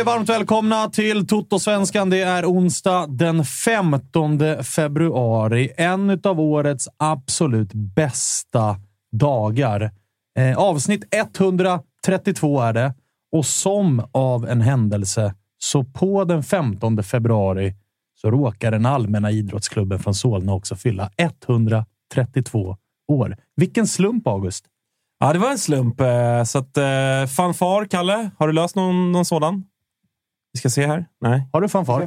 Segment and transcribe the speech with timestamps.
[0.00, 2.10] Är varmt välkomna till Toto-svenskan.
[2.10, 5.72] Det är onsdag den 15 februari.
[5.76, 8.76] En av årets absolut bästa
[9.12, 9.90] dagar.
[10.38, 12.94] Eh, avsnitt 132 är det.
[13.32, 17.74] Och som av en händelse, så på den 15 februari
[18.20, 22.76] så råkar den allmänna idrottsklubben från Solna också fylla 132
[23.08, 23.36] år.
[23.56, 24.64] Vilken slump, August!
[25.18, 26.00] Ja, det var en slump.
[26.00, 28.30] Eh, så att, eh, fanfar, Kalle.
[28.38, 29.64] Har du löst någon, någon sådan?
[30.52, 31.06] Vi ska se här.
[31.20, 31.48] Nej.
[31.52, 32.00] Har du fanfar?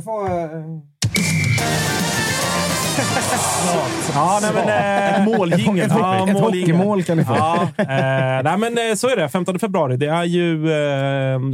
[4.14, 5.90] Ja, nej, men, eh, Ett måljingel.
[5.90, 7.36] Ja, Ett hockeymål kan ni få.
[7.38, 7.86] Ja, eh,
[8.44, 9.30] nej, men eh, så är det.
[9.30, 9.98] 15 februari.
[9.98, 10.72] Det är ju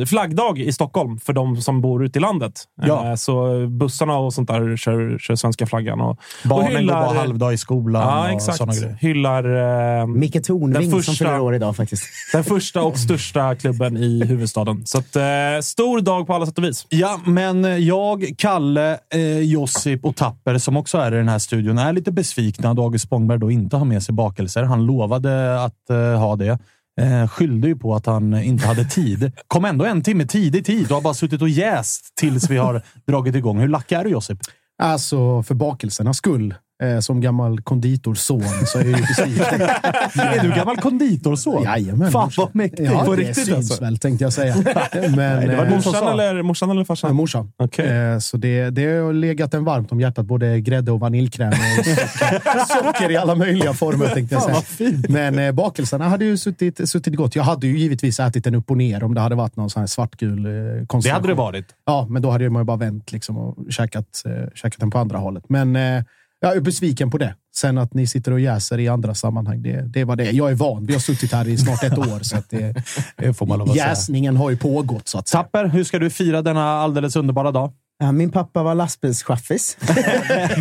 [0.02, 2.54] eh, flaggdag i Stockholm för de som bor ute i landet.
[2.82, 3.08] Ja.
[3.10, 6.02] Eh, så bussarna och sånt där kör, kör svenska flaggan.
[6.02, 8.58] Och, och Barnen går bara halvdag i skolan Ja, och exakt.
[8.58, 8.98] sådana grejer.
[9.00, 12.04] Hyllar eh, Micke Tornving Den som första- fyller år idag faktiskt.
[12.34, 14.82] den första och största klubben i huvudstaden.
[14.86, 15.24] Så att, eh,
[15.64, 16.86] stor dag på alla sätt och vis.
[16.90, 21.78] Ja, men jag, Kalle, eh, Josip och Tapper, som också är i den här studion,
[21.78, 24.64] är lite besvikna att August Spångberg då inte har med sig bakelser.
[24.64, 26.60] Han lovade att eh, ha det.
[27.02, 29.32] Eh, skyllde ju på att han inte hade tid.
[29.48, 32.82] Kom ändå en timme tidigt hit och har bara suttit och jäst tills vi har
[33.08, 33.60] dragit igång.
[33.60, 34.38] Hur lack är du, Josip?
[34.82, 36.56] Alltså, för bakelsernas skull.
[36.84, 39.62] Eh, som gammal konditorson så är jag ju besviken.
[40.24, 41.64] är du gammal konditorson?
[41.64, 42.12] Jajamän.
[42.12, 42.92] Fan vad mäktigt.
[42.92, 43.84] Ja, På det riktigt syns alltså.
[43.84, 44.56] väl, tänkte jag säga.
[45.16, 46.12] Men, det var eh, morsan Morsan sa.
[46.12, 47.10] eller, morsan eller farsan?
[47.10, 47.52] Ja, morsan.
[47.58, 47.88] Okej.
[47.88, 50.26] Eh, Så det, det har legat en varmt om hjärtat.
[50.26, 51.86] Både grädde och vaniljkräm och
[52.86, 54.92] socker, i alla möjliga former, tänkte jag säga.
[55.10, 57.36] Men eh, bakelserna hade ju suttit, suttit gott.
[57.36, 59.80] Jag hade ju givetvis ätit en upp och ner om det hade varit någon sån
[59.80, 61.66] här svartgul eh, Det hade det varit.
[61.86, 64.98] Ja, men då hade man ju bara vänt liksom och käkat, eh, käkat den på
[64.98, 65.44] andra hållet.
[65.48, 66.04] Men eh,
[66.42, 67.36] jag är besviken på det.
[67.56, 70.32] Sen att ni sitter och jäser i andra sammanhang, det, det var det.
[70.32, 70.86] Jag är van.
[70.86, 72.84] Vi har suttit här i snart ett år, så att det,
[73.16, 73.88] Det får man lov att säga.
[73.88, 75.08] jäsningen har ju pågått.
[75.08, 75.44] Så att säga.
[75.44, 77.72] Tapper, hur ska du fira denna alldeles underbara dag?
[78.00, 79.78] Ja, min pappa var lastbilschaffis.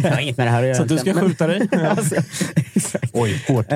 [0.03, 0.77] det har inget med det här att göra.
[0.77, 1.69] Så att du ska skjuta dig?
[1.89, 2.15] alltså.
[3.13, 3.67] Oj, hårt.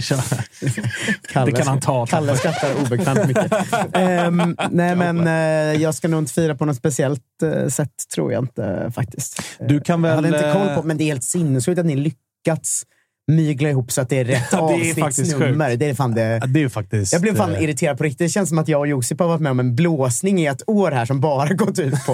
[0.62, 0.84] Eh,
[1.32, 2.06] Kalle, Det kan han ta.
[2.06, 3.52] Kalle skrattar obekvämt mycket.
[3.92, 8.32] Ehm, nej, men eh, jag ska nog inte fira på något speciellt eh, sätt, tror
[8.32, 9.42] jag inte faktiskt.
[9.60, 11.78] Eh, Du kan jag hade väl, inte koll eh, på, men det är helt sinnessjukt
[11.78, 12.82] att ni lyckats
[13.26, 15.76] mygla ihop så att det är rätt Ja, det avsnittsnummer.
[15.76, 16.22] Det är fan det.
[16.22, 17.12] Ja, Det är faktiskt...
[17.12, 18.18] Jag blev fan eh, irriterad på riktigt.
[18.18, 20.62] Det känns som att jag och Josip har varit med om en blåsning i ett
[20.66, 22.12] år här som bara gått ut på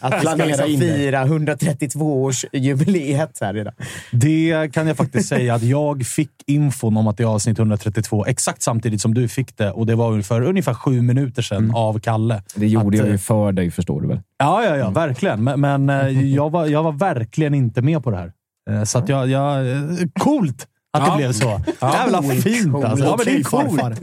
[0.00, 0.78] att vi ska liksom det.
[0.78, 3.74] fira 132-årsjubileet här idag.
[4.12, 8.26] Det kan jag faktiskt säga att jag fick infon om att det är avsnitt 132
[8.26, 11.98] exakt samtidigt som du fick det och det var för ungefär sju minuter sedan av
[11.98, 12.42] Kalle.
[12.54, 14.20] Det gjorde Att, jag eh, ju för dig, förstår du väl?
[14.38, 15.44] Ja, ja, ja, verkligen.
[15.44, 18.32] Men, men eh, jag, var, jag var verkligen inte med på det här.
[18.68, 19.28] Eh, Så att jag...
[19.30, 19.76] jag eh,
[20.20, 21.16] coolt att det Ja.
[21.16, 21.60] blev så.
[21.82, 23.04] Jävla fint alltså.
[23.04, 24.00] Ja, men det är coolt.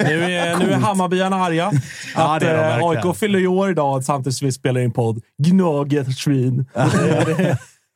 [0.00, 1.72] Nu är, nu är Hammarbyarna arga.
[2.16, 3.04] Ja, att det är de eh.
[3.06, 5.20] AIK fyller ju år idag samtidigt som vi spelar in podd.
[5.42, 6.66] Gnaget svin.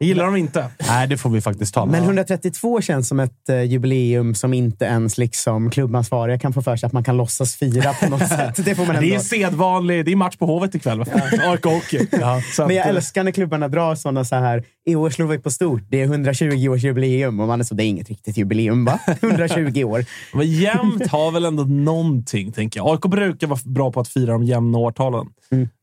[0.01, 0.67] Det gillar de inte.
[0.89, 1.87] Nej, det får vi faktiskt ta.
[1.87, 6.77] Men 132 känns som ett eh, jubileum som inte ens liksom klubbansvariga kan få för
[6.77, 8.65] sig att man kan låtsas fira på något sätt.
[8.65, 9.15] Det får man Det ändå.
[9.15, 10.05] är sedvanlig.
[10.05, 11.01] Det är match på Hovet ikväll.
[11.47, 12.07] AIK Hockey.
[12.21, 14.65] Ja, Men jag älskar när klubbarna drar sådana så här.
[14.87, 15.83] I år slår vi på stort.
[15.89, 17.41] Det är 120-årsjubileum.
[17.41, 18.99] Och man är så, det är inget riktigt jubileum va?
[19.23, 20.05] 120 år.
[20.35, 22.89] Men jämnt har väl ändå någonting, tänker jag.
[22.89, 25.27] AIK brukar vara bra på att fira de jämna årtalen.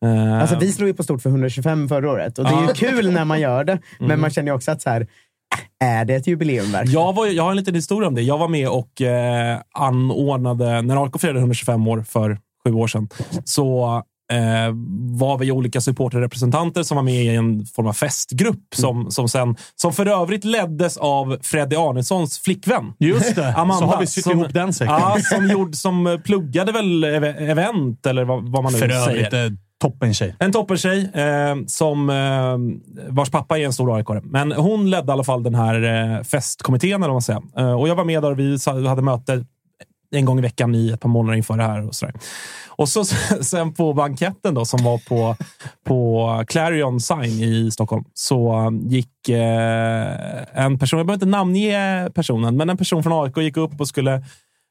[0.03, 2.38] Eh, Alltså, vi slog ju på stort för 125 förra året.
[2.38, 3.79] Och det är ju kul när man gör det.
[3.99, 5.01] Men man känner ju också att så här,
[5.81, 7.01] äh, är det ett jubileum verkligen?
[7.01, 8.21] Jag, var, jag har en liten historia om det.
[8.21, 13.09] Jag var med och eh, anordnade, när AIK firade 125 år för sju år sedan,
[13.44, 14.74] så eh,
[15.19, 19.56] var vi olika supporterrepresentanter som var med i en form av festgrupp som, som, sen,
[19.75, 22.94] som för övrigt leddes av Freddy Arnessons flickvän.
[23.00, 23.53] Just det.
[23.53, 24.94] Amanda, så har vi sytt som- ihop den säcken.
[24.94, 29.09] Ja, som, gjorde, som pluggade väl ev- event, eller vad, vad man nu För säger.
[29.09, 30.35] övrigt, eh, toppen tjej.
[30.39, 32.57] En toppentjej eh, som, eh,
[33.13, 35.83] vars pappa är en stor aik Men hon ledde i alla fall den här
[36.18, 37.41] eh, festkommittén, eller vad man säger.
[37.57, 38.57] Eh, och jag var med där och vi
[38.88, 39.45] hade möte
[40.15, 41.88] en gång i veckan i ett par månader inför det här.
[41.88, 42.15] Och, sådär.
[42.77, 43.06] Och så
[43.41, 45.35] sen på banketten då, som var på,
[45.85, 52.57] på Clarion Sign i Stockholm, så gick eh, en person, jag behöver inte namnge personen,
[52.57, 54.24] men en person från AIK gick upp och skulle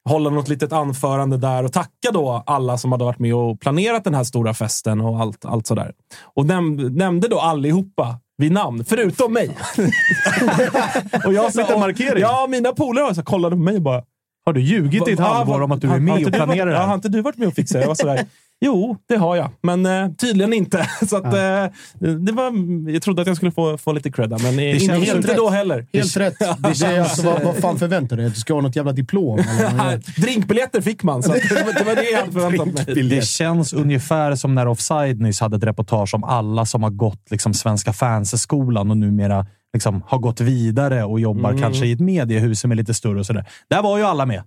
[0.09, 4.05] hålla något litet anförande där och tacka då alla som hade varit med och planerat
[4.05, 5.93] den här stora festen och allt, allt sådär.
[6.35, 9.59] Och näm nämnde då allihopa vid namn, förutom mig.
[11.27, 12.21] och jag sa, markering.
[12.21, 14.03] Ja, mina polare så kollade på mig och bara...
[14.47, 16.73] Har du ljugit i ett "Va- halvår om att du är med och planerar det
[16.73, 16.95] ja, Har här?
[16.95, 17.81] inte du varit med och fixat det?
[17.81, 18.25] Jag var sådär,
[18.61, 19.51] jo, det har jag.
[19.63, 20.91] Men eh, tydligen inte.
[21.09, 21.67] Så att, eh,
[21.99, 22.53] det var,
[22.91, 25.17] jag trodde att jag skulle få, få lite cred, där, men det känns inte, helt
[25.17, 25.37] inte rätt.
[25.37, 25.87] då heller.
[25.93, 26.39] Helt rätt.
[26.39, 28.27] Det är alltså, vad, vad fan förväntar du dig?
[28.27, 29.39] Att du ska ha något jävla diplom?
[29.39, 30.21] Eller?
[30.21, 33.03] Drinkbiljetter fick man, så att, det, var, det var det jag hade förväntat mig.
[33.09, 37.31] Det känns ungefär som när Offside nyss hade ett reportage om alla som har gått
[37.31, 41.63] liksom, Svenska fansskolan och numera liksom, har gått vidare och jobbar Mm.
[41.63, 43.45] kanske i ett mediehus som är lite större och sådär.
[43.71, 44.43] Där var ju alla med.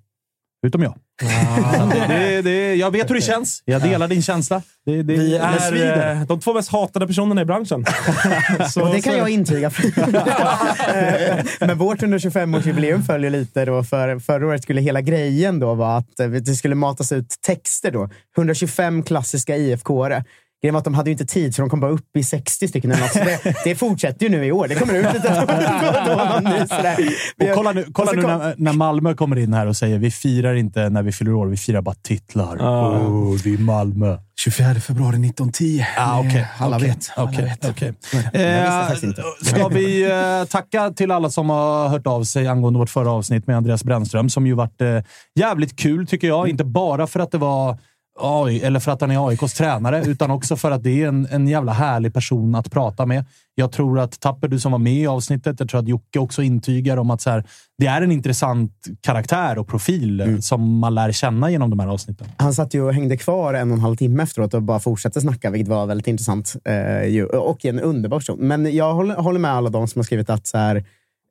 [0.68, 0.96] Utom jag.
[1.80, 3.62] Att det, det, jag vet hur det känns.
[3.66, 4.62] Jag delar din känsla.
[4.86, 7.86] Det, det, Vi är eh, de två mest hatade personerna i branschen.
[8.70, 9.72] så, Och det kan så- jag intyga.
[11.60, 13.84] Men vårt 125-årsjubileum följer lite då.
[13.84, 17.92] För förra året skulle hela grejen då vara att eh, det skulle matas ut texter
[17.92, 18.10] då.
[18.38, 20.24] 125 klassiska IFK-are.
[20.62, 22.68] Grejen var att de hade ju inte tid, så de kom bara upp i 60
[22.68, 22.92] stycken.
[22.92, 23.12] Eller något.
[23.12, 24.68] Så det, det fortsätter ju nu i år.
[24.68, 26.98] Det kommer ut lite då och då, någon ny sådär.
[27.42, 30.12] Och kolla nu, kolla nu kom- när, när Malmö kommer in här och säger vi
[30.12, 32.58] firar inte när vi fyller år, vi firar bara titlar.
[32.60, 33.00] Ja.
[33.00, 34.18] Oh, vi är Malmö.
[34.40, 35.86] 24 februari 1910.
[35.98, 36.48] Ah, okej.
[36.58, 36.88] Alla Okej.
[36.90, 37.12] vet.
[37.16, 37.66] Alla Okej, vet.
[37.66, 38.02] visste
[38.34, 38.96] Eh.
[39.44, 43.48] Ska vi eh, tacka till alla som har hört av sig angående vårt förra avsnitt
[43.48, 45.00] med Andreas Brännström, som ju varit eh,
[45.40, 46.50] jävligt kul tycker jag.
[46.50, 47.78] Inte bara för att det var
[48.22, 51.28] AI, eller för att han är AIKs tränare, utan också för att det är en,
[51.32, 53.26] en jävla härlig person att prata med.
[53.56, 56.42] Jag tror att Tapper, du som var med i avsnittet, jag tror att Jocke också
[56.42, 57.44] intygar om att så här,
[57.78, 58.72] det är en intressant
[59.02, 62.28] karaktär och profil eh, som man lär känna genom de här avsnitten.
[62.38, 65.22] Han satt ju och hängde kvar en och en halv timme efteråt och bara fortsatte
[65.22, 66.56] snacka, vilket var väldigt intressant.
[66.66, 68.38] Eh, och en underbar person.
[68.40, 70.84] Men jag håller, håller med alla de som har skrivit att så här,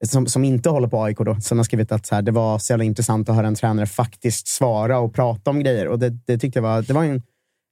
[0.06, 2.58] som, som inte håller på AIK då, som har skrivit att så här, det var
[2.58, 5.88] så jävla intressant att höra en tränare faktiskt svara och prata om grejer.
[5.88, 7.22] Och det, det tyckte jag var, det var en,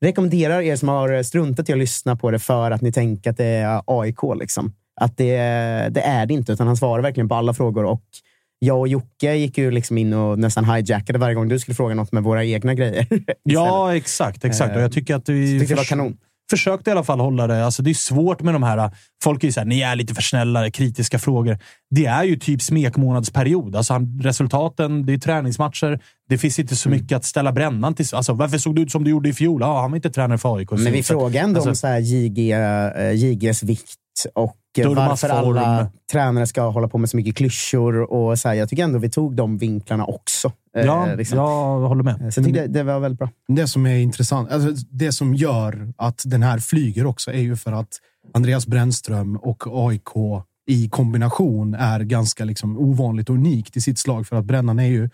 [0.05, 3.37] rekommenderar er som har struntat i att lyssna på det för att ni tänker att
[3.37, 4.19] det är AIK.
[4.41, 4.73] Liksom.
[5.01, 5.37] Att det,
[5.91, 7.85] det är det inte, utan han svarar verkligen på alla frågor.
[7.85, 8.03] Och
[8.59, 11.95] jag och Jocke gick ju liksom in och nästan hijackade varje gång du skulle fråga
[11.95, 13.07] något med våra egna grejer.
[13.43, 14.45] Ja, exakt.
[14.45, 14.77] exakt.
[14.77, 16.17] Och jag tycker att vi tyckte det var kanon
[16.51, 17.65] försökte i alla fall hålla det.
[17.65, 18.91] Alltså, det är svårt med de här...
[19.23, 21.59] Folk är ju såhär, ni är lite för snälla, kritiska frågor.
[21.91, 23.77] Det är ju typ smekmånadsperiod.
[23.77, 26.01] Alltså, han, resultaten, det är träningsmatcher.
[26.29, 28.07] Det finns inte så mycket att ställa brännan till.
[28.13, 29.61] Alltså, varför såg du ut som du gjorde i fjol?
[29.61, 30.71] Ja, han var inte tränare för AIK.
[30.71, 33.95] Men vi frågade ändå alltså- om så här JG, eh, JGs vikt
[34.35, 35.87] och eh, varför alla form.
[36.13, 38.13] tränare ska hålla på med så mycket klyschor.
[38.13, 40.53] Och så här, jag tycker ändå vi tog de vinklarna också.
[40.77, 41.39] eh, Ja, liksom.
[41.39, 42.35] jag håller med.
[42.35, 43.31] Så jag tyckte det var väldigt bra.
[43.49, 47.57] Det som är intressant, alltså det som gör att den här flyger också är ju
[47.57, 47.89] för att
[48.35, 54.27] Andreas Brännström och AIK i kombination är ganska liksom ovanligt och unikt i sitt slag.
[54.27, 55.11] För att Brännan är ju,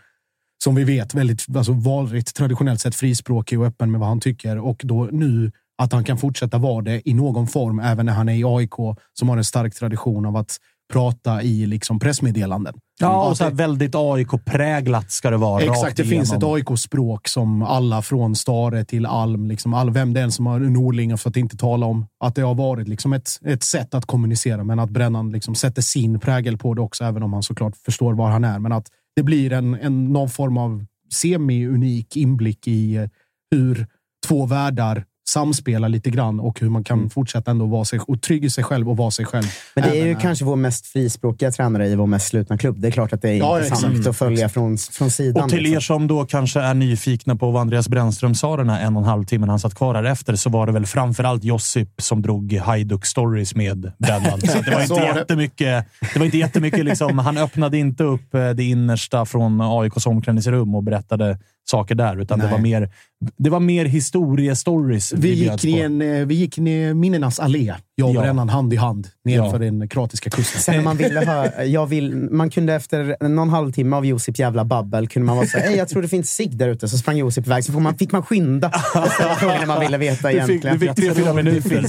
[0.65, 4.59] som vi vet, väldigt alltså varit traditionellt sett frispråkig och öppen med vad han tycker.
[4.59, 8.29] Och då nu att han kan fortsätta vara det i någon form, även när han
[8.29, 10.57] är i AIK, som har en stark tradition av att
[10.93, 12.75] prata i liksom pressmeddelanden.
[13.01, 15.63] Ja, och Att så väldigt AIK-präglat ska det vara.
[15.63, 16.43] Exakt, det finns ett.
[16.43, 21.17] AIK-språk som alla från Stare till Alm, liksom all, vem det än som har Norlingar
[21.17, 24.65] för att inte tala om, att det har varit liksom ett, ett sätt att kommunicera,
[24.65, 28.15] men att Brännan liksom sätter sin prägel på det också, även om han såklart förstår
[28.15, 28.59] var han är.
[28.59, 33.09] Men att det blir en, en någon form av semi-unik inblick i eh,
[33.51, 33.87] hur
[34.27, 38.45] två världar samspelar lite grann och hur man kan fortsätta ändå vara sig och trygg
[38.45, 39.45] i sig själv och vara sig själv.
[39.75, 42.59] Men det är ju Även när- kanske vår mest frispråkiga tränare i vår mest slutna
[42.59, 42.81] klubb.
[42.81, 44.07] Det är klart att det är Ja, intressant exakt.
[44.09, 45.45] att följa från, från sidan.
[45.45, 45.81] Och till er liksom.
[45.81, 49.09] som då kanske är nyfikna på vad Andreas Brännström sa den här en och en
[49.09, 52.53] halv timmen han satt kvar här efter så var det väl framförallt Josip som drog
[52.53, 54.41] Hajduk stories med Brännan.
[54.41, 55.85] Så det var inte jättemycket.
[56.13, 60.75] Det var inte jättemycket liksom, han öppnade inte upp eh, det innersta från AIKs omklädningsrum
[60.75, 61.39] och berättade
[61.71, 62.53] saker där, utan det Nej.
[62.53, 62.91] var mer,
[63.39, 65.85] det var mer historiestories Vi bjöds gick, i på.
[65.85, 68.21] en, eh, vi gick ner minnenas allé, jag och Ja.
[68.21, 69.59] brännan hand i hand, nerför Ja.
[69.59, 70.61] den kroatiska kusten.
[70.61, 74.65] Sen när man ville ha, jag vill, man kunde efter någon halvtimme av Josip jävla
[74.65, 76.89] babbel, kunde man vara så här, "Ey, jag tror det finns cigg där ute.
[76.89, 78.69] Så sprang Josip iväg, så man, fick man skynda
[79.05, 80.79] och ställa frågorna man ville veta Du fick, egentligen.
[80.79, 81.83] du fick tre, fyra minuter.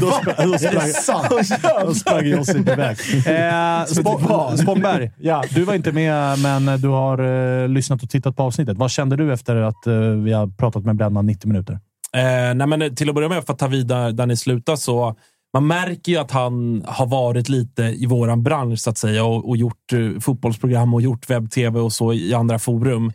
[0.00, 2.96] Då, spr- då, sprang, då sprang Josip iväg.
[3.26, 8.36] Eh, Spå- Spångberg, ja, du var inte med, men du har eh, lyssnat och tittat
[8.36, 8.78] på avsnittet.
[8.78, 11.72] Vad kände du efter att eh, vi har pratat med Brännan 90 minuter?
[12.16, 14.36] Eh, nej, men eh, till att börja med, för att ta vid där, där ni
[14.36, 15.16] slutar, så
[15.52, 19.48] man märker ju att han har varit lite i våran bransch så att säga och,
[19.48, 23.12] och gjort eh, fotbollsprogram och gjort webb-tv och så i andra forum.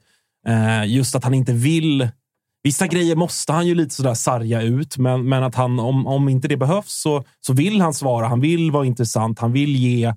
[0.48, 2.10] Eh, just att han inte vill...
[2.64, 6.30] Vissa grejer måste han ju lite sådär sarga ut, men, men att han, om, om
[6.30, 8.28] inte det behövs så, så vill han svara.
[8.28, 9.40] Han vill vara intressant.
[9.40, 10.14] Han vill ge eh,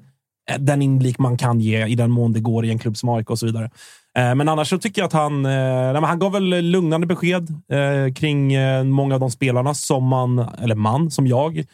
[0.59, 3.30] den inblick man kan ge i den mån det går i en klubb som AIK
[3.30, 3.71] och så vidare.
[4.19, 7.50] Eh, Men annars så tycker jag att han, eh, nej, han gav väl lugnande besked
[7.73, 11.64] eh, kring eh, många av de spelarna som man, eller man, som jag,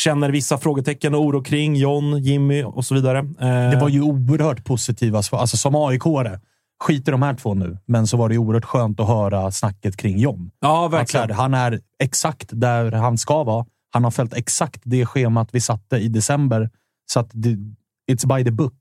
[0.00, 1.76] känner vissa frågetecken och oro kring.
[1.76, 3.18] John, Jimmy och så vidare.
[3.18, 5.38] Eh, Det var ju oerhört positiva svar.
[5.38, 6.40] Alltså som AIK-are.
[6.84, 9.96] Skit i de här två nu, men så var det oerhört skönt att höra snacket
[9.96, 10.50] kring John.
[10.60, 11.28] Ja, verkligen.
[11.30, 13.66] här, han är exakt där han ska vara.
[13.92, 16.70] Han har följt exakt det schemat vi satte i december.
[17.12, 17.56] Så att det,
[18.12, 18.74] it's by the book.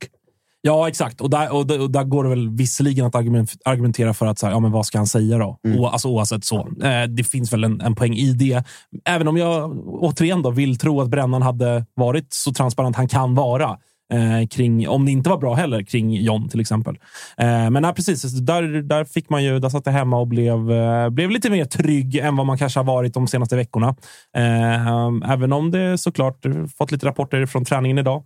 [0.66, 1.22] Ja, exakt.
[1.22, 4.40] Och där, och, där- och där går det väl visserligen att argument- argumentera för att
[4.40, 5.60] så här, ja, men vad ska han säga då?
[5.78, 6.60] O, alltså, oavsett så.
[6.84, 8.64] Eh, det finns väl en, en poäng i det.
[9.06, 13.36] Även om jag återigen då vill tro att Brännan hade varit så transparent han kan
[13.36, 13.78] vara.
[14.14, 16.96] Eh, kring, om det inte var bra heller, kring John till exempel.
[17.38, 20.72] Eh, men nej, precis, där, där fick man ju, där satt jag hemma och blev,
[20.72, 23.96] eh, blev lite mer trygg än vad man kanske har varit de senaste veckorna.
[24.38, 26.46] Eh, även om det såklart
[26.78, 28.24] fått lite rapporter från träningen idag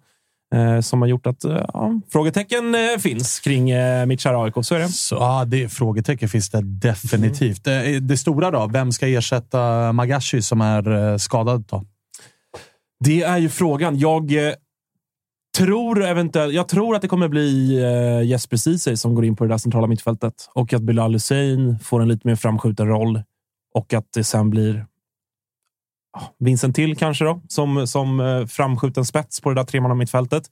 [0.81, 4.53] som har gjort att eh, ja, frågetecken eh, finns kring eh, mitt kära AIK.
[4.61, 4.89] Så är det.
[4.89, 7.63] Så, ja, det, frågetecken finns det definitivt.
[7.63, 8.67] Det, det stora då?
[8.67, 11.65] Vem ska ersätta Magashi som är eh, skadad?
[11.69, 11.83] Då?
[12.99, 13.99] Det är ju frågan.
[13.99, 14.53] Jag eh,
[15.57, 19.43] tror eventuellt, jag tror att det kommer bli eh, Jesper Ceesay som går in på
[19.43, 23.21] det där centrala mittfältet och att Bilal Hussein får en lite mer framskjuten roll
[23.73, 24.85] och att det sen blir
[26.39, 30.43] Vincent Till kanske då som, som eh, framskjuten spets på det där tremannamittfältet.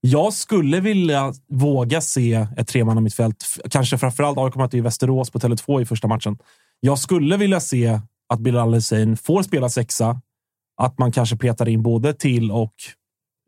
[0.00, 5.82] Jag skulle vilja våga se ett tremannamittfält, kanske framförallt AIK möter ju Västerås på Tele2
[5.82, 6.38] i första matchen.
[6.80, 10.20] Jag skulle vilja se att Bilal Hussein får spela sexa,
[10.76, 12.74] att man kanske petar in både till och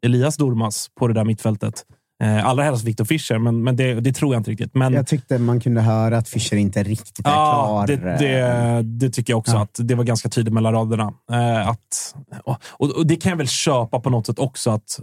[0.02, 1.84] Elias Dormas på det där mittfältet.
[2.22, 4.74] Eh, allra helst Victor Fischer, men, men det, det tror jag inte riktigt.
[4.74, 7.96] Men, Jag tyckte man kunde höra att Fischer inte riktigt är ja, klar.
[7.96, 9.52] det, det, det tycker jag också.
[9.52, 9.62] Ja.
[9.62, 11.12] att Det var ganska tydligt mellan raderna.
[11.32, 14.70] Eh, att, och, och det kan jag väl köpa på något sätt också.
[14.70, 15.00] att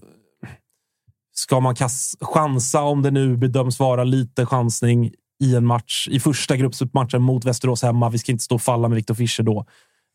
[1.35, 5.11] Ska man kass, chansa, om det nu bedöms vara lite chansning
[5.43, 8.09] i en match, i första gruppmatchen mot Västerås hemma.
[8.09, 9.65] Vi ska inte stå och falla med Victor Fischer då.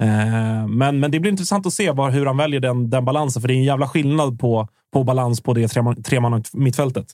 [0.03, 3.43] Eh, men, men det blir intressant att se var, hur han väljer den, den balansen,
[3.43, 7.07] för det är en jävla skillnad på, på balans på det treman- mittfältet.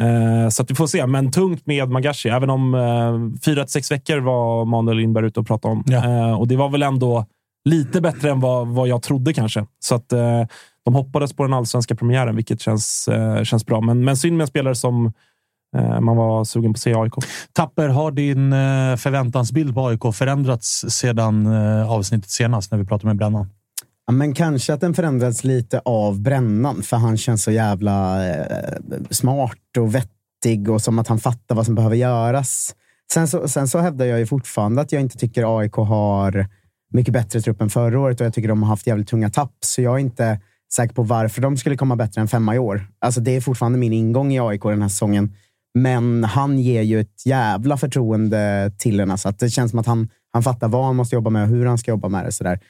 [0.00, 3.72] Eh, så att vi får se, men tungt med Magashi, även om eh, fyra till
[3.72, 5.84] sex veckor var Manuel Lindberg ute och pratade om.
[5.86, 6.04] Ja.
[6.04, 7.26] Eh, och det var väl ändå
[7.64, 9.66] lite bättre än vad, vad jag trodde kanske.
[9.78, 10.44] Så att eh,
[10.84, 13.80] de hoppades på den allsvenska premiären, vilket känns, eh, känns bra.
[13.80, 15.12] Men, men synd med en spelare som
[15.76, 17.12] eh, man var sugen på att se AIK.
[17.52, 21.46] Tapper, har din eh, förväntansbild på AIK förändrats sedan
[21.86, 23.50] avsnittet senast när vi pratade med Brännan?
[24.06, 28.74] Ja, men kanske att den förändrats lite av brännan, för han känns så jävla eh,
[29.10, 32.74] smart och vettig och som att han fattar vad som behöver göras.
[33.12, 36.46] Sen så, sen så hävdar jag ju fortfarande att jag inte tycker AIK har
[36.92, 39.54] mycket bättre trupp än förra året och jag tycker de har haft jävligt tunga tapp,
[39.60, 40.40] så jag är inte
[40.74, 42.86] säker på varför de skulle komma bättre än femma i år.
[42.98, 45.34] Alltså det är fortfarande min ingång i AIK den här säsongen.
[45.74, 49.10] Men han ger ju ett jävla förtroende till en.
[49.10, 51.48] Alltså att det känns som att han, han fattar vad han måste jobba med och
[51.48, 52.32] hur han ska jobba med det.
[52.32, 52.60] Sådär.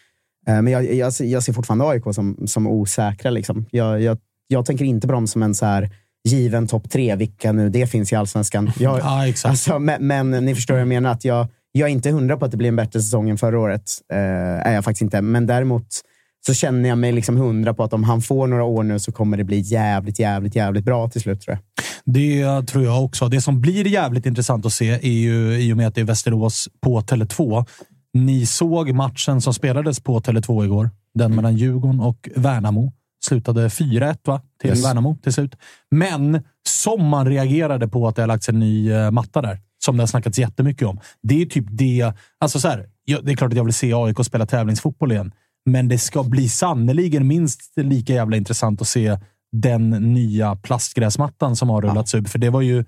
[0.49, 3.31] Eh, Men jag, jag, ser- jag ser fortfarande AIK som, som osäkra.
[3.31, 3.67] Liksom.
[3.71, 4.19] Jag, jag,
[4.49, 5.91] jag tänker inte på dem som en så här
[6.29, 8.73] given topp tre, vilka nu det finns i allsvenskan.
[8.79, 9.51] Jag, Ja, exakt.
[9.51, 11.11] alltså, men, men ni förstår vad jag menar.
[11.11, 13.59] Att jag, jag är inte hundra på att det blir en bättre säsong än förra
[13.59, 13.83] året.
[14.13, 14.19] Eh,
[14.69, 15.21] är jag faktiskt inte.
[15.23, 15.87] Men däremot
[16.47, 19.13] så känner jag mig liksom hundra på att om han får några år nu så
[19.13, 21.85] kommer det bli jävligt, jävligt, jävligt bra till slut tror jag.
[22.15, 23.29] Det tror jag också.
[23.29, 26.05] Det som blir jävligt intressant att se är ju, i och med att det är
[26.05, 27.67] Västerås på Tele2.
[28.15, 30.91] Ni såg matchen som spelades på Tele2 igår.
[31.15, 32.93] Den mellan Djurgården och Värnamo.
[33.25, 34.43] Slutade 4-1 va?
[34.61, 34.85] till Yes.
[34.85, 35.57] Värnamo till slut.
[35.91, 39.61] Men som man reagerade på att det har lagts en ny eh, matta där.
[39.85, 41.01] Som det har snackats jättemycket om.
[41.23, 42.13] Det är typ det.
[42.39, 45.33] Alltså så här, ja, det är klart att jag vill se AIK spela tävlingsfotboll igen.
[45.67, 49.19] Men det ska bli sannoliken minst lika jävla intressant att se
[49.53, 52.31] den nya plastgräsmattan som har rullats ut.
[52.31, 52.85] För det var ju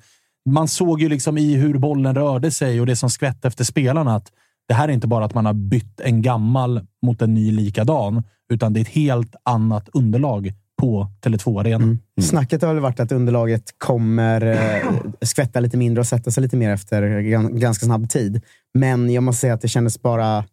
[0.51, 4.15] man såg ju liksom i hur bollen rörde sig och det som skvätte efter spelarna
[4.15, 4.33] att
[4.73, 8.23] det här är inte bara att man har bytt en gammal mot en ny likadan,
[8.53, 11.77] utan det är ett helt annat underlag på Tele2 Arena.
[11.77, 11.89] Mm.
[11.89, 12.29] Mm.
[12.29, 16.57] Snacket har väl varit att underlaget kommer eh, skvätta lite mindre och sätta sig lite
[16.57, 17.21] mer efter
[17.59, 18.41] ganska snabb tid.
[18.75, 20.45] Men jag måste säga att det kändes bara...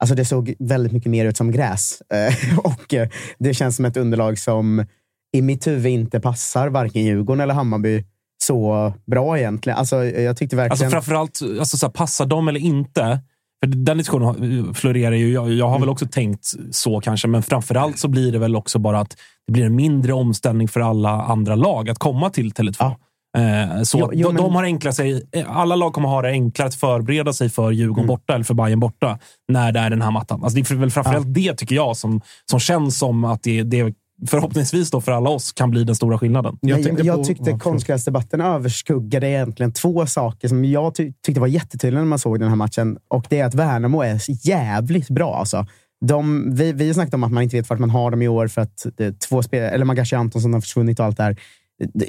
[0.00, 2.00] Alltså det såg väldigt mycket mer ut som gräs.
[2.00, 3.08] Eh, och eh,
[3.38, 4.86] det känns som ett underlag som
[5.32, 8.04] i mitt huvud inte passar varken Djurgården eller Hammarby
[8.42, 9.78] så bra egentligen.
[9.78, 10.72] Alltså, jag tyckte verkligen...
[10.72, 13.20] Alltså framförallt, alltså så här, passar de eller inte?
[13.60, 15.32] För den diskussionen florerar ju.
[15.32, 15.80] Jag, jag har mm.
[15.80, 19.52] väl också tänkt så kanske, men framförallt så blir det väl också bara att det
[19.52, 22.76] blir en mindre omställning för alla andra lag att komma till Tele2.
[22.78, 22.96] Ja.
[23.38, 24.42] Eh, så jo, jo, de, men...
[24.42, 28.04] de, har enklare sig, alla lag kommer ha det enklare att förbereda sig för Djurgården
[28.04, 28.06] mm.
[28.06, 29.18] borta eller för Bayern borta
[29.52, 30.44] när det är den här mattan.
[30.44, 31.32] Alltså det är väl framförallt ja.
[31.32, 33.94] det, tycker jag, som, som känns som att det, det
[34.26, 36.58] förhoppningsvis då för alla oss kan bli den stora skillnaden.
[36.60, 42.00] Jag, jag, jag tyckte konstgräsdebatten överskuggade egentligen två saker som jag ty tyckte var jättetydliga
[42.00, 42.98] när man såg den här matchen.
[43.08, 45.36] Och Det är att Värnamo är jävligt bra.
[45.36, 45.66] Alltså.
[46.06, 48.28] De, vi, vi har snackat om att man inte vet vart man har dem i
[48.28, 51.36] år för att det två spelare, eller Magashi Antonsson har försvunnit och allt det här.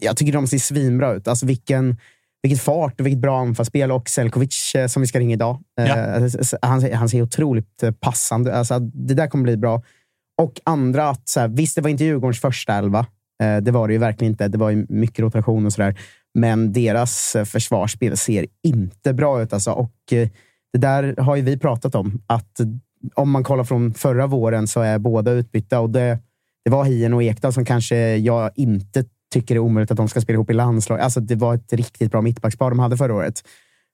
[0.02, 1.28] Jag tycker de ser svinbra ut.
[1.28, 1.98] Alltså vilken,
[2.44, 3.92] vilket fart och vilket bra anfallsspel.
[3.92, 5.84] Och Selkovic, eh, som vi ska ringa idag, ja.
[5.84, 6.30] eh,
[6.62, 9.82] han, han ser otroligt eh, passande Alltså, Det där kommer bli bra.
[10.38, 13.06] Och andra att, så här, visst, det var inte Djurgårdens första elva.
[13.44, 14.48] Eh, det var det ju verkligen inte.
[14.48, 16.00] Det var ju mycket rotation och sådär.
[16.34, 19.54] Men deras eh, försvarsspel ser inte bra ut.
[19.54, 19.72] Alltså.
[19.72, 20.30] Och eh,
[20.74, 22.22] det där har ju vi pratat om.
[22.28, 22.68] Att eh,
[23.14, 25.80] om man kollar från förra våren så är båda utbytta.
[25.80, 26.20] Och det,
[26.66, 30.22] det var Hien och Ekdal som kanske jag inte tycker är omöjligt att de ska
[30.22, 31.00] spela ihop i landslag.
[31.00, 33.44] Alltså, det var ett riktigt bra mittbackspar de hade förra året.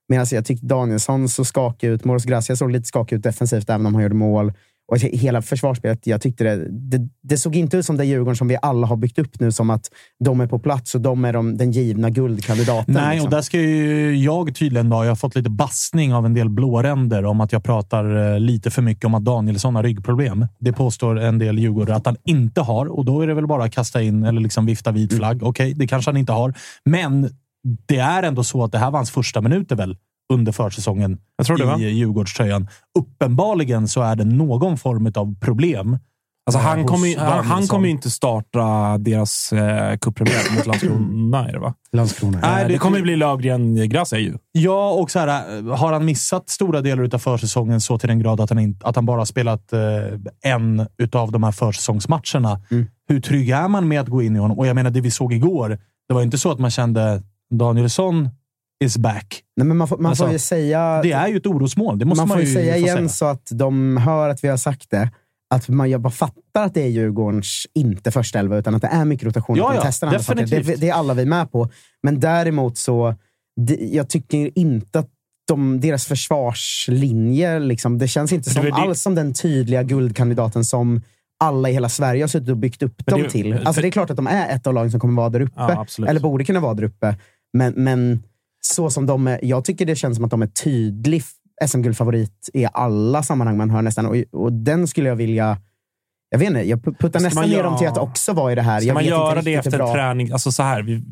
[0.08, 2.04] Medan jag tyckte Danielsson så skakig ut.
[2.04, 4.52] Moros Gracia såg lite skakig ut defensivt, även om han gjorde mål.
[4.88, 8.48] Och hela försvarsspelet, jag tyckte det, det, det, såg inte ut som det Djurgården som
[8.48, 9.90] vi alla har byggt upp nu, som att
[10.24, 12.94] de är på plats och de är de, den givna guldkandidaten.
[12.94, 13.26] Nej, liksom.
[13.26, 16.48] och där ska ju jag tydligen då, jag har fått lite bastning av en del
[16.48, 20.46] blåränder om att jag pratar eh, lite för mycket om att Danielsson har ryggproblem.
[20.58, 23.64] Det påstår en del Djurgårdare att han inte har och då är det väl bara
[23.64, 25.36] att kasta in eller liksom vifta vit flagg.
[25.36, 25.48] Mm.
[25.48, 26.54] Okej, okay, det kanske han inte har,
[26.84, 27.30] men
[27.86, 29.96] det är ändå så att det här var hans första minuter väl?
[30.32, 31.78] Under försäsongen jag tror det, va?
[31.78, 32.68] i Djurgårdströjan.
[32.98, 35.98] Uppenbarligen så är det någon form av problem.
[36.48, 41.48] Alltså han kommer ju han, han kommer inte starta deras eh, cuppremiär mot Landskrona.
[41.48, 41.74] Är det, va?
[41.92, 42.38] Landskrona.
[42.42, 44.38] Nej, det, det kommer ju bli Löfgren Gracia ju.
[44.52, 48.40] Ja, och så här, har han missat stora delar av försäsongen så till den grad
[48.40, 49.80] att han, in, att han bara spelat eh,
[50.52, 52.60] en av de här försäsongsmatcherna.
[52.70, 52.86] Mm.
[53.08, 54.58] Hur trygg är man med att gå in i honom?
[54.58, 58.28] Och jag menar, det vi såg igår, det var inte så att man kände Danielsson
[58.84, 59.42] is back.
[59.56, 61.00] Nej, men man får, man alltså, får ju säga...
[61.02, 61.98] Det är ju ett orosmål.
[61.98, 63.08] Det måste man, man får ju säga igen säga.
[63.08, 65.10] så att de hör att vi har sagt det.
[65.54, 68.88] Att man, jag bara fattar att det är Djurgårdens, inte första elva, utan att det
[68.88, 69.56] är mycket rotation.
[69.56, 70.66] Ja, ja, definitivt.
[70.66, 71.70] Det, det, är alla vi med på.
[72.02, 73.14] Men däremot så,
[73.60, 75.08] det, jag tycker inte att
[75.48, 81.02] de, deras försvarslinje, liksom, det känns inte som, det, alls som den tydliga guldkandidaten som
[81.44, 83.54] alla i hela Sverige har suttit och byggt upp dem till.
[83.54, 85.52] Alltså, det är klart att de är ett av lagen som kommer vara där uppe.
[85.56, 87.16] Ja, eller borde kunna vara där uppe.
[87.52, 88.22] Men, men
[88.60, 91.22] så som de är, jag tycker det känns som att de är tydlig
[91.66, 94.06] SM-guldfavorit i alla sammanhang man hör nästan.
[94.06, 95.58] Och, och den skulle jag vilja...
[96.30, 98.80] Jag vet inte, jag puttar nästan ner dem till att också vara i det här.
[98.80, 100.32] Ska jag man göra det efter en träning?
[100.32, 101.02] Alltså så här, vi,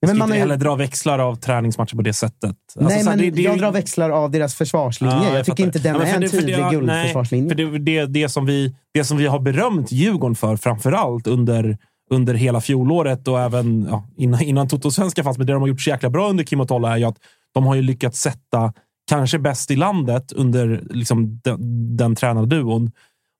[0.00, 2.56] vi ska inte heller dra växlar av träningsmatcher på det sättet.
[2.80, 5.16] Alltså, nej, men det, det, jag drar växlar av deras försvarslinje.
[5.16, 7.48] Ja, jag, jag tycker inte den ja, är en tydlig guldförsvarslinje.
[7.48, 11.78] För det, det, som vi, det som vi har berömt Djurgården för, framför allt under
[12.10, 15.38] under hela fjolåret och även ja, innan, innan Toto-svenska fanns.
[15.38, 17.18] Men det de har gjort så jäkla bra under Kim och Tolla är ju att
[17.54, 18.72] de har ju lyckats sätta,
[19.10, 22.90] kanske bäst i landet under liksom, den, den tränarduon,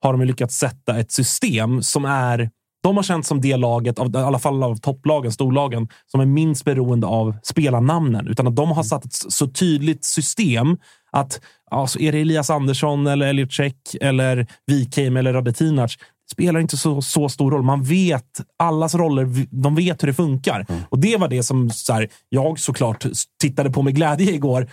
[0.02, 2.50] har de lyckats sätta ett system som är
[2.82, 6.26] de har känt som det laget, av, i alla fall av topplagen, storlagen, som är
[6.26, 8.26] minst beroende av spelarnamnen.
[8.26, 10.76] Utan att de har satt ett så tydligt system
[11.12, 15.98] att alltså, är det Elias Andersson eller Elliot Check eller Wikheim eller Radetinac,
[16.32, 17.62] spelar inte så, så stor roll.
[17.62, 19.46] Man vet allas roller.
[19.50, 20.66] De vet hur det funkar.
[20.68, 20.82] Mm.
[20.88, 23.06] Och det var det som så här, jag såklart
[23.40, 24.70] tittade på med glädje igår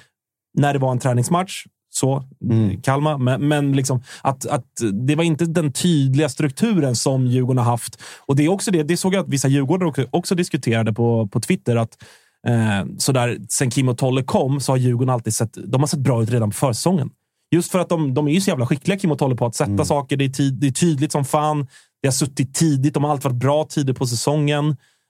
[0.58, 1.66] när det var en träningsmatch.
[1.90, 2.82] Så, mm.
[2.82, 3.18] Kalmar.
[3.18, 4.66] Men, men liksom att, att
[5.08, 8.02] det var inte den tydliga strukturen som Djurgården har haft.
[8.26, 11.28] Och det är också det, det såg jag att vissa Djurgårdare också, också diskuterade på,
[11.28, 11.76] på Twitter.
[11.76, 12.04] att
[12.48, 15.88] eh, så där, Sen Kim och Tolle kom så har Djurgården alltid sett, de har
[15.88, 17.10] sett bra ut redan på försäsongen.
[17.54, 19.56] Just för att de, de är ju så jävla skickliga, Kim och Tolle, på att
[19.56, 19.86] sätta mm.
[19.86, 20.18] saker.
[20.18, 21.68] Det är, tid, det är tydligt som fan.
[22.02, 22.94] Det har suttit tidigt.
[22.94, 24.70] De har alltid varit bra tider på säsongen.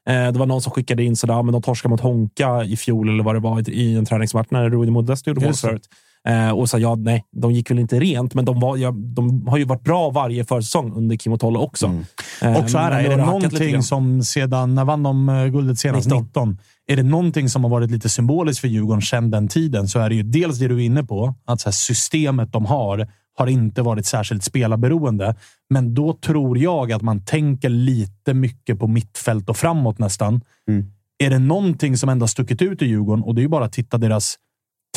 [0.09, 3.09] Eh, det var någon som skickade in sådär, men de torskade mot Honka i fjol,
[3.09, 5.89] eller vad det var, i en träningsmatch när Rudi Modesto gjorde mål förut.
[6.27, 9.47] Eh, och så, ja, nej, de gick väl inte rent, men de, var, ja, de
[9.47, 11.85] har ju varit bra varje försäsong under Kim och Tolle också.
[11.85, 12.03] Mm.
[12.41, 16.05] Eh, och så här, är det någonting som sedan, när vann de uh, guldet senast?
[16.05, 16.23] 19.
[16.23, 16.57] 19.
[16.87, 20.09] Är det någonting som har varit lite symboliskt för Djurgården sedan den tiden så är
[20.09, 23.47] det ju dels det du är inne på, att så här, systemet de har har
[23.47, 25.35] inte varit särskilt spelarberoende.
[25.69, 30.41] Men då tror jag att man tänker lite mycket på mittfält och framåt nästan.
[30.69, 30.85] Mm.
[31.17, 33.73] Är det någonting som ändå stuckit ut i Djurgården, och det är ju bara att
[33.73, 34.35] titta deras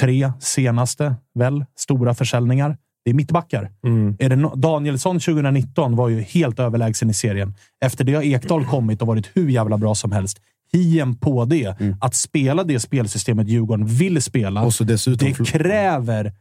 [0.00, 2.76] tre senaste väl, stora försäljningar.
[3.04, 3.70] Det är mittbackar.
[3.84, 4.16] Mm.
[4.18, 7.54] Är det no Danielsson 2019 var ju helt överlägsen i serien.
[7.80, 10.40] Efter det har Ekdal kommit och varit hur jävla bra som helst.
[10.72, 11.80] Hien på det.
[11.80, 11.96] Mm.
[12.00, 14.60] Att spela det spelsystemet Djurgården vill spela.
[15.44, 16.32] Det kräver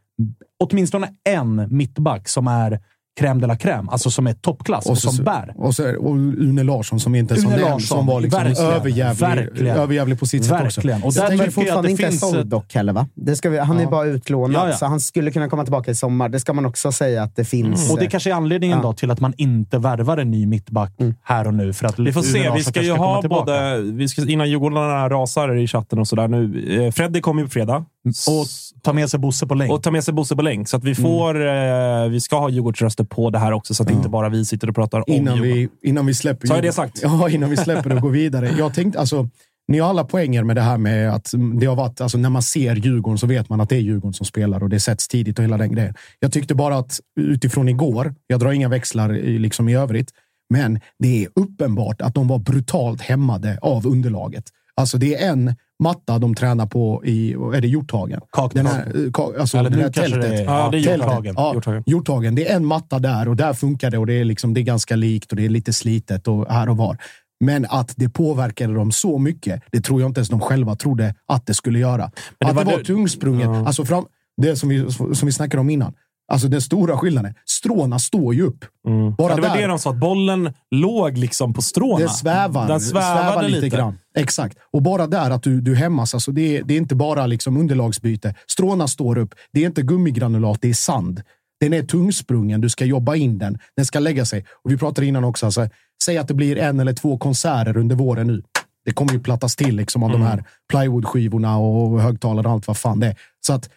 [0.60, 2.80] åtminstone en mittback som är
[3.15, 5.54] crème de la crème, alltså som är toppklass och, och som bär.
[5.56, 10.19] Och, så, och Une Larsson som inte är som den, som var liksom överjävlig, överjävlig
[10.19, 10.82] på sitt sätt också.
[10.82, 13.08] Och där tänker fortfarande inte finns såld dock heller, va?
[13.13, 13.84] Det ska vi, han ja.
[13.84, 14.75] är bara utlånad, ja, ja.
[14.75, 16.30] så han skulle kunna komma tillbaka i sommar.
[16.30, 17.82] Det ska man också säga att det finns.
[17.82, 17.91] Mm.
[17.91, 21.13] Och det kanske är anledningen då till att man inte värvar en ny mittback mm.
[21.23, 21.73] här och nu.
[21.73, 22.51] För att vi får se.
[22.56, 23.82] Vi ska ju ha både...
[23.82, 26.65] Vi ska, innan Djurgårdarna rasar i chatten och sådär nu.
[26.86, 27.86] Eh, Freddy kommer ju på fredag.
[28.06, 28.48] Och
[28.82, 29.72] ta med sig Bosse på länk.
[29.72, 30.68] Och ta med sig Bosse på länk.
[30.68, 31.04] Så att vi mm.
[31.04, 31.36] får...
[31.36, 32.04] Mm.
[32.04, 33.96] Eh, vi ska ha Djurgårdsröster på det här också, så att ja.
[33.96, 36.48] inte bara vi sitter och pratar innan om vi, Innan vi släpper...
[36.48, 37.00] Så har jag det sagt.
[37.04, 38.52] Ja, innan vi släpper och går vidare.
[38.58, 39.30] Jag tänkte, alltså,
[39.68, 42.41] ni har alla poänger med det här med att det har varit, alltså när man
[42.41, 45.39] ser Djurgården så vet man att det är Djurgården som spelar och det sätts tidigt
[45.39, 45.94] och hela den grejen.
[46.20, 50.10] Jag tyckte bara att utifrån igår, jag drar inga växlar i, liksom i övrigt,
[50.50, 54.44] men det är uppenbart att de var brutalt hämmade av underlaget.
[54.76, 58.22] Alltså det är en matta de tränar på i, är det Hjorthagen?
[58.54, 60.22] Den här, alltså Eller det här tältet.
[60.22, 61.36] Det är, ja, det är Hjorthagen.
[61.38, 62.36] Ja, Hjorthagen.
[62.36, 64.64] Det är en matta där och där funkar det och det är, liksom, det är
[64.64, 66.98] ganska likt och det är lite slitet och här och var.
[67.40, 71.16] Men att det påverkade dem så mycket, det tror jag inte ens de själva trodde
[71.28, 72.04] att det skulle göra.
[72.04, 73.46] Men det att var det var tungsprunget.
[73.46, 73.68] Ja.
[73.68, 74.06] Alltså fram,
[74.38, 75.94] det som vi, som vi snackade om innan.
[76.28, 77.34] Alltså den stora skillnaden.
[77.46, 78.66] Stråna står ju upp.
[78.88, 79.16] Mm.
[79.16, 82.00] Bara det var där, det de sa, att bollen låg liksom på stråna.
[82.00, 83.98] Den svävar, den svävar lite, lite grann.
[84.18, 84.58] Exakt.
[84.74, 86.14] Och bara där att du, du hämmas.
[86.14, 88.36] Alltså det, är, det är inte bara liksom underlagsbyte.
[88.48, 89.34] Stråna står upp.
[89.54, 91.22] Det är inte gummigranulat, det är sand.
[91.60, 92.62] Den är tungsprungen.
[92.62, 93.60] Du ska jobba in den.
[93.76, 94.46] Den ska lägga sig.
[94.64, 95.46] Och vi pratade innan också.
[95.46, 95.70] Alltså,
[96.04, 98.44] säg att det blir en eller två konserter under våren nu.
[98.86, 100.22] Det kommer ju plattas till liksom av mm.
[100.22, 103.16] de här plywoodskivorna och högtalare och allt vad fan det är.
[103.48, 103.70] Så att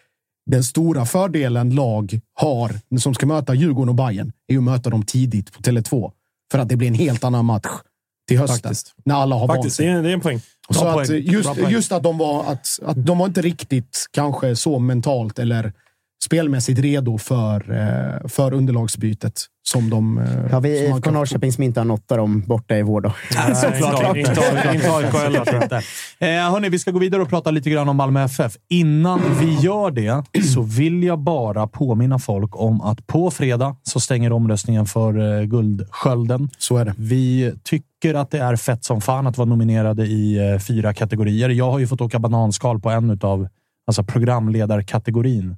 [0.45, 5.03] den stora fördelen lag har som ska möta Djurgården och Bayern är att möta dem
[5.05, 6.11] tidigt på Tele2.
[6.51, 7.67] För att det blir en helt annan match
[8.27, 8.57] till hösten.
[8.57, 8.93] Faktiskt.
[9.05, 10.41] När alla har Faktiskt, det är, det är en poäng.
[10.69, 14.79] Så att just, just, att de var att, att de var inte riktigt kanske så
[14.79, 15.73] mentalt eller
[16.23, 20.17] spelmässigt redo för, eh, för underlagsbytet som de...
[20.17, 23.01] Eh, ja, vi IFK Norrköping som inte har något av dem borta i vår.
[23.01, 23.09] Då.
[23.55, 24.17] Såklart.
[24.17, 24.31] Inte
[26.51, 28.53] Hörni, vi ska gå vidare och prata lite grann om Malmö FF.
[28.69, 33.99] Innan vi gör det så vill jag bara påminna folk om att på fredag så
[33.99, 36.49] stänger omröstningen för eh, Guldskölden.
[36.57, 36.93] Så är det.
[36.97, 41.49] Vi tycker att det är fett som fan att vara nominerade i eh, fyra kategorier.
[41.49, 43.47] Jag har ju fått åka bananskal på en av
[43.87, 45.55] alltså programledarkategorin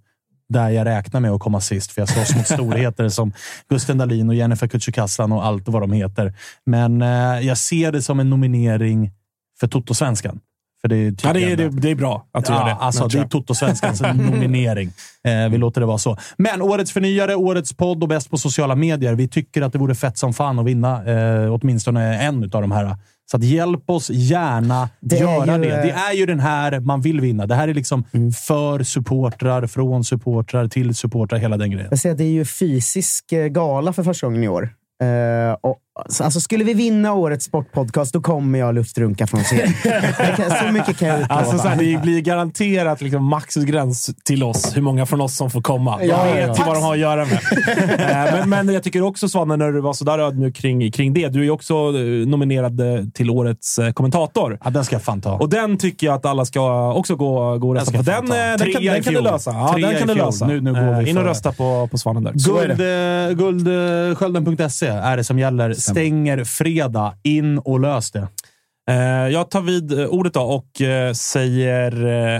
[0.51, 3.33] där jag räknar med att komma sist, för jag slåss mot storheter som
[3.69, 6.33] Gusten Dahlin och Jennifer Kücükaslan och allt vad de heter.
[6.65, 9.11] Men eh, jag ser det som en nominering
[9.59, 10.39] för Toto-svenskan.
[10.81, 12.75] För det, ja, det, är, det, det är bra att du ja, gör det.
[12.75, 14.91] Alltså, det är Toto-svenskans nominering.
[15.23, 16.17] Eh, vi låter det vara så.
[16.37, 19.15] Men årets förnyare, årets podd och bäst på sociala medier.
[19.15, 22.71] Vi tycker att det vore fett som fan att vinna eh, åtminstone en av de
[22.71, 22.95] här
[23.31, 25.69] så att hjälp oss gärna det göra ju, det.
[25.69, 27.45] Det är ju den här man vill vinna.
[27.45, 28.31] Det här är liksom mm.
[28.31, 31.87] för supportrar, från supportrar till supportrar, hela den grejen.
[31.89, 34.63] Jag säger, det är ju fysisk eh, gala för första gången i år.
[35.03, 39.73] Uh, och, alltså, skulle vi vinna årets sportpodcast, då kommer jag luftrunka från scen.
[40.65, 41.41] så mycket kan jag utlova.
[41.41, 45.51] Alltså, så här, det blir garanterat liksom, maxgräns till oss, hur många från oss som
[45.51, 46.03] får komma.
[46.03, 46.63] Jag vet ja, ja.
[46.65, 47.39] vad de har att göra med.
[48.31, 51.13] uh, men, men, jag tycker också, Svanne, när du var så där ödmjuk kring, kring
[51.13, 51.27] det.
[51.27, 51.91] Du är ju också
[52.25, 52.81] nominerad
[53.13, 54.59] till årets kommentator.
[54.63, 55.33] Ja, den ska jag fan ta.
[55.33, 58.01] Och den tycker jag att alla ska också gå, gå och rösta på.
[58.01, 59.51] Den, den, den, kan, den kan du lösa.
[59.51, 60.47] Ja, den kan du lösa.
[60.47, 62.31] Nu, nu går vi in och rösta på, på Svanen där.
[63.33, 65.80] Guld, guldskölden.se är det som gäller.
[65.81, 67.13] Stänger fredag.
[67.23, 68.27] In och lös det.
[68.89, 71.91] Eh, jag tar vid eh, ordet då och eh, säger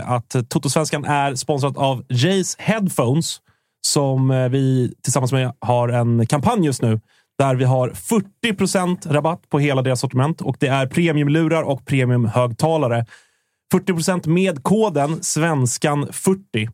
[0.06, 3.40] att Toto-svenskan är sponsrat av Jays Headphones
[3.86, 7.00] som vi tillsammans med har en kampanj just nu
[7.38, 13.06] där vi har 40% rabatt på hela deras sortiment och det är premiumlurar och premiumhögtalare.
[13.74, 16.70] 40% med koden svenskan40.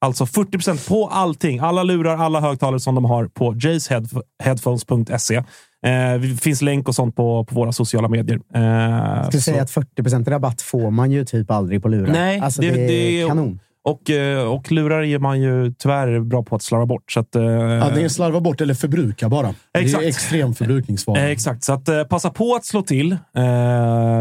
[0.00, 1.58] Alltså 40% på allting.
[1.58, 5.42] Alla lurar, alla högtalare som de har på jaysheadphones.se.
[5.84, 8.40] Eh, det finns länk och sånt på, på våra sociala medier.
[8.54, 12.12] Eh, jag skulle säga att 40% rabatt får man ju typ aldrig på lurar.
[12.12, 13.60] Nej, alltså, det, det, är kanon.
[13.84, 17.12] Och, eh, och lurar är man ju tyvärr bra på att slarva bort.
[17.12, 19.54] Så att, eh, Ja, det är slarva bort eller förbruka bara.
[19.78, 20.00] Exakt.
[20.00, 21.20] Det är extrem förbrukningsvara.
[21.20, 23.16] Eh, exakt, så att, passa på att slå till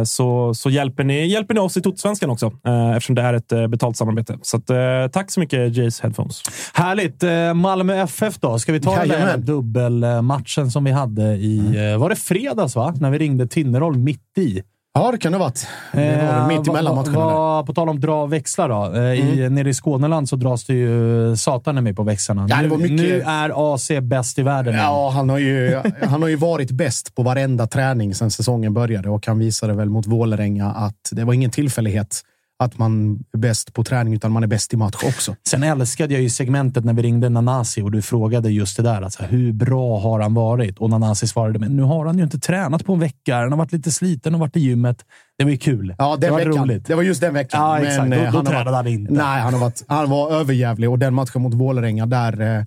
[0.06, 2.52] så, så hjälper, ni, hjälper ni oss i Totosvenskan också
[2.96, 4.38] eftersom det är ett betalt samarbete.
[4.42, 4.68] Så att,
[5.14, 6.42] tack så mycket Jays Headphones.
[6.74, 7.24] Härligt!
[7.56, 8.60] Malmö FF då.
[8.60, 9.46] Ska vi ta den där Jajamän.
[9.46, 11.58] dubbelmatchen som vi hade i...
[11.92, 12.94] eh, Var det fredags, va?
[13.00, 14.62] När vi ringde Tinnerholm mitt i.
[14.94, 15.68] Ja, det kan det ha varit.
[15.92, 15.98] Det
[16.32, 17.20] var Eh, mitt emellan matcherna.
[17.20, 18.96] vad- På tal om dra växlar då.
[19.00, 22.46] Eh, i, Nere i Skåneland så dras det ju satan med på växlarna.
[22.50, 24.76] Ja, nu, mycket- nu är AC bäst i världen.
[24.76, 29.10] Ja, han har, ju, han har ju varit bäst på varenda träning sedan säsongen började
[29.10, 32.22] och han visade väl mot Vålerenga att det var ingen tillfällighet
[32.64, 35.36] att man är bäst på träning, utan man är bäst i match också.
[35.48, 39.02] Sen älskade jag ju segmentet när vi ringde Nanasi och du frågade just det där.
[39.02, 40.78] Alltså, hur bra har han varit?
[40.78, 43.36] Och Nanasi svarade, men nu har han ju inte tränat på en vecka.
[43.40, 45.06] Han har varit lite sliten och varit i gymmet.
[45.38, 45.96] Det var ju kul.
[45.98, 46.54] Ja, det var veckan.
[46.54, 46.86] roligt.
[46.88, 47.62] Det var just den veckan.
[47.62, 48.10] Ja, exakt.
[48.12, 49.14] Då- eh, då har tränade han inte.
[49.14, 52.64] Nej, han, har varit, han var överjävlig och den matchen mot Vålerenga, där eh,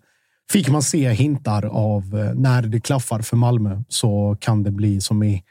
[0.53, 5.01] fick man se hintar av eh, när det klaffar för Malmö så kan det bli
[5.01, 5.43] som i,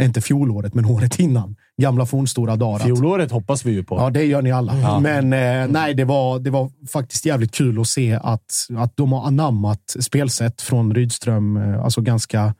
[0.00, 1.56] inte fjolåret, men året innan.
[1.82, 2.78] Gamla fornstora dagar.
[2.78, 3.96] Fjolåret hoppas vi ju på.
[3.96, 5.00] Ja, det gör ni alla.
[5.00, 9.12] Men eh, nej, det var, det var faktiskt jävligt kul att se att, att de
[9.12, 11.56] har anammat spelsätt från Rydström.
[11.56, 12.54] Eh, alltså ganska,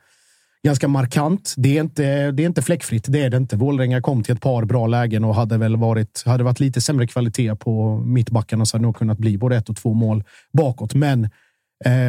[0.63, 1.53] ganska markant.
[1.57, 3.55] Det är, inte, det är inte fläckfritt, det är det inte.
[3.55, 7.07] Vålerenga kom till ett par bra lägen och hade väl varit, hade varit lite sämre
[7.07, 10.93] kvalitet på mittbackarna så hade det nog kunnat bli både ett och två mål bakåt.
[10.93, 11.29] Men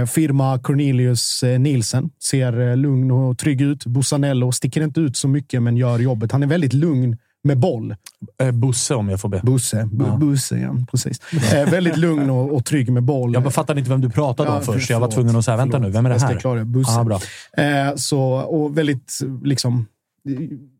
[0.07, 3.87] firma Cornelius eh, Nielsen ser eh, lugn och trygg ut.
[3.87, 6.33] Bussanello sticker inte ut så mycket, men gör jobbet.
[6.33, 7.95] Han är väldigt lugn med boll.
[8.43, 9.41] Eh, Busse om jag får be.
[9.45, 9.89] Busse.
[9.93, 10.77] Bu Busse, ja.
[10.91, 11.21] Precis.
[11.53, 13.35] Eh, väldigt lugn och, och trygg med boll.
[13.35, 14.91] Jag fattade inte vem du pratade om Ja, först.
[14.91, 15.15] Jag var förlåt.
[15.15, 15.89] tvungen att säga, vänta Förlåt.
[15.89, 16.39] nu, vem är det Jag här?
[16.39, 16.65] klara det.
[16.65, 16.93] Busse.
[16.93, 17.21] Ja, bra.
[17.65, 19.87] Eh, så, och väldigt, liksom,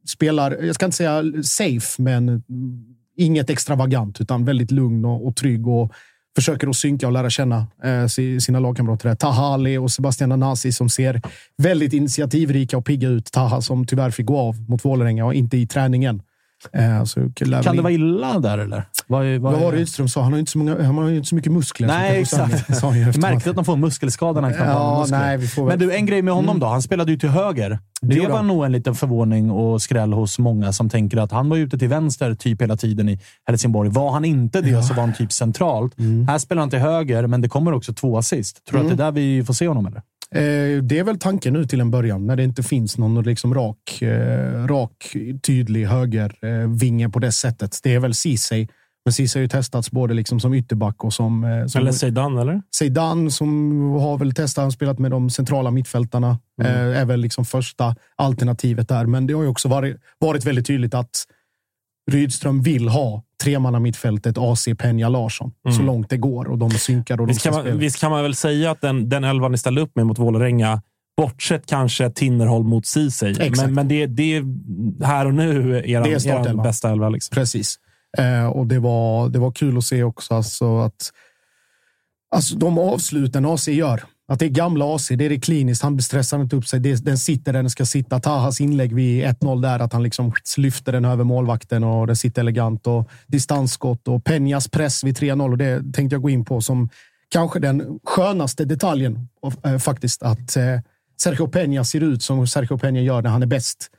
[0.09, 2.43] spelar, jag ska inte säga safe, men
[3.17, 5.93] inget extravagant, utan väldigt lugn och, och trygg och
[6.37, 8.07] försöker att synka och lära känna eh,
[8.41, 9.09] sina lagkamrater.
[9.09, 9.17] där.
[9.17, 11.23] Taha Ali och Sebastian Anasi som ser
[11.57, 13.33] väldigt initiativrika och pigga ut.
[13.33, 16.23] Taha som tyvärr fick gå av mot Vålerenga och inte i träningen.
[16.73, 17.31] Eh, så
[17.63, 18.85] Kan det vara illa där eller?
[19.07, 20.23] Vad, vad Vad var det Rydström sa?
[20.23, 21.89] Han har ju inte så, många, han har inte så mycket muskler.
[21.89, 22.83] Nej, exakt.
[22.83, 22.95] han.
[22.95, 26.07] Märkligt att de får muskelskador när han knappt Ja, nej, vi får Men du, en
[26.07, 26.67] grej med honom då.
[26.67, 27.79] Han spelade ju till höger.
[28.01, 28.47] Det gjorde var han.
[28.47, 31.89] nog en liten förvåning och skräll hos många som tänker att han var ute till
[31.89, 33.91] vänster typ hela tiden i Helsingborg.
[33.91, 35.95] Var han inte det så var han typ centralt.
[36.29, 38.65] Här spelar han till höger, men det kommer också två assist.
[38.67, 39.87] Tror du att det är där vi får se honom?
[39.87, 40.03] Eller?
[40.35, 43.55] Eh, det är väl tanken nu till en början, när det inte finns någon liksom
[43.55, 47.79] rak, eh, rak tydlig högervinge på det sättet.
[47.83, 48.69] Det är väl Ceesay.
[49.05, 51.45] Men Ceesay har ju testats både liksom som ytterback och som...
[51.45, 52.63] Eh, som Eller Zeidan, eller?
[52.75, 56.39] Zeidan som har väl testat och spelat med de centrala mittfältarna.
[56.63, 59.07] Eh, är väl liksom första alternativet där.
[59.07, 61.27] Men det har ju också varit, varit väldigt tydligt att
[62.11, 67.15] Rydström vill ha tremanna mittfältet AC Peña Larsson så långt det går och de synkar
[67.21, 69.53] och de Visst ska kan, man, visst kan man väl säga att den, den elvan
[69.53, 70.83] ni ställde upp med mot Vålerenga,
[71.17, 74.45] bortsett kanske Tinnerholm mot Ceesay, men, men det, det är
[75.05, 77.09] här och nu Det är er, er bästa elva.
[77.09, 77.35] Liksom.
[77.35, 77.79] Precis.
[78.19, 81.13] Eh, och det var, det var kul att se också alltså att
[82.35, 84.03] alltså de avsluten AC gör.
[84.31, 85.83] Att det är gamla AC, det är det kliniskt.
[85.83, 86.81] Han stressar inte upp sig.
[86.81, 88.21] Det, den sitter där den ska sitta.
[88.21, 92.43] Tahas inlägg vid 1-0 där, att han liksom lyfter den över målvakten och den sitter
[92.43, 92.87] elegant.
[92.87, 95.51] Och distansskott och Penjas press vid 3-0.
[95.51, 96.89] Och det tänkte jag gå in på som
[97.29, 100.23] kanske den skönaste detaljen och, eh, faktiskt.
[100.23, 100.79] Att eh,
[101.23, 103.91] Sergio Peña ser ut som Sergio Peña gör när han är bäst.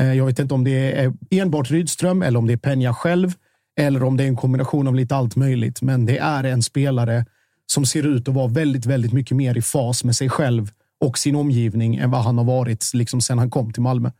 [0.00, 3.32] Eh, Jag vet inte om det är enbart Rydström eller om det är Peña själv
[3.80, 5.82] eller om det är en kombination av lite allt möjligt.
[5.82, 7.24] Men det är en spelare
[7.72, 11.18] som ser ut att vara väldigt, väldigt mycket mer i fas med sig själv och
[11.18, 14.10] sin omgivning än vad han har varit liksom sen han kom till Malmö.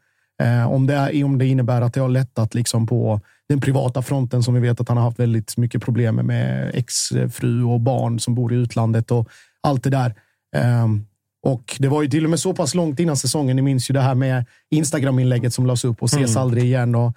[0.42, 4.02] Eh, om, det är, om det innebär att det har lättat liksom på den privata
[4.02, 7.80] fronten som vi vet att han har haft väldigt mycket problem med, med exfru och
[7.80, 9.28] barn som bor i utlandet och
[9.60, 10.14] allt det där.
[10.56, 11.06] Ehm,
[11.42, 13.56] och det var ju till och med så pass långt innan säsongen.
[13.56, 16.94] Ni minns ju det här med Instagram-inlägget som lades upp och ses aldrig igen.
[16.94, 17.16] Och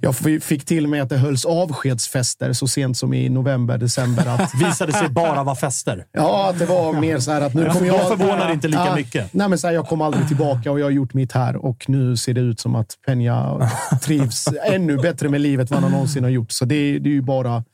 [0.00, 4.26] jag fick till med att det hölls avskedsfester så sent som i november, december.
[4.26, 6.04] Att, Visade sig bara vara fester.
[6.12, 8.08] ja, att det var mer så här att nu kommer Då jag...
[8.08, 9.32] förvånar inte lika Ja, mycket.
[9.32, 11.84] Nej, men så här, jag kommer aldrig tillbaka och jag har gjort mitt här och
[11.88, 13.68] nu ser det ut som att Peña
[14.02, 16.52] trivs ännu bättre med livet än vad han någonsin har gjort.
[16.52, 17.64] Så det, det är ju bara,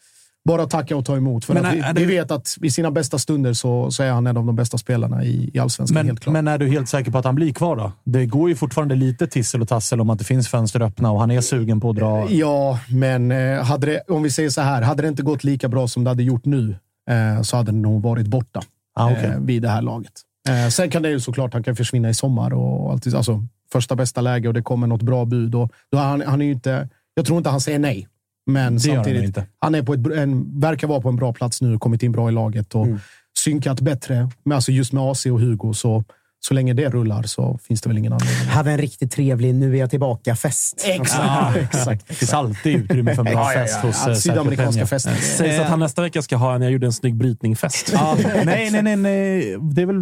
[0.47, 1.45] bara tacka och ta emot.
[1.45, 4.11] För är- vi, är det- vi vet att i sina bästa stunder så, så är
[4.11, 5.95] han en av de bästa spelarna i, i allsvenskan.
[5.95, 6.33] Men, helt klart.
[6.33, 7.93] men är du helt säker på att han blir kvar då?
[8.05, 11.21] Det går ju fortfarande lite tissel och tassel om att det finns fönster öppna och
[11.21, 12.31] han är sugen på att dra.
[12.31, 14.83] Ja, men eh, hade det, om vi säger så här.
[14.83, 16.77] Hade det inte gått lika bra som det hade gjort nu
[17.11, 18.63] eh, så hade det nog varit borta
[18.99, 19.25] Ah, okej.
[19.25, 20.13] eh, vid det här laget.
[20.49, 23.97] Eh, sen kan det ju såklart han kan försvinna i sommar och alltid, alltså, första
[23.97, 25.55] bästa läge och det kommer något bra bud.
[25.55, 28.09] Och, då han, han är inte, jag tror inte han säger nej.
[28.47, 29.47] Men Det gör han samtidigt, inte.
[29.59, 32.29] han är på ett, en, verkar vara på en bra plats nu, kommit in bra
[32.29, 32.99] i laget och Mm.
[33.39, 34.29] synkat bättre.
[34.45, 36.05] Men alltså just med AC och Hugo, så,
[36.41, 38.49] så länge det rullar så finns det väl ingen anledning.
[38.49, 40.85] Hade en riktigt trevlig nu är jag tillbaka-fest.
[40.89, 41.57] Exakt.
[41.57, 42.09] exakt.
[42.09, 44.87] Det finns alltid utrymme för en bra fest hos Ja, eh, Sydamerikanska Peña.
[44.87, 45.15] fester.
[45.15, 47.91] Sägs att han nästa vecka ska ha en “Jag gjorde en snygg brytning”-fest.
[47.93, 49.57] Ja, nej, nej, nej, nej.
[49.75, 49.97] Det är väl...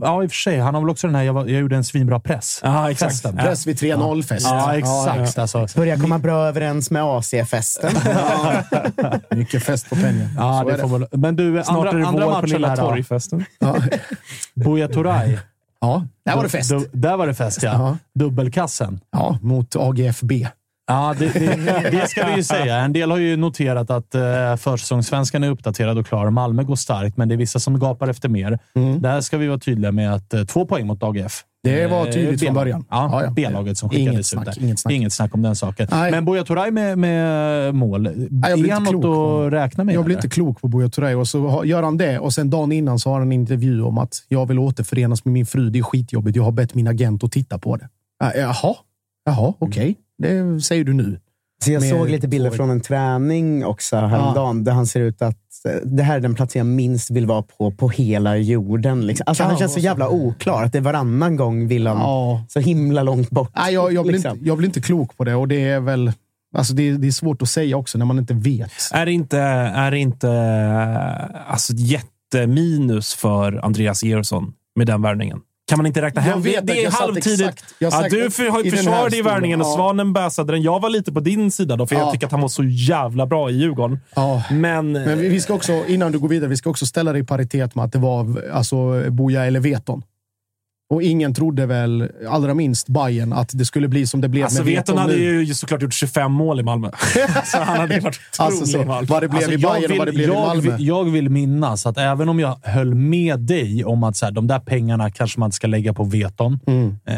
[0.00, 0.58] Ja, i och för sig.
[0.58, 2.60] Han har väl också den här “Jag, var, jag gjorde en svinbra press”.
[2.62, 3.12] Ja, exakt.
[3.12, 3.36] Festen.
[3.36, 4.46] Press vid 3-0-fest.
[4.50, 5.38] Ja, exakt.
[5.38, 7.92] Alltså, Börjar komma bra överens med AC-festen.
[9.30, 10.28] Mycket fest på Peña.
[10.36, 12.76] ja, är det får väl, men du, Snart andra, är andra matchen då.
[12.76, 13.44] Torgfesten.
[13.58, 13.76] Ja.
[14.54, 15.38] Buya Turay.
[15.80, 16.70] Ja, där var det fest.
[16.70, 17.72] Du, där var det fest, ja.
[17.72, 17.96] Ja.
[18.14, 19.00] Dubbelkassen.
[19.10, 20.32] Ja, mot AGFB.
[20.86, 22.76] Ja, det, det, det ska vi ju säga.
[22.76, 26.30] En del har ju noterat att eh, försäsongssvenskan är uppdaterad och klar.
[26.30, 28.58] Malmö går starkt, men det är vissa som gapar efter mer.
[29.00, 31.44] Där ska vi vara tydliga med att eh, två poäng mot AGF.
[31.62, 32.84] Det var Eh, tydligt från början.
[32.90, 33.30] Ja, Ja, ja.
[33.30, 34.62] B-laget som Inget skickades ut snack, där.
[34.64, 34.92] inget snack.
[34.94, 35.88] Inget snack om den saken.
[35.90, 36.10] Nej.
[36.10, 38.04] Men Buya Turay med, med mål.
[38.06, 38.14] jag
[38.58, 39.94] blir är han inte något att räkna med?
[39.94, 40.24] Jag blir eller?
[40.24, 43.10] inte klok på Buya Turay och så gör han det och sen dagen innan så
[43.10, 45.70] har han en intervju om att jag vill återförenas med min fru.
[45.70, 46.36] Det är skitjobbigt.
[46.36, 47.88] Jag har bett min agent att titta på det.
[48.24, 48.74] Äh, jaha,
[49.24, 49.96] jaha, okej.
[50.18, 51.20] Det säger du nu.
[51.64, 55.36] Så jag såg lite bilder från en träning också häromdagen där han ser ut att
[55.64, 59.06] eh, det här är den plats jag minst vill vara på på hela jorden.
[59.06, 59.24] Liksom.
[59.26, 60.62] Alltså, han känns så jävla oklar.
[60.62, 62.44] Att det är varannan gång vill han Ja.
[62.48, 63.50] så himla långt bort.
[63.56, 64.32] Nej, jag, jag, blir liksom.
[64.32, 66.12] inte, jag blir inte klok på det och det är väl...
[66.56, 68.72] Alltså det, det är svårt att säga också när man inte vet.
[68.92, 70.30] Är det inte, är det inte
[71.46, 75.40] alltså, jätteminus för Andreas Georgsson med den värvningen?
[75.68, 76.42] Kan man inte räkna Jag hem?
[76.42, 77.40] det, det är jag halvtidigt.
[77.40, 79.66] exakt- jag Ja, du för, försvarade ju stolen, värvningen och.
[79.66, 80.62] Svanen bäsade den.
[80.62, 82.12] Jag var lite på din sida då, för jag Ja.
[82.12, 83.98] tycker att han var så jävla bra i Djurgården.
[84.16, 84.42] Ja.
[84.50, 87.18] Men, Men vi vi ska också, innan du går vidare, vi ska också ställa det
[87.18, 90.02] i paritet med att det var alltså, Boja eller Veton.
[90.90, 94.64] Och ingen trodde väl, allra minst Bayern att det skulle bli som det blev alltså,
[94.64, 95.42] med Veton hade nu.
[95.44, 96.90] ju såklart gjort 25 mål i Malmö.
[97.44, 99.06] så han hade varit otrolig Alltså så, i Malmö.
[99.08, 100.76] vad det blev Alltså, i Bayern och vad det blev i jag, Malmö.
[100.76, 104.32] vill, jag vill minnas att även om jag höll med dig om att så här,
[104.32, 106.60] de där pengarna kanske man inte ska lägga på Veton.
[107.06, 107.16] Eh,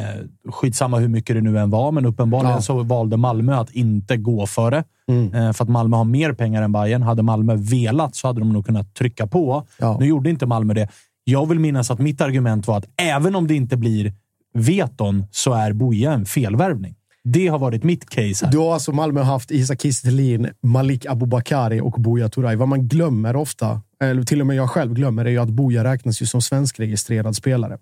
[0.52, 2.56] skitsamma hur mycket det nu än var, men uppenbarligen Mm.
[2.58, 2.62] Ja.
[2.62, 4.84] så valde Malmö att inte gå för det.
[5.08, 5.34] Mm.
[5.34, 7.02] Eh, för att Malmö har mer pengar än Bayern.
[7.02, 9.66] Hade Malmö velat så hade de nog kunnat trycka på.
[9.78, 9.96] Ja.
[10.00, 10.88] Nu gjorde inte Malmö det.
[11.24, 14.12] Jag vill minnas att mitt argument var att även om det inte blir
[14.54, 16.94] Veton så är Boja en felvärvning.
[17.24, 18.52] Det har varit mitt case här.
[18.52, 22.56] Då har alltså Malmö haft Isak Kiese Malik Abubakari och Buya Turay.
[22.56, 25.84] Vad man glömmer ofta, eller till och med jag själv glömmer, är ju att Buya
[25.84, 27.78] räknas ju som svenskregistrerad spelare.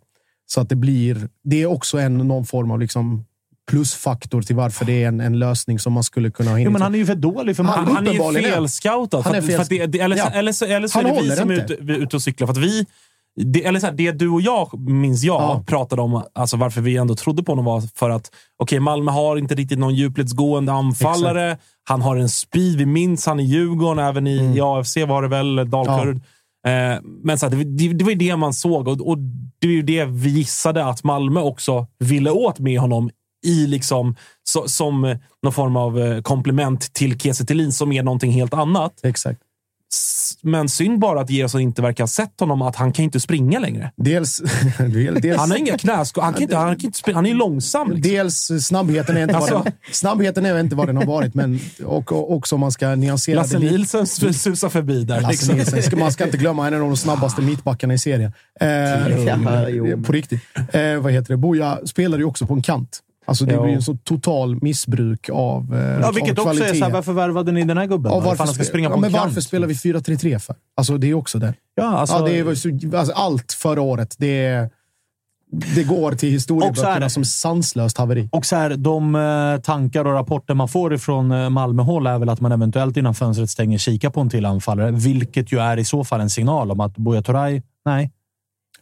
[0.47, 1.29] Så att det blir...
[1.45, 3.25] Det är också en, någon form av liksom
[3.71, 6.83] plusfaktor till varför det är en, en lösning som man skulle kunna ha Jo, men
[6.83, 7.85] han är ju för dålig för Malmö.
[7.87, 9.21] Han, han är ju felscoutad.
[9.21, 10.39] Han är att- fel- att det- Eller så- Ja.
[10.39, 12.47] eller så eller så är det vi som är ute, ute och cyklar.
[12.47, 12.87] För att vi,
[13.45, 15.65] det, eller så här, det du och jag, minns jag, Ja.
[15.67, 18.31] pratade om alltså varför vi ändå trodde på honom var för att
[18.63, 21.59] okej, Malmö har inte riktigt någon djupledsgående anfallare.
[21.89, 22.77] Han har en speed.
[22.79, 24.57] Vi minns han i Djurgården, även i, Mm.
[24.57, 26.17] i AFC var det väl, Dalkurd.
[26.67, 29.19] Eh, men så här, det, det, det var ju det man såg och, och
[29.61, 33.11] det är ju det vi gissade att Malmö också ville åt med honom
[33.47, 38.55] i liksom, så, som någon form av eh, komplement till Kiese som är någonting helt
[38.55, 38.93] annat.
[39.03, 39.41] Exakt.
[40.43, 43.59] Men synd bara att Gerson inte verkar ha sett honom, att han kan inte springa
[43.59, 43.93] längre.
[43.97, 44.39] Dels...
[45.23, 46.23] dels Han har inga knäskor.
[46.23, 47.17] Han, kan inte, han, kan inte springa.
[47.19, 47.91] han är långsam.
[47.93, 48.13] Liksom.
[48.13, 51.61] Dels snabbheten är inte vad Alltså- den, snabbheten är inte vad den har varit, men
[51.85, 53.73] och, och också om man ska nyansera Lasse det lite.
[53.77, 55.21] Nielsen s- susar förbi där.
[55.21, 55.57] Lasse Liksom.
[55.57, 55.83] Nilsson.
[55.83, 58.33] Ska- Man ska inte glömma, en av de snabbaste mittbackarna i serien.
[58.61, 59.37] Eh, Ja,
[60.07, 60.41] på riktigt.
[60.73, 61.37] Eh, vad heter det?
[61.37, 63.01] Boja spelar ju också på en kant.
[63.29, 63.63] Alltså det Jo.
[63.63, 66.79] blir en så total missbruk av, eh, Ja, vilket av också är kvalitet.
[66.79, 68.13] såhär, varför värvade ni den här gubben?
[68.13, 69.25] Ja, Varför ska springa på ja, en men kant?
[69.25, 70.57] varför spelar vi 4-3-3 för?
[70.77, 71.55] Alltså, det är också det.
[71.75, 74.71] Ja, alltså, ja, det så, alltså, allt förra året, det, är-
[75.75, 78.29] det går till är historieböckerna som sanslöst haveri.
[78.33, 82.29] Och så här, de eh, tankar och rapporter man får ifrån eh, Malmöhåll är väl
[82.29, 85.85] att man eventuellt innan fönstret stänger kika på en till anfallare, vilket ju är i
[85.85, 88.11] så fall en signal om att Buya Turay, nej.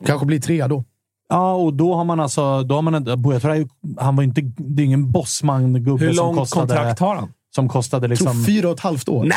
[0.06, 0.84] Kanske blir trea då.
[1.28, 2.62] Ja, och då har man alltså...
[2.62, 2.94] Då har man
[4.00, 4.40] han var inte...
[4.56, 6.66] Det är ingen bossman-gubbe Hur som långt kostade...
[6.66, 7.32] kontrakt har han?
[7.56, 8.44] Som kostade Jag tror liksom...
[8.44, 9.30] fyra och ett halvt år.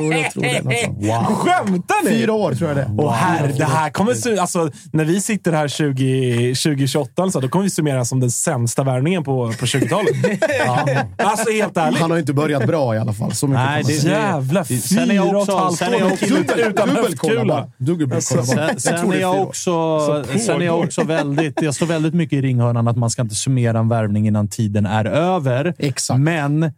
[0.00, 0.88] jo, jag tror det.
[1.06, 1.24] Wow.
[1.34, 2.10] Skämtar ni?
[2.10, 2.90] Fyra år tror jag det.
[2.98, 4.38] Åh herre, det här kommer...
[4.40, 8.84] Alltså, när vi sitter här 20, 2028, alltså, då kommer vi summera som den sämsta
[8.84, 10.40] värvningen på, på 20-talet.
[11.18, 12.00] Alltså helt ärligt.
[12.00, 13.32] Han har inte börjat bra i alla fall.
[13.34, 14.12] Så mycket Nej, det- säga.
[14.20, 16.24] Jävla det- sen är jag fyra och ett också- halvt sen är år jag också-
[16.26, 17.44] Dubbel- utan Dubbelkolla höftkula.
[17.44, 17.70] bara.
[17.78, 18.78] Dubbelkolla bara.
[18.78, 21.62] Sen, är är jag fyra också, Så sen är jag också väldigt...
[21.62, 24.86] Jag står väldigt mycket i ringhörnan att man ska inte summera en värvning innan tiden
[24.86, 25.74] är över.
[25.78, 26.20] Exakt.
[26.20, 26.72] Men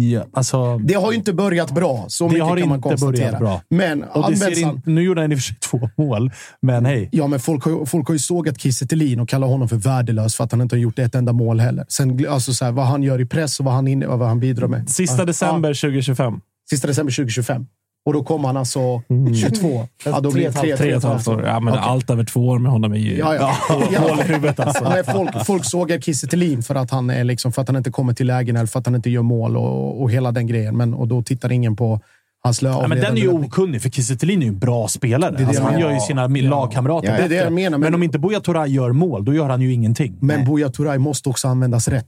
[0.00, 2.04] Ja, alltså, Det har ju inte börjat bra.
[2.08, 3.12] Så mycket har kan man konstatera.
[3.12, 3.62] börjat bra.
[3.70, 6.30] Men och det ser in, nu gjorde han i och för sig två mål,
[6.62, 7.08] men hej.
[7.12, 10.34] Ja, men folk har, folk har ju sågat Kiese Thelin och kallar honom för värdelös
[10.36, 11.84] för att han inte har gjort ett enda mål heller.
[11.88, 14.40] Sen, alltså så här, vad han gör i press och vad han, och vad han
[14.40, 14.90] bidrar med.
[14.90, 16.40] Sista Ja, december 2025.
[16.70, 17.66] Sista december 2025.
[18.08, 19.02] Och då kommer han alltså
[19.42, 19.86] 22.
[20.04, 21.46] Ja, då blir det tre, Tre och ett halvt år.
[21.46, 21.84] Ja, men Okej.
[21.86, 23.18] Allt över två år med honom är ju...
[23.18, 23.54] Ja, ja.
[23.92, 24.00] ja.
[24.00, 24.88] Hål i huvudet alltså.
[24.88, 27.90] Nej, folk, folk sågar Kiese Thelin för att, han är liksom, för att han inte
[27.90, 30.76] kommer till lägen eller för att han inte gör mål och, och hela den grejen.
[30.76, 32.00] Men, och då tittar ingen på
[32.44, 34.88] hans lö- Ja, men den är ju okunnig, för Kiese Thelin är ju en bra
[34.88, 35.34] spelare.
[35.38, 35.88] det alltså, jag han menar.
[35.88, 38.40] gör ju sina lagkamrater Ja, det är det jag menar, Men, men- om inte Buya
[38.40, 40.16] Turay gör mål, då gör han ju ingenting.
[40.20, 42.06] Men Buya Turay måste också användas rätt.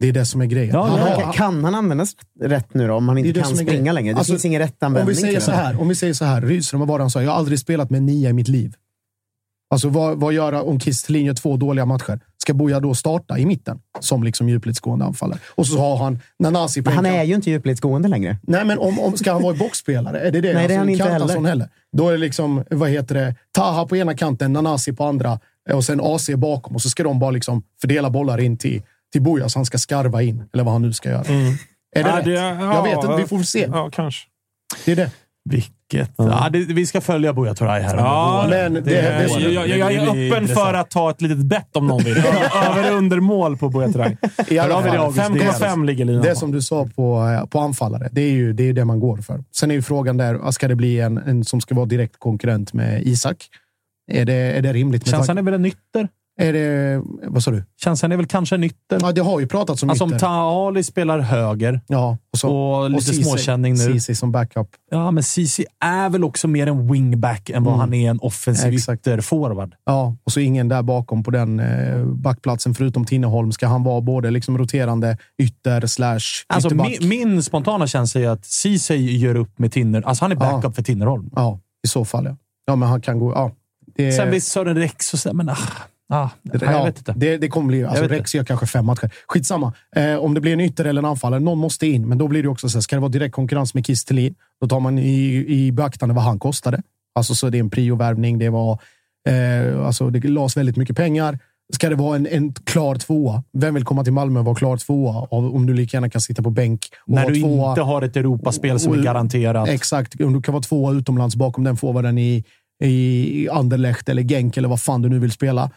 [0.00, 0.74] Det är det som är grejen.
[0.74, 1.32] Ja, Han ja.
[1.32, 3.94] Kan, han användas rätt nu då, om han inte det kan springa grejen.
[3.94, 4.12] längre?
[4.12, 6.24] Det Alltså, finns ingen rätt Om användning vi säger så här, om vi säger så
[6.24, 6.40] här.
[6.40, 7.22] Rydström, var det han sa?
[7.22, 8.74] Jag har aldrig spelat med nia i mitt liv.
[9.70, 12.20] Alltså vad, vad gör om Kiese Thelin gör två dåliga matcher?
[12.38, 15.38] Ska Buya då starta i mitten som liksom djupledsgående anfallare?
[15.48, 18.38] Och så har han Nanasi på Men han är ju inte djupledsgående längre.
[18.42, 20.20] Nej, men om, om ska han vara boxspelare?
[20.20, 20.52] Är det det?
[20.54, 21.46] Nej, det är han inte heller.
[21.46, 21.68] heller.
[21.92, 25.76] Då är det liksom, vad heter det, Taha på ena kanten, Nanasi på andra eh,
[25.76, 26.74] och sen AC bakom.
[26.74, 28.82] Och så ska de bara liksom fördela bollar in till,
[29.12, 30.44] till Buya så han ska skarva in.
[30.52, 31.20] Eller vad han nu ska göra.
[31.26, 32.24] Är det Ja, rätt?
[32.24, 33.66] det- Jag ja, vet inte, vi får se.
[33.72, 34.26] Ja, kanske.
[34.84, 35.10] Det är det.
[35.50, 36.10] Vilket...
[36.16, 37.96] Ja, det, vi ska följa Buya Turay här.
[37.96, 38.74] Ja, men våren.
[38.74, 40.50] det- det- jag, jag, jag är öppen intressant.
[40.58, 42.16] för att ta ett litet bett om någon vill.
[42.66, 44.16] Över under mål på Buya Turay.
[44.48, 45.60] I alla har vi det, fall, August.
[45.62, 48.62] 5,5 ligger linan Det som du sa på, eh, på anfallare, det är ju det,
[48.68, 49.44] är det man går för.
[49.56, 52.72] Sen är ju frågan där, ska det bli en, en som ska vara direkt konkurrent
[52.72, 53.36] med Isak?
[54.12, 55.02] Är det, är det rimligt?
[55.02, 56.08] med Känslan tanke- är väl en ytter?
[56.48, 57.64] Är det, vad sa du?
[57.84, 58.98] Känslan är väl kanske en ytter?
[59.00, 60.18] Ja, det har ju pratats om Alltså om ytter.
[60.18, 63.78] Taha Ali spelar höger Ja, och, så, och lite Ceesay- småkänning nu.
[63.78, 64.68] Ceesay som backup.
[64.90, 67.80] Ja, men Ceesay är väl också mer en wingback än vad Mm.
[67.80, 69.00] han är en offensiv Exakt.
[69.06, 69.74] ytterforward.
[69.86, 73.52] Ja, och så ingen där bakom på den eh, backplatsen förutom Tinneholm.
[73.52, 78.44] Ska han vara både liksom roterande ytter slash Alltså, min, min spontana känsla är att
[78.46, 80.02] Ceesay gör upp med Tinner.
[80.02, 80.72] Alltså han är backup Ja.
[80.72, 81.30] för Tinnerholm.
[81.36, 82.36] Ja, i så fall ja.
[82.66, 83.32] Ja, men han kan gå...
[83.32, 83.50] Ja,
[83.96, 85.56] det, Sen visst Sören Rex och så, men ah,
[86.10, 87.12] ah, jag ja, vet inte.
[87.16, 87.84] Det, det kommer bli...
[87.84, 89.10] Alltså, Rex gör kanske fem matcher.
[89.26, 89.72] Skitsamma.
[89.96, 92.08] Eh, om det blir en ytter eller en anfallare, någon måste in.
[92.08, 94.34] Men då blir det också så här, ska det vara direkt konkurrens med Kiss Thelin,
[94.60, 96.82] då tar man i, i beaktande vad han kostade.
[97.14, 98.38] Alltså så det är en priovärvning.
[98.38, 98.78] Det var...
[99.28, 101.38] Eh, alltså det lades väldigt mycket pengar.
[101.72, 103.42] Ska det vara en, en klar tvåa?
[103.52, 105.28] Vem vill komma till Malmö och vara klar tvåa?
[105.30, 107.70] Om du lika gärna kan sitta på bänk och När du tvåa.
[107.70, 109.68] inte har ett Europaspel som är garanterat.
[109.68, 110.20] Exakt.
[110.20, 112.44] Om du kan vara tvåa utomlands bakom den forwarden i,
[112.84, 115.70] i Anderlecht eller Genk eller vad fan du nu vill spela.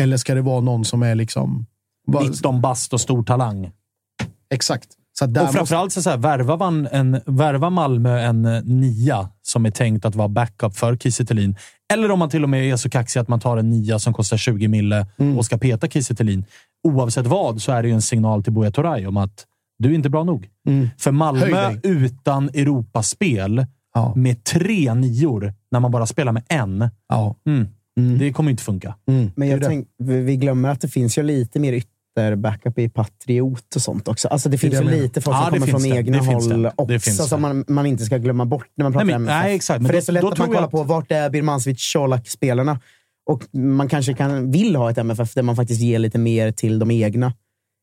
[0.00, 1.66] Eller ska det vara någon som är liksom...
[2.06, 3.70] va- 19 bast och stor talang.
[4.54, 4.88] Exakt.
[5.18, 8.62] Så där Och måste, framförallt så, så här, värvar, man en, värvar Malmö en eh,
[8.62, 11.24] nia som är tänkt att vara backup för Kiese
[11.92, 14.12] eller om man till och med är så kaxig att man tar en nia som
[14.12, 15.38] kostar 20 mille Mm.
[15.38, 16.14] och ska peta Kiese.
[16.88, 19.46] Oavsett vad så är det ju en signal till Buya Turay om att
[19.78, 20.48] du är inte bra nog.
[20.68, 20.88] Mm.
[20.98, 24.12] För Malmö utan Europaspel Ja.
[24.16, 26.90] med tre nior när man bara spelar med en.
[27.08, 27.36] Ja.
[27.46, 27.68] Mm.
[28.06, 28.18] Mm.
[28.18, 28.94] Det kommer inte funka.
[29.08, 29.30] Mm.
[29.36, 33.82] Men jag tänk, vi glömmer att det finns ju lite mer ytter-backup i Patriot och
[33.82, 34.28] sånt också.
[34.28, 35.88] Alltså det finns det ju lite folk Ja, som det kommer från det.
[35.96, 36.56] egna Det håll det.
[36.56, 37.48] Det också, finns som det.
[37.48, 39.42] man, man inte ska glömma bort när man pratar Nej, men- MFF.
[39.44, 39.80] nej, exakt.
[39.82, 41.30] Men För det är då- så lätt då att man kollar att- på vart är
[41.30, 42.80] Birmancevic, Colak-spelarna.
[43.26, 46.78] Och man kanske kan, vill ha ett MFF där man faktiskt ger lite mer till
[46.78, 47.32] de egna.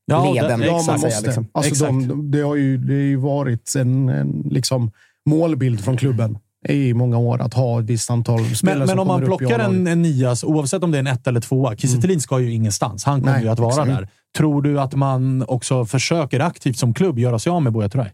[0.05, 0.59] Ja, Leden.
[0.59, 0.87] det- Ja, exakt.
[0.87, 1.25] man säga, måste.
[1.25, 1.47] liksom.
[1.51, 4.91] Alltså, de, det har ju, det har ju varit en, en liksom
[5.29, 6.37] målbild från klubben
[6.73, 9.59] i många år att ha ett visst antal spelare Men, men som om man plockar
[9.59, 12.39] en, en nia, så oavsett om det är en ett eller tvåa, Kiese Thelin ska
[12.39, 13.03] ju ingenstans.
[13.03, 13.89] Han kommer Nej, ju att vara exakt.
[13.89, 14.07] där.
[14.37, 18.09] Tror du att man också försöker aktivt som klubb göra sig av med Buya Turay?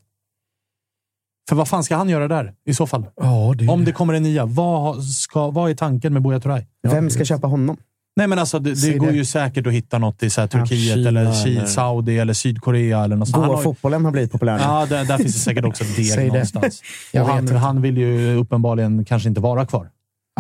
[1.50, 3.06] För vad fan ska han göra där i så fall?
[3.16, 6.66] Ja, det, Om det kommer en nia, vad, ska, vad är tanken med Buya Turay?
[6.84, 7.78] Vem ska köpa honom?
[8.16, 9.14] Nej, men alltså, det, det går det.
[9.14, 13.04] ju säkert att hitta något i så här, Turkiet, Kina eller, eller- Saudi eller Sydkorea.
[13.04, 13.42] Eller något sånt.
[13.42, 14.60] Han har- Gå-fotbollen har blivit populär.
[14.60, 16.28] Ja, där, där finns det säkert också deg det.
[16.28, 16.82] någonstans.
[17.12, 19.90] Jag han, han vill ju uppenbarligen kanske inte vara kvar.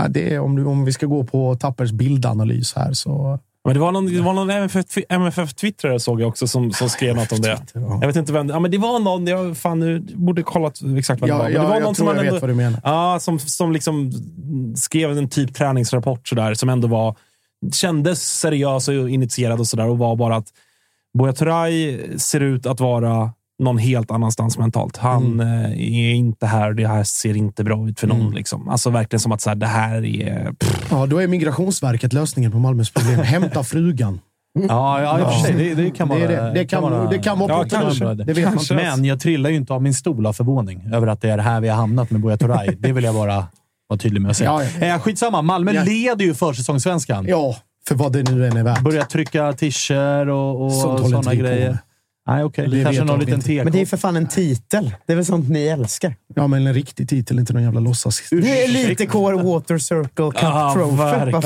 [0.01, 3.39] ja, det är, om, du, om vi ska gå på Tappers bildanalys här så...
[3.65, 7.15] Men det var någon, det var någon MFF MFF-twittrare såg jag också som, som skrev
[7.15, 7.57] något om det.
[7.73, 7.97] Ja.
[8.01, 8.49] Jag vet inte vem.
[8.49, 9.27] Ja, men det var någon.
[9.27, 11.39] Jag, fan, nu borde kollat exakt vad det var.
[11.39, 12.79] Ja, Men det ja, var jag någon tror som jag ändå, vet vad du menar.
[12.83, 14.11] Ja, som, som liksom
[14.75, 17.15] skrev en typ träningsrapport sådär, som ändå var
[17.71, 20.47] kändes seriös och initierad och sådär och var bara att
[21.17, 23.31] Buya Turay ser ut att vara
[23.63, 24.97] någon helt annanstans mentalt.
[24.97, 26.73] Han eh, är inte här.
[26.73, 28.21] Det här ser inte bra ut för någon.
[28.21, 28.33] Mm.
[28.33, 28.69] Liksom.
[28.69, 30.51] Alltså verkligen som att så här, det här är...
[30.59, 33.19] Pff, Ja, då är Migrationsverket lösningen på Malmös problem.
[33.23, 34.19] Hämta frugan.
[34.67, 35.53] Ja, ja, i och för sig.
[35.53, 36.23] Det, det kan Det, vara...
[36.31, 36.51] är det.
[36.53, 38.13] Det, kan, vara- det kan vara Ja, kanske.
[38.13, 38.77] Det vet man.
[38.77, 41.61] Men jag trillar ju inte av min stol av förvåning över att det är här
[41.61, 42.37] vi har hamnat med Buya.
[42.77, 43.45] Det vill jag bara
[43.93, 44.49] vara tydlig med att säga.
[44.49, 44.85] Ja, ja.
[44.85, 47.25] Eh, skitsamma, Malmö leder ju försäsongssvenskan.
[47.27, 47.55] Ja,
[47.87, 48.81] för vad det nu än är värt.
[48.81, 51.69] Börjar trycka t-shirts och, och sådana på grejer.
[51.69, 51.77] med.
[52.27, 52.67] Nej, okej.
[52.67, 53.41] Det Det kanske någon liten.
[53.41, 53.63] TK.
[53.63, 54.95] Men det är för fan en titel.
[55.05, 56.15] Det är väl sånt ni älskar?
[56.35, 58.21] Ja, men en riktig titel, inte någon jävla låtsas.
[58.31, 60.95] Det är lite Core Water Circle Cup Ja, Trophy.
[60.97, 61.41] verkligen.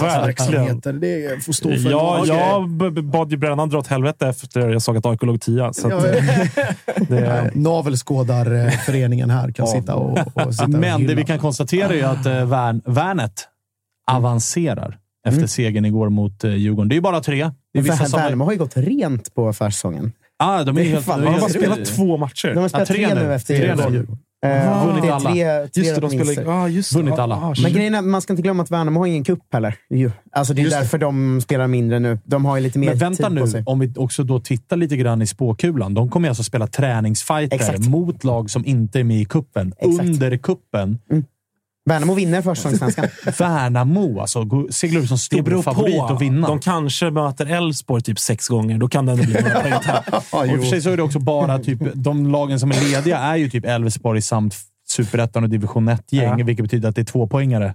[0.00, 4.68] Verksamheter, det får stå för Ja, en jag bad ju brännan dra åt helvete efter
[4.70, 5.72] jag såg att AIK låg tia.
[5.72, 6.12] Så att, Ja,
[7.08, 11.14] det, Navelskådarföreningen här kan sitta och, och sitta och Men det hylla.
[11.14, 13.48] vi kan konstatera är ju att eh, Värn, Värnet
[14.10, 16.88] avancerar efter segern igår mot eh, Djurgården.
[16.88, 17.50] Det är ju bara tre.
[17.72, 18.20] Det är vissa som...
[18.20, 20.12] Värnamo har ju gått rent på försäsongen.
[20.38, 22.48] Ah, de är Det helt, fan- de har bara spelat två matcher.
[22.54, 23.20] De har spelat tre tre, nu.
[23.26, 23.92] nu efter Djurgården.
[23.92, 24.06] nu.
[24.48, 25.30] Eh, Vunnit det är alla.
[25.30, 26.52] tre, tre Just det, de spelar...
[26.52, 26.98] Ja, just det.
[26.98, 27.34] Vunnit alla.
[27.36, 29.74] ah, Men grejen är man ska inte glömma att Värnamo har ingen cup heller.
[30.32, 30.80] Alltså det är Just det.
[30.80, 32.18] därför de spelar mindre nu.
[32.24, 33.62] De har ju lite mer Men vänta tid nu, på sig.
[33.66, 35.94] om vi också då tittar lite grann i spåkulan.
[35.94, 37.78] De kommer alltså spela träningsfighter Exakt.
[37.88, 40.08] mot lag som inte är med i kuppen Exakt.
[40.08, 40.98] Under kuppen.
[41.86, 43.06] Värnamo vinner försäsongssvenskan.
[43.38, 46.48] Värnamo alltså, seglar ut som stor favorit att vinna.
[46.48, 48.78] De kanske möter Elfsborg typ sex gånger.
[48.78, 49.72] Då kan det ändå bli några poäng
[50.32, 50.62] Och i och jo.
[50.62, 53.50] för sig så är det också bara typ, de lagen som är lediga är ju
[53.50, 54.54] typ Elfsborg samt
[54.88, 56.44] Superettan och division 1-gäng, Ja.
[56.44, 57.74] vilket betyder att det är två poängare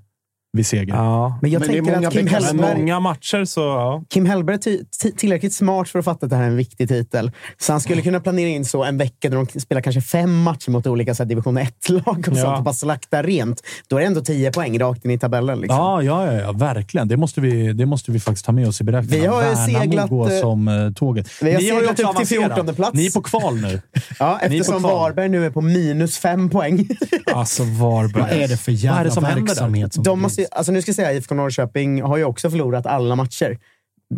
[0.53, 0.93] vid seger.
[0.93, 1.39] Ja.
[1.41, 3.61] Men jag Men det är tänker många att Kim Hellberg, många matcher så...
[3.61, 4.03] Ja.
[4.09, 7.31] Kim Hellberg är tillräckligt smart för att fatta att det här är en viktig titel.
[7.59, 10.69] Så han skulle kunna planera in så en vecka där de spelar kanske fem matcher
[10.71, 12.41] mot olika så här, division 1-lag och Ja.
[12.41, 13.61] sånt och bara slakta rent.
[13.87, 15.59] Då är det ändå tio poäng rakt in i tabellen.
[15.59, 15.77] Liksom.
[15.77, 17.07] Ja, ja, ja, ja, verkligen.
[17.07, 19.21] Det måste, vi, det måste vi faktiskt ta med oss i beräkningen.
[19.21, 21.27] Vi har ju Värnamo seglat, går eh, som eh, tåget.
[21.41, 22.51] vi har Ni seglat upp till avancerat.
[22.51, 22.93] 14:e plats.
[22.93, 23.81] Ni är på kval nu.
[24.19, 24.91] Ja, eftersom kval.
[24.91, 26.87] Varberg nu är på minus fem poäng.
[27.33, 28.21] Alltså Varberg.
[28.21, 29.47] Vad är det för jävla Vad är det som händer där?
[29.47, 29.93] verksamhet?
[29.93, 32.85] Som De måste, ju- alltså nu ska jag säga IFK Norrköping har ju också förlorat
[32.85, 33.57] alla matcher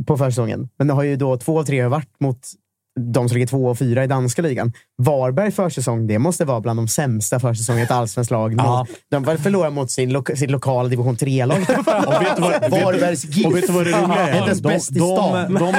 [0.07, 0.69] på försäsongen.
[0.77, 2.37] Men det har ju då två av tre varit mot
[2.99, 4.73] de som ligger två och fyra i danska ligan.
[4.97, 8.53] Varberg försäsong, det måste vara bland de sämsta försäsongerna i ett allsvenskt lag.
[8.57, 8.87] Ja.
[9.11, 11.57] De förlorar mot sin, lo sitt lokala division 3-lag.
[12.07, 13.45] Och vet du vad, Varbergs GIF.
[13.45, 15.53] och vet du vad det roliga är De, de, stan.
[15.53, 15.75] de,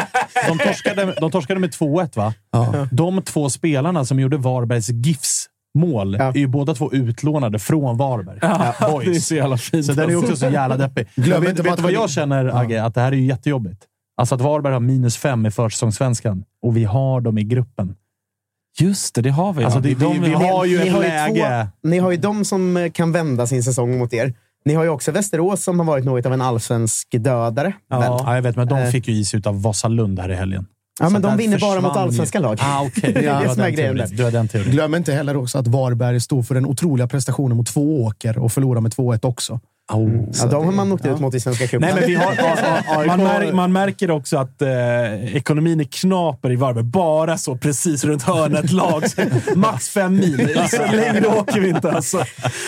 [0.48, 2.34] de, torskade, de torskade med 2-1, va?
[2.52, 2.88] Ja.
[2.92, 6.24] De två spelarna som gjorde Varbergs GIFs mål Ja.
[6.24, 8.38] är ju båda två utlånade från Varberg.
[8.42, 9.26] Ja, det är Boys.
[9.26, 9.86] så jävla fint.
[9.86, 11.06] Så den är också så jävla deppig.
[11.14, 12.84] Glöm vet, inte vet du vad jag känner, Agge?
[12.84, 13.82] Att det här är ju jättejobbigt.
[14.16, 17.94] Alltså att Varberg har minus fem i försäsongssvenskan och vi har dem i gruppen.
[18.80, 19.64] Just det, det har vi.
[19.64, 20.64] Alltså, det, de vi vi har.
[20.64, 21.68] ju Ni ett har ju läge.
[21.82, 24.34] två- Ni har ju de som eh, kan vända sin säsong mot er.
[24.64, 27.72] Ni har ju också Västerås som har varit något av en allsvensk dödare.
[27.90, 28.04] Ja.
[28.26, 28.86] Ja, jag vet, men de Eh.
[28.90, 30.66] fick ju is av Vasalund här i helgen.
[31.00, 32.58] Ja, men de vinner bara mot allsvenska lag.
[32.60, 33.12] Ah, okej.
[33.12, 34.70] Det är det som är grejen där.
[34.70, 38.52] Glöm inte heller också att Varberg stod för den otroliga prestationen mot två åker och
[38.52, 39.60] förlorade med 2-1 också.
[39.92, 40.10] Oh.
[40.32, 41.80] Ja, de har man åkt ut mot i Svenska cupen.
[41.80, 42.32] Nej, men vi har...
[42.32, 42.56] A-
[42.86, 46.84] A- AIK Man, mär, man märker också att eh, ekonomin är knaper i Varberg.
[46.84, 49.02] Bara så precis runt hörnet lag.
[49.54, 50.58] Max fem mil.
[50.70, 51.92] Så längre åker vi inte.
[51.92, 52.16] Alltså.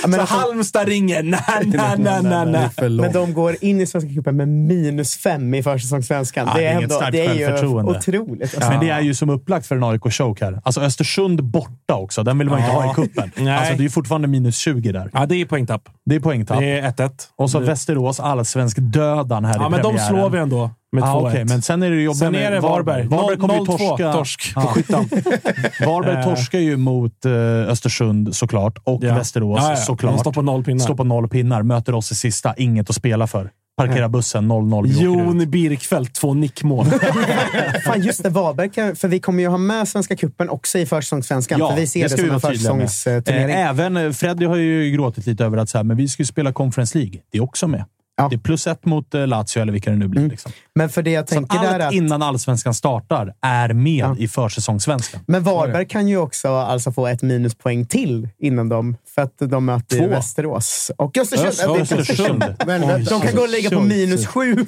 [0.06, 1.22] men så alltså- Halmstad ringer.
[1.22, 2.90] Nej, nej, nej, nej, nej.
[2.90, 6.46] Men de går in i Svenska cupen med minus fem i försäsongssvenskan.
[6.46, 8.42] Ja, det det är ändå, starkt det är ju otroligt.
[8.54, 8.70] Alltså.
[8.70, 10.60] Men det är ju som upplagt för en AIK-choke här.
[10.64, 12.22] Alltså Östersund borta också.
[12.22, 12.80] Den vill man inte Ja.
[12.80, 13.30] ha i kuppen.
[13.36, 13.56] Nej.
[13.56, 15.10] Alltså, det är ju fortfarande minus 20 där.
[15.12, 15.88] Ja, det är poängtapp.
[16.04, 16.58] Det är poängtapp.
[16.60, 17.10] Det är 1-1.
[17.36, 21.06] Och så Västerås allsvensk dödan här Ja, i men de slår vi ändå med 2-1.
[21.06, 23.06] Ah, okej, men sen är det jobbigt Sen är det Varberg.
[23.06, 24.12] Varberg kommer ju 0-2 torska.
[24.12, 25.04] torsk på skyttan.
[25.86, 27.32] Varberg torskar ju mot eh,
[27.68, 29.14] Östersund såklart och Ja.
[29.14, 29.76] Västerås Ja, ja.
[29.76, 30.14] såklart.
[30.14, 30.80] De står på noll pinnar.
[30.84, 31.62] Står på noll pinnar.
[31.62, 32.54] Möter oss i sista.
[32.56, 33.50] Inget att spela för.
[33.76, 34.84] Parkera bussen 0-0.
[34.86, 35.26] vi åker ut.
[35.26, 36.86] Jon Birkfeldt, två nickmål.
[37.84, 38.28] Fan, just det.
[38.28, 41.58] Varberg för vi kommer ju ha med Svenska cupen också i försäsongssvenskan.
[41.58, 43.54] Ja, för vi ser det det, som en försäsongsturnering.
[43.54, 46.20] Eh, Även eh, Freddy har ju gråtit lite över att så här, men vi ska
[46.22, 47.20] ju spela Conference League.
[47.32, 47.84] Det är också med.
[48.18, 48.28] Ja.
[48.30, 50.20] Det är plus ett mot eh, Lazio, eller vilka det nu blir.
[50.20, 50.30] Mm.
[50.30, 50.52] Liksom.
[50.74, 54.16] Men för det jag tänker allt att innan allsvenskan startar är med Ja.
[54.18, 55.20] i försäsongssvenskan.
[55.26, 59.64] Men Varberg kan ju också alltså få ett minuspoäng till innan de, för att de
[59.64, 60.06] möter Två.
[60.08, 60.90] Västerås.
[60.96, 61.48] Och Östersund.
[61.48, 62.44] Öst- Ja, det är Östersund.
[62.66, 64.56] Men, De kan gå och ligga på minus sju.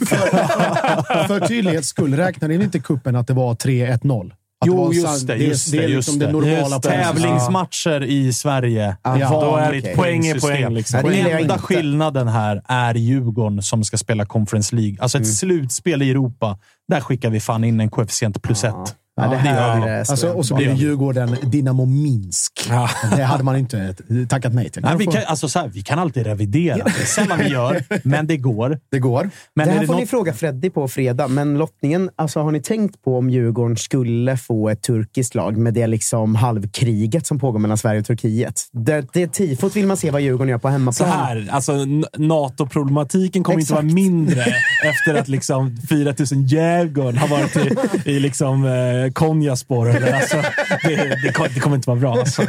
[1.29, 4.33] För tydlighets skull, räknar ni inte kuppen att det var 3-1-0?
[4.61, 5.79] Att Jo, just det, just det.
[5.79, 6.33] är det, liksom det det.
[6.33, 6.89] normala det.
[6.89, 8.97] Tävlingsmatcher i Sverige.
[9.03, 9.17] Ja, då
[9.57, 9.97] är Vanligt okej.
[9.97, 10.75] poäng är poäng.
[10.75, 11.03] Liksom.
[11.03, 14.97] Det Den enda skillnaden här är Djurgården som ska spela Conference League.
[15.01, 15.33] Alltså ett Mm.
[15.35, 16.59] slutspel i Europa.
[16.89, 18.75] Där skickar vi fan in en koefficient plus ett.
[19.19, 22.53] Ja, det det här så Alltså, och så blir det Djurgården Dynamo Minsk.
[22.69, 22.91] Ja.
[23.17, 23.95] Det hade man inte
[24.29, 24.83] tackat nej till.
[24.83, 26.85] Nej, vi, kan, alltså, så här, vi kan alltid revidera.
[26.85, 28.79] Det är sällan vi gör, men det går.
[28.91, 29.31] Det går.
[29.55, 30.01] Men det är här det får något...
[30.01, 34.37] ni fråga Freddy på fredag, men lottningen, alltså, har ni tänkt på om Djurgården skulle
[34.37, 38.63] få ett turkiskt lag med det liksom halvkriget som pågår mellan Sverige och Turkiet?
[38.73, 41.11] Det, det tifot vill man se vad Djurgården gör på Så hemmaplan.
[41.11, 41.73] här, alltså
[42.17, 43.95] NATO-problematiken kommer inte vara Exakt.
[43.95, 44.45] mindre
[44.85, 49.91] efter att liksom 4000 Djurgården har varit i, i liksom, eh, Konjaspor.
[49.97, 50.37] Eller, Alltså,
[50.83, 52.13] det, det, kom- det kommer inte vara bra.
[52.19, 52.43] Alltså.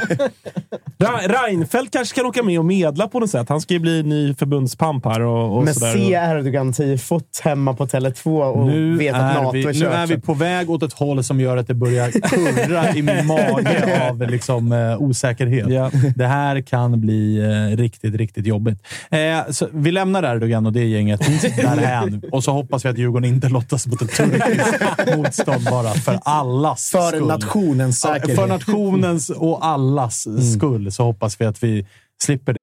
[1.28, 3.50] Reinfeldt kanske kan åka med och medla på något sätt.
[3.50, 5.22] Han ska ju bli ny förbundspamp här.
[5.22, 5.94] Och, och sådär.
[5.94, 9.94] se Erdogan-tifot hemma på Tele2 och Nu vet att är, NATO vi, är nu kört.
[9.94, 13.26] är vi på väg åt ett håll som gör att det börjar kurra i min
[13.28, 15.70] mage av liksom, eh, osäkerhet.
[15.70, 15.92] Ja.
[16.16, 17.38] Det här kan bli
[17.72, 18.88] eh, riktigt, riktigt jobbigt.
[19.12, 21.20] Eh, så vi lämnar Erdogan och det gänget
[21.58, 24.84] därhän och så hoppas vi att Djurgården inte lottas mot ett turkiskt
[25.18, 26.20] motstånd bara för
[26.50, 27.28] allas För skull.
[27.28, 28.40] nationens säkerhet.
[28.40, 31.88] För nationens och allas skull så hoppas vi att vi
[32.24, 32.60] slipper det.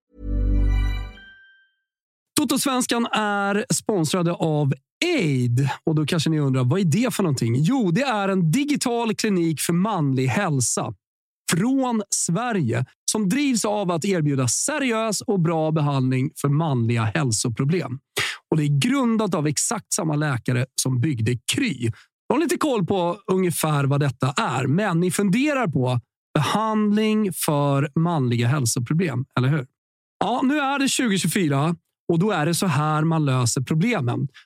[2.41, 4.73] Totosvenskan är sponsrade av
[5.05, 5.69] Aid.
[5.85, 7.55] Och då kanske ni undrar, vad är det för någonting?
[7.59, 10.95] Jo, det är en digital klinik för manlig hälsa
[11.53, 17.99] från Sverige som drivs av att erbjuda seriös och bra behandling för manliga hälsoproblem.
[18.51, 21.91] Och Det är grundat av exakt samma läkare som byggde Kry.
[22.29, 26.01] Jag har lite koll på ungefär vad detta är, men ni funderar på
[26.35, 29.67] behandling för manliga hälsoproblem, eller hur?
[30.25, 31.77] Ja, nu är det 2024
[32.13, 34.29] och då är det så här man löser problemen.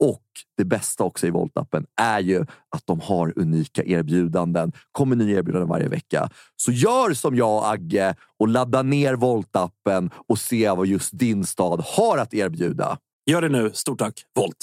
[0.00, 0.22] Och
[0.56, 4.72] det bästa också i Volt-appen är ju att de har unika erbjudanden.
[4.92, 6.30] kommer nya erbjudanden varje vecka.
[6.56, 11.44] Så gör som jag och Agge och ladda ner Volt-appen och se vad just din
[11.44, 12.98] stad har att erbjuda.
[13.26, 13.70] Gör det nu.
[13.74, 14.56] Stort tack, Volt!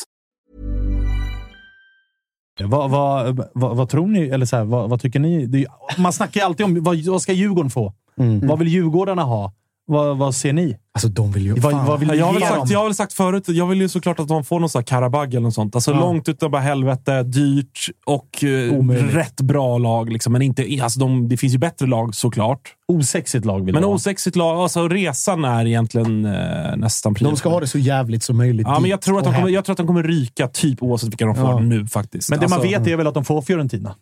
[2.59, 4.27] Vad, vad, vad, vad tror ni?
[4.27, 5.43] Eller så här, vad, vad tycker ni?
[5.43, 7.93] Är, man snackar ju alltid om vad, vad ska Djurgården få?
[8.43, 9.53] Vad vill Djurgårdarna ha?
[9.89, 10.77] Vad, vad ser ni?
[10.93, 11.53] Alltså, de vill ju...
[11.53, 12.67] Vad, vad vill ni Jag har, väl sagt, dem?
[12.69, 14.83] jag har väl sagt förut, jag vill ju såklart att de får någon sån här
[14.85, 15.75] Karabag eller något sånt.
[15.75, 15.99] Alltså Ja.
[15.99, 19.15] långt utav bara helvete, dyrt och eh, Omöjligt.
[19.15, 20.09] rätt bra lag.
[20.13, 20.33] Liksom.
[20.33, 22.61] Men inte, alltså de, det finns ju bättre lag såklart.
[22.87, 23.91] Osexigt lag vill Men ha.
[23.91, 27.27] osexigt lag, alltså resan är egentligen eh, nästan prio.
[27.27, 28.67] De ska ha det så jävligt som möjligt.
[28.67, 31.09] Ja, men jag tror, att de kommer, jag tror att de kommer ryka typ oavsett
[31.09, 31.59] vilka de får Ja.
[31.59, 32.29] nu faktiskt.
[32.29, 33.95] Men det man Alltså, vet är väl att de får Fiorentina.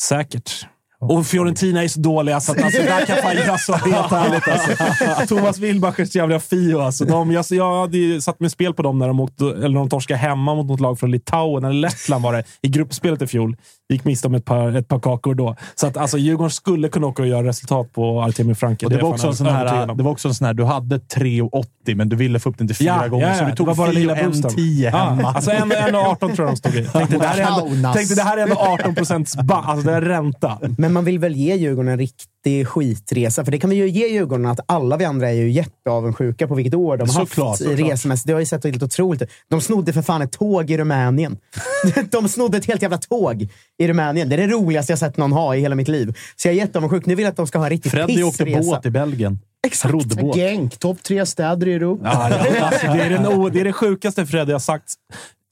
[0.00, 0.66] Säkert.
[1.00, 4.48] Och Fiorentina är så dåliga så att alltså, där kan fan jag så helt ärligt.
[4.48, 5.36] Alltså.
[5.36, 6.80] Thomas Wilbachers jävla Fio.
[6.80, 9.68] Alltså, de, jag, jag hade ju satt med spel på dem när de, åkte, eller
[9.68, 13.22] när de torskade hemma mot något lag från Litauen, eller Lettland var det, i gruppspelet
[13.22, 13.56] i fjol.
[13.90, 15.56] Gick miste om ett par, ett par kakor då.
[15.74, 18.88] Så att alltså, Djurgården skulle kunna åka och göra resultat på Artemi Franke.
[18.88, 20.98] Det, är var också en sån här, det var också en sån här, du hade
[20.98, 23.28] 3,80 men du ville få upp den till fyra Ja, gånger.
[23.28, 24.50] ja, så du det tog var bara lilla och en boosten.
[24.50, 25.22] 10 hemma.
[25.22, 26.84] Ja, alltså en, en och 18 tror jag de stod i.
[26.84, 30.00] Tänkte, det här är ändå, tänkte, det här är ändå 18 procents alltså det är
[30.00, 30.58] ränta.
[30.78, 32.26] Men man vill väl ge Djurgården en riktig
[32.66, 33.44] skitresa?
[33.44, 36.54] För det kan vi ju ge Djurgården att alla vi andra är ju jätteavundsjuka på
[36.54, 37.78] vilket år de har Såklart, haft såklart.
[37.90, 38.26] resemässigt.
[38.26, 39.22] Det har ju sett helt otroligt.
[39.48, 41.38] De snodde för fan ett tåg i Rumänien.
[42.10, 44.28] de snodde ett helt jävla tåg i Rumänien.
[44.28, 46.16] Det är det roligaste jag sett någon ha i hela mitt liv.
[46.36, 47.06] Så jag är jätteavundsjuk.
[47.06, 48.70] Nu vill jag att de ska ha en riktig Freddy åkte pissresa.
[48.70, 49.38] båt i Belgien.
[49.66, 49.94] Exakt.
[49.94, 50.36] Roddbåt.
[50.36, 52.10] Genk, topp tre städer i Europa.
[52.12, 54.94] Ja, ja, alltså, det, är den, det är det sjukaste Freddy har sagt.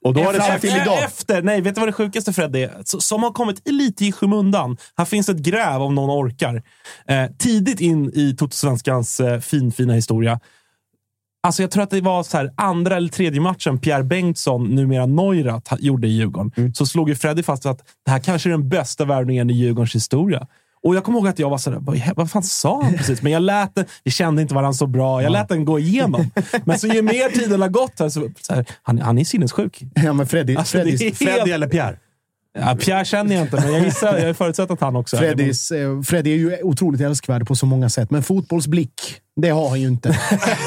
[0.04, 1.04] Och då har det till idag.
[1.04, 2.82] Efter, nej, vet du vad det sjukaste Freddy är?
[2.84, 4.76] Som har kommit lite i skymundan.
[4.96, 6.62] Här finns ett gräv om någon orkar.
[7.08, 10.40] Eh, tidigt in i Totosvenskans eh, finfina historia.
[11.42, 15.06] Alltså jag tror att det var så här, andra eller tredje matchen Pierre Bengtsson, numera
[15.06, 16.74] Neurath, gjorde i Djurgården.
[16.74, 19.94] Så slog ju Freddy fast att det här kanske är den bästa värvningen i Djurgårdens
[19.94, 20.46] historia.
[20.82, 23.22] Och jag kommer ihåg att jag var sådär, vad, fan sa han precis?
[23.22, 25.22] Men jag lät den, vi kände inte varandra så bra.
[25.22, 26.30] Jag lät den gå igenom.
[26.64, 29.82] Men så ju mer tiden har gått, här, så, så här, han, han är sinnessjuk.
[29.94, 31.48] Ja, men Freddy, Alltså, Freddy helt...
[31.48, 31.96] eller Pierre?
[32.58, 35.26] Ja, Pierre känner jag inte, men jag gissar, jag förutsätter att han också är det.
[35.26, 38.92] Freddys, eh, Freddy är ju otroligt älskvärd på så många sätt, men fotbollsblick,
[39.36, 40.18] det har han ju inte.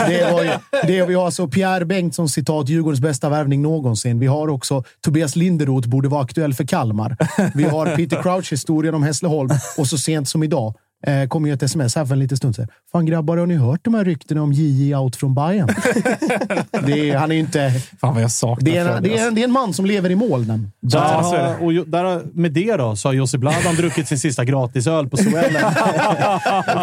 [0.07, 0.49] Det var ju,
[0.87, 4.19] det, vi har alltså Pierre Bengtsson citat Djurgårdens bästa värvning någonsin.
[4.19, 7.17] Vi har också Tobias Linderoth borde vara aktuell för Kalmar.
[7.55, 10.73] Vi har Peter Crouch-historien om Hässleholm och så sent som idag
[11.07, 12.67] eh, kom ju ett sms här för en liten stund sedan.
[12.91, 15.67] Fan grabbar, har ni hört de här ryktena om JJ out från Bayern?
[16.85, 17.71] det är, han är ju inte...
[18.01, 19.85] Fan vad jag saknar Det är, en, det, är, en- det är en man som
[19.85, 20.71] lever i molnen.
[20.81, 23.37] Där Ja, så är har, och ju- där, har- med det då, så har Jussi
[23.37, 25.61] Bladan druckit sin sista gratisöl på Suellen.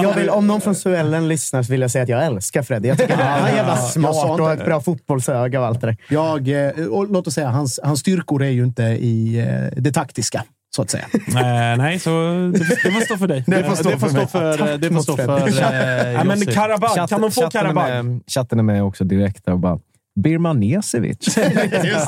[0.02, 2.88] Jag vill, om någon från Suellen lyssnar så vill jag säga att jag älskar Freddy.
[2.88, 5.96] Jag tycker han är jävla smart och ett bra fotbollsöga och allt det där.
[6.08, 6.48] Jag,
[6.78, 10.44] eh, och låt oss säga, hans, hans styrkor är ju inte i eh, det taktiska,
[10.76, 11.04] så att säga.
[11.28, 12.10] Eh, nej, så
[12.52, 13.44] det, det får stå för dig.
[13.46, 14.26] Det får stå för för, mig.
[14.26, 16.46] för, det får stå för eh, Ja, men.
[16.46, 18.04] Karabag, kan de få chatten, är Karabag?
[18.04, 19.78] med, chatten är med också direkt där och bara
[20.20, 21.36] Birman Nesevic.
[21.36, 21.42] Ja,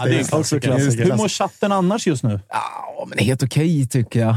[0.04, 1.04] det är en klassiker.
[1.04, 2.40] Hur mår chatten annars just nu?
[2.48, 4.36] Ja, men helt okej tycker jag.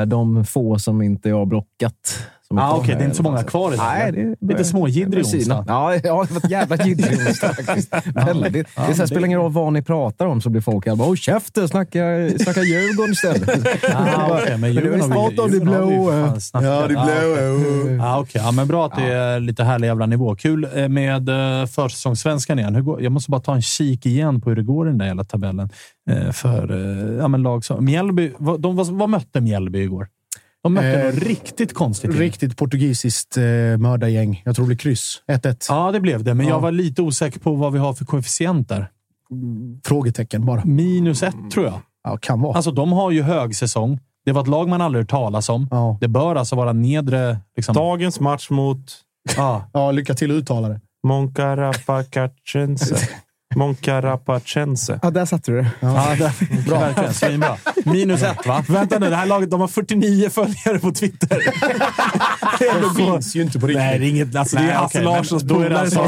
[0.00, 2.26] Eh, de få som inte jag har blockat.
[2.48, 3.86] Som Ah, Okej, det är inte så många kvar idag.
[3.86, 5.64] Nej, det Lite småjiddrig onsdag.
[5.68, 7.94] Ja, ja, det har varit jävla jiddrig onsdag faktiskt.
[8.14, 8.52] Väldigt.
[8.52, 10.96] Det, är så här, spelar ingen roll vad ni pratar om så blir folk här
[10.96, 12.00] bara “Håll käften, snacka,
[12.40, 13.66] snacka Djurgården istället”.
[13.94, 16.36] Ah, okay, men Djurgården har vi- om det blåa.
[16.52, 17.96] Ja, det Ah, blåa.
[18.06, 18.42] Ja, okej.
[18.44, 20.34] Ja, men bra att det är lite härlig jävla nivå.
[20.36, 22.74] Kul eh, med eh, försäsongssvenskan igen.
[22.74, 24.98] Hur går, jag måste bara ta en kik igen på hur det går i den
[24.98, 25.70] där jävla tabellen.
[26.10, 26.76] Eh, För
[27.20, 27.84] ja, men lag som...
[27.84, 30.08] Mjällby, vad, de, vad, vad mötte Mjällby igår?
[30.66, 32.10] De mötte Eh, något riktigt konstigt.
[32.10, 32.20] gäng.
[32.20, 33.42] Riktigt portugisiskt eh,
[33.78, 34.42] mördargäng.
[34.44, 35.22] Jag tror det blir kryss.
[35.32, 35.66] 1-1.
[35.68, 36.34] Ja, det blev det.
[36.34, 36.52] Men Ja.
[36.52, 38.90] jag var lite osäker på vad vi har för koefficient där.
[39.84, 40.64] Frågetecken bara.
[40.64, 41.80] Minus ett, tror jag.
[42.04, 42.54] Ja, kan vara.
[42.56, 44.00] Alltså, de har ju hög säsong.
[44.24, 45.68] Det var ett lag man aldrig hört talas om.
[45.70, 45.98] Ja.
[46.00, 47.38] Det bör alltså vara nedre...
[47.56, 48.78] Liksom, Dagens match mot
[49.36, 49.70] ja.
[49.72, 50.80] ja, lycka till att uttala det.
[53.56, 54.92] Moncarapacense.
[54.92, 54.98] Moncarapacense.
[55.02, 55.70] Ja, där satte du det.
[55.80, 56.32] Ja, det,
[56.68, 56.80] bra.
[56.80, 57.14] Verkligen.
[57.14, 57.56] Svinbra.
[57.84, 58.64] Minus ett, va?
[58.68, 61.38] Vänta nu, det här laget de har 49 följare på Twitter.
[62.58, 63.82] Det finns ju inte på riktigt.
[63.82, 64.36] Nej, det är inget.
[64.36, 66.00] Alltså, det är Nej, Hasse men Larssons då är, det polare alltså,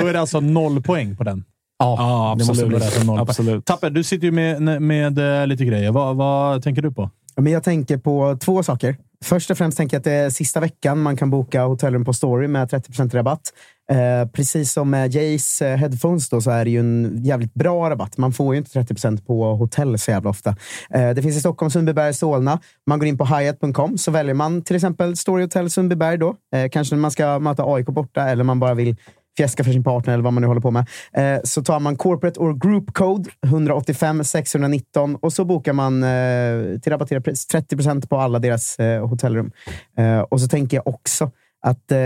[0.00, 1.44] då är det alltså noll poäng på den.
[1.78, 2.82] Ja, Ja, absolut.
[3.18, 3.64] absolut.
[3.64, 5.90] Tapper, du sitter ju med, med, eh, lite grejer.
[5.92, 7.10] Vad, vad tänker du på?
[7.36, 8.96] Men jag tänker på två saker.
[9.22, 12.12] Först och främst tänker jag att det är sista veckan man kan boka hotellrum på
[12.12, 13.52] Story med 30% rabatt.
[13.90, 17.90] Eh, precis som med Jays eh, headphones då, så är det ju en jävligt bra
[17.90, 18.18] rabatt.
[18.18, 20.56] Man får ju inte 30% på hotell så jävla ofta.
[20.94, 22.60] Eh, det finns i Stockholm, Sundbyberg, Solna.
[22.86, 26.18] Man går in på hyatt.com så väljer man till exempel Story Hotel Sundbyberg.
[26.18, 26.36] Då.
[26.54, 28.96] Eh, kanske när man ska möta AIK borta eller man bara vill
[29.36, 30.86] fjäska för sin partner eller vad man nu håller på med.
[31.12, 36.80] Eh, så tar man corporate or group code 185 619 och så bokar man eh,
[36.80, 39.52] till rabatterat pris 30 procent på alla deras eh, hotellrum.
[39.98, 41.30] Eh, och så tänker jag också
[41.66, 41.98] att eh,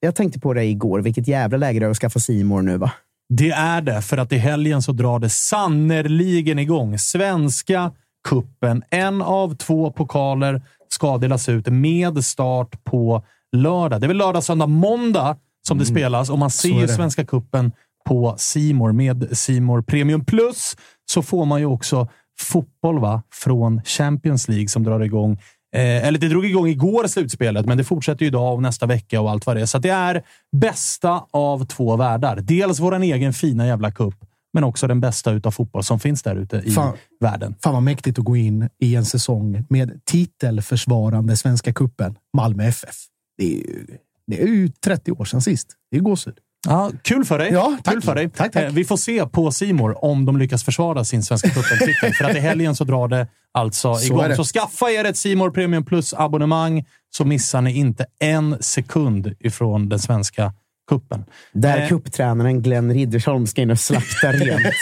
[0.00, 1.00] jag tänkte på det igår.
[1.00, 2.92] Vilket jävla läge det är att skaffa Simor nu va?
[3.28, 6.98] Det är det, för att i helgen så drar det sannerligen igång.
[6.98, 7.92] Svenska
[8.28, 8.82] kuppen.
[8.90, 14.00] En av två pokaler ska delas ut med start på lördag.
[14.00, 15.36] Det är väl lördag, söndag, måndag
[15.68, 16.80] som det spelas och man ser Mm.
[16.80, 16.88] ju.
[16.88, 17.72] Svenska Cupen
[18.08, 20.76] på Simor Med Simor Premium Plus
[21.10, 22.08] så får man ju också
[22.40, 23.22] fotboll va?
[23.32, 25.32] från Champions League som drar igång.
[25.76, 29.20] Eh, eller det drog igång igår, slutspelet, men det fortsätter ju idag och nästa vecka
[29.20, 29.66] och allt vad det är.
[29.66, 30.22] Så det är
[30.56, 32.36] bästa av två världar.
[32.40, 34.14] Dels vår egen fina jävla cup,
[34.52, 36.96] men också den bästa utav fotboll som finns där ute i Fan.
[37.20, 37.54] världen.
[37.62, 42.96] Fan vad mäktigt att gå in i en säsong med titelförsvarande Svenska Kuppen Malmö FF.
[43.38, 43.86] Det är, ju,
[44.26, 45.68] det är ju 30 år sedan sist.
[45.90, 46.34] Det är gåshud.
[46.66, 47.52] Ja, kul för dig.
[47.52, 47.94] Ja, tack.
[47.94, 48.30] Kul för dig.
[48.30, 48.62] Tack, tack.
[48.64, 52.12] Eh, Vi får se på Simor om de lyckas försvara sin Svenska cupen-titel.
[52.14, 54.34] för att i helgen så drar det alltså Så igång.
[54.36, 59.98] Så skaffa er ett Simor Premium Plus-abonnemang så missar ni inte en sekund ifrån den
[59.98, 60.52] svenska
[60.88, 61.24] kuppen.
[61.52, 61.88] Där Eh.
[61.88, 64.74] kupptränaren Glenn Riddersholm ska in och slakta rent.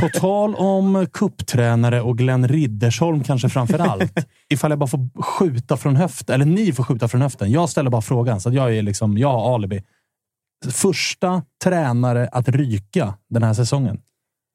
[0.00, 4.12] På tal om kupptränare och Glenn Riddersholm kanske framför allt.
[4.52, 7.50] Ifall jag bara får skjuta från höften, eller ni får skjuta från höften.
[7.50, 9.82] Jag ställer bara frågan, så att jag, är liksom, jag har alibi.
[10.70, 14.00] Första tränare att ryka den här säsongen.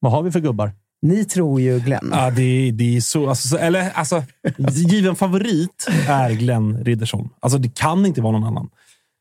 [0.00, 0.72] Vad har vi för gubbar?
[1.02, 2.08] Ni tror ju Glenn.
[2.12, 4.22] Ja, det, är- det är så, alltså, så- eller, alltså,
[4.68, 7.28] given favorit är Glenn Riddersholm.
[7.40, 8.68] Alltså, det kan inte vara någon annan.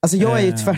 [0.02, 0.76] Alltså jag är ju Eh.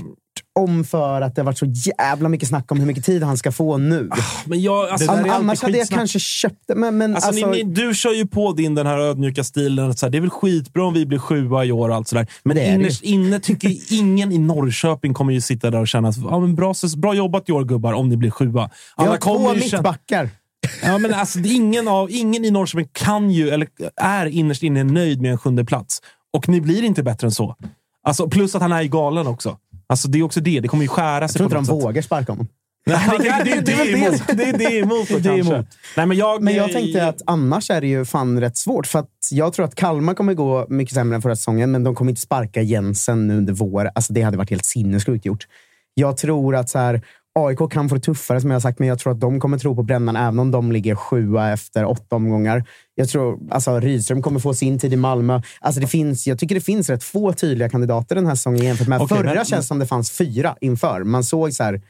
[0.58, 3.38] Tvärtom för att det har varit så jävla mycket snack om hur mycket tid han
[3.38, 4.10] ska få nu.
[4.46, 6.76] Men jag, alltså, alltid Annars hade jag kanske köpt det.
[6.76, 9.94] Men, men Alltså, alltså, ni, ni, du kör ju på din den här ödmjuka stilen.
[9.94, 12.28] Så här, det är väl skitbra om vi blir sjua i år och allt sådär.
[12.44, 16.40] Men innerst inne tycker ingen i Norrköping kommer ju sitta där och känna att ja,
[16.40, 18.70] men bra, bra jobbat i år gubbar om ni blir sjua.
[18.98, 20.30] vi har kommer ju känna- mittbackar.
[20.84, 25.22] Ja, men alltså, ingen, av, ingen i Norrköping kan ju, eller är innerst inne nöjd
[25.22, 26.02] med en sjunde plats.
[26.34, 27.56] Och ni blir inte bättre än så.
[28.04, 29.58] Alltså, plus att han är ju galen också.
[29.90, 30.60] Alltså, det är också det.
[30.60, 32.48] Det kommer ju skära Jag sig tror inte de vågar sparka honom.
[32.86, 34.22] Nej, det, är- det, är- det, är emot.
[34.38, 35.10] det är det emot.
[35.10, 35.54] då, Det är kanske.
[35.54, 35.68] emot.
[35.98, 38.88] Nej, men jag, Men jag tänkte att annars är det ju fan rätt svårt.
[38.88, 41.96] För att jag tror att Kalmar kommer gå mycket sämre än förra säsongen, men de
[41.96, 43.92] kommer inte sparka Jensen nu under våren.
[43.96, 45.48] Alltså det hade varit helt sinnessjukt gjort.
[45.94, 47.02] Jag tror att så här,
[47.38, 49.58] AIK kan få det tuffare som jag har sagt, men jag tror att de kommer
[49.58, 52.64] tro på Brännan även om de ligger sjua efter åtta omgångar.
[52.96, 55.42] Jag tror alltså Rydström kommer få sin tid i Malmö.
[55.62, 58.88] Alltså det finns, jag tycker det finns rätt få tydliga kandidater den här säsongen jämfört
[58.88, 59.34] med Okej, förra.
[59.34, 61.04] men- känns som det fanns fyra inför.
[61.04, 61.82] Man såg så här,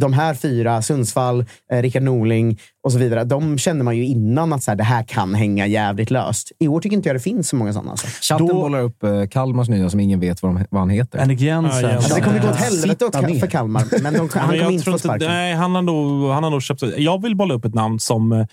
[0.00, 4.52] de här fyra, Sundsvall, eh, Rickard Norling och så vidare, de kände man ju innan
[4.52, 6.52] att så här, det här kan hänga jävligt löst.
[6.58, 7.90] I år tycker inte jag det finns så många sådana.
[7.90, 8.06] Alltså.
[8.06, 11.18] Chatten Då- bollar upp eh, Kalmars nya som ingen vet vad, de, vad han heter.
[11.18, 11.82] Henrik Jensen.
[11.90, 11.96] Ja.
[11.96, 14.98] Alltså, det kommer gå åt helvete åt, för Kalmar, men de, han kommer inte få
[14.98, 15.28] sparken.
[15.28, 16.82] Nej, han har, nog, han har nog köpt...
[16.96, 18.32] Jag vill bolla upp ett namn som...
[18.32, 18.46] eh,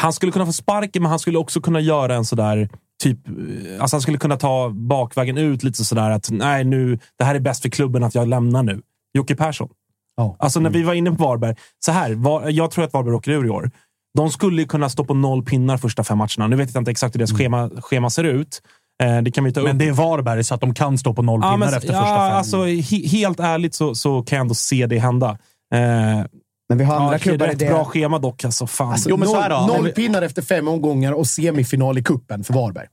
[0.00, 2.68] Han skulle kunna få sparken, men han skulle också kunna göra en sådär...
[3.02, 3.34] Typ, eh,
[3.80, 7.40] alltså han skulle kunna ta bakvägen ut lite sådär att nej, nu, det här är
[7.40, 8.80] bäst för klubben att jag lämnar nu.
[9.14, 9.68] Jocke Persson.
[10.16, 10.36] Ja.
[10.38, 11.54] Alltså när vi var inne på Varberg.
[11.84, 13.70] Så här, var, jag tror att Varberg åker ur i år.
[14.16, 16.46] De skulle kunna stå på noll pinnar första fem matcherna.
[16.46, 18.62] Nu vet jag inte exakt hur deras schema, schema ser ut.
[19.02, 19.66] Eh, det kan vi ta upp.
[19.66, 21.92] Men det är Varberg, så att de kan stå på noll Ja, pinnar men, efter
[21.92, 22.36] ja, första fem.
[22.36, 25.38] alltså, he, helt ärligt så, så kan jag ändå se det hända.
[25.74, 26.24] Eh,
[26.68, 27.66] Men vi har andra ja, klubbar i det.
[27.66, 28.44] bra schema dock.
[28.44, 28.92] Alltså, fan.
[28.92, 29.66] Alltså, Jo, men så noll, här då.
[29.66, 32.86] noll pinnar efter fem omgångar och semifinal i kuppen för Varberg.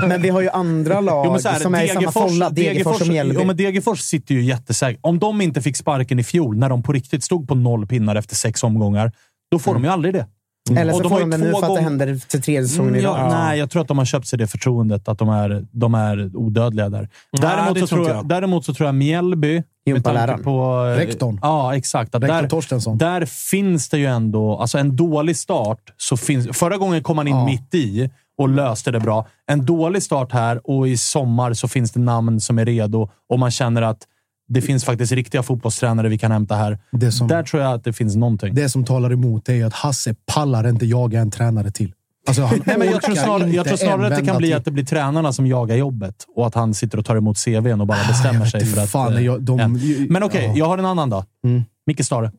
[0.08, 2.50] Men vi har ju andra lag Jo, men så här, som är i samma folla.
[2.50, 3.36] Degerfors och Mjällby.
[3.40, 5.00] jo, men Degerfors sitter ju jättesäkert.
[5.02, 8.16] Om de inte fick sparken i fjol, när de på riktigt stod på noll pinnar
[8.16, 9.12] efter sex omgångar,
[9.50, 10.26] då får de ju aldrig det.
[10.76, 12.42] Eller Och så de får de ju det nu två för att det händer till
[12.42, 13.30] tredje säsongen Mm, ja, rad.
[13.32, 16.36] Nej, jag tror att de har köpt sig det förtroendet att de är, de är
[16.36, 17.08] odödliga där.
[17.40, 18.28] Däremot, det så tror jag, jag.
[18.28, 19.62] däremot så tror jag Mjällby...
[19.94, 20.42] Gympaläraren.
[20.44, 21.38] på, eh, Rektorn.
[21.42, 22.14] Ja, exakt.
[22.14, 22.98] Rektor där, Torstensson.
[22.98, 24.58] där finns det ju ändå...
[24.58, 25.78] Alltså en dålig start.
[25.96, 27.44] Så finns, förra gången kom han in Ja.
[27.44, 29.26] mitt i och löste det bra.
[29.46, 33.38] En dålig start här och i sommar så finns det namn som är redo och
[33.38, 33.98] man känner att
[34.48, 36.78] det finns faktiskt riktiga fotbollstränare vi kan hämta här.
[36.92, 38.54] Det som, Där tror jag att det finns någonting.
[38.54, 41.92] det som talar emot är att Hasse pallar inte jaga en tränare till.
[42.28, 44.56] Alltså, han Nej, men jag tror snarare, jag tror snarare att det kan bli till.
[44.56, 47.80] att det blir tränarna som jagar jobbet och att han sitter och tar emot CVn
[47.80, 48.90] och bara bestämmer sig för att...
[48.90, 50.06] Fan, eh, jag, de, en.
[50.10, 50.52] Men okej, ja.
[50.56, 51.24] jag har en annan då.
[51.44, 51.62] Mm.
[51.86, 52.32] Micke Stare.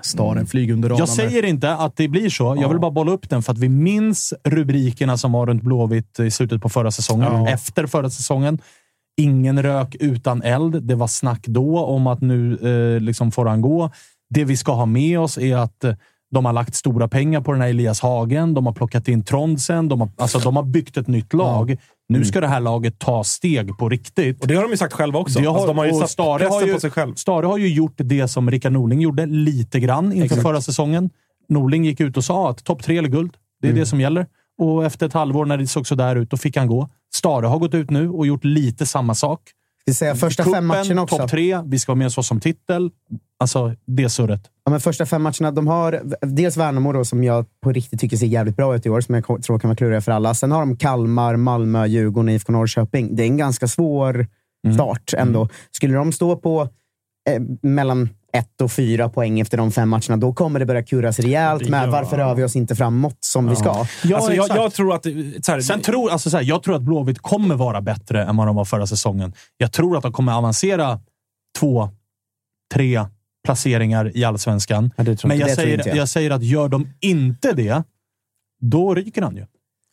[0.00, 0.98] Staren flyger under radarn.
[0.98, 2.56] Jag säger inte att det blir så.
[2.60, 6.20] Jag vill bara bolla upp den för att vi minns rubrikerna som var runt Blåvitt
[6.20, 7.32] i slutet på förra säsongen.
[7.32, 7.48] Ja.
[7.48, 8.58] Efter förra säsongen.
[9.16, 10.82] Ingen rök utan eld.
[10.82, 12.58] Det var snack då om att nu
[12.96, 13.90] eh, liksom får han gå.
[14.30, 15.94] Det vi ska ha med oss är att eh,
[16.30, 18.54] de har lagt stora pengar på den här Elias Hagen.
[18.54, 19.88] De har plockat in Trondsen.
[19.88, 21.76] De har, alltså, de har byggt ett nytt lag.
[22.08, 24.40] Nu ska det här laget ta steg på riktigt.
[24.40, 25.40] Och det har de ju sagt själva också.
[25.40, 27.14] Det har, alltså, de har ju satt Stare pressen har ju, på sig själv.
[27.14, 30.42] Stare har ju gjort det som Rickard Norling gjorde lite grann inför Exakt.
[30.42, 31.10] förra säsongen.
[31.48, 33.30] Norling gick ut och sa att topp tre eller guld.
[33.60, 33.80] Det är Mm.
[33.80, 34.26] det som gäller.
[34.58, 36.88] Och efter ett halvår när det såg så där ut, då fick han gå.
[37.14, 39.40] Stare har gått ut nu och gjort lite samma sak.
[39.88, 41.16] Vi säga första fem matcherna också?
[41.16, 41.62] topp tre.
[41.66, 42.90] Vi ska ha med oss som titel.
[43.40, 44.40] Alltså, det surret.
[44.64, 48.16] Ja, men första fem matcherna, de har dels Värnamo då, som jag på riktigt tycker
[48.16, 50.34] ser jävligt bra ut i år, som jag tror kan vara kluriga för alla.
[50.34, 53.16] Sen har de Kalmar, Malmö, Djurgården, IFK Norrköping.
[53.16, 54.26] Det är en ganska svår
[54.74, 55.48] start ändå.
[55.70, 56.68] Skulle de stå på
[57.30, 61.18] eh, mellan ett och fyra poäng efter de fem matcherna, då kommer det börja kurras
[61.18, 63.86] rejält med varför rör vi oss inte framåt som vi ska.
[64.04, 65.02] Ja, alltså, jag, tror att...
[65.44, 68.36] Så här, Sen tror, alltså så här, jag tror att Blåvitt kommer vara bättre än
[68.36, 69.32] vad de var förra säsongen.
[69.56, 71.00] Jag tror att de kommer avancera
[71.58, 71.88] två,
[72.74, 73.06] tre
[73.44, 74.90] placeringar i allsvenskan.
[74.96, 75.96] Ja, Men jag säger, jag.
[75.96, 76.08] jag.
[76.08, 77.82] säger att gör de inte det,
[78.60, 79.46] då ryker han ju.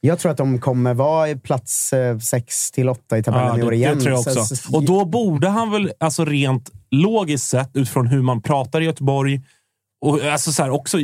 [0.05, 3.59] Jag tror att de kommer vara i plats eh, sex till åtta i tabellen Ja,
[3.59, 3.97] i år det, igen.
[3.97, 4.55] det tror jag Så- också.
[4.55, 8.85] så- Och då borde han väl, alltså rent logiskt sett, utifrån hur man pratar i
[8.85, 9.41] Göteborg,
[10.01, 10.97] och alltså så här, också,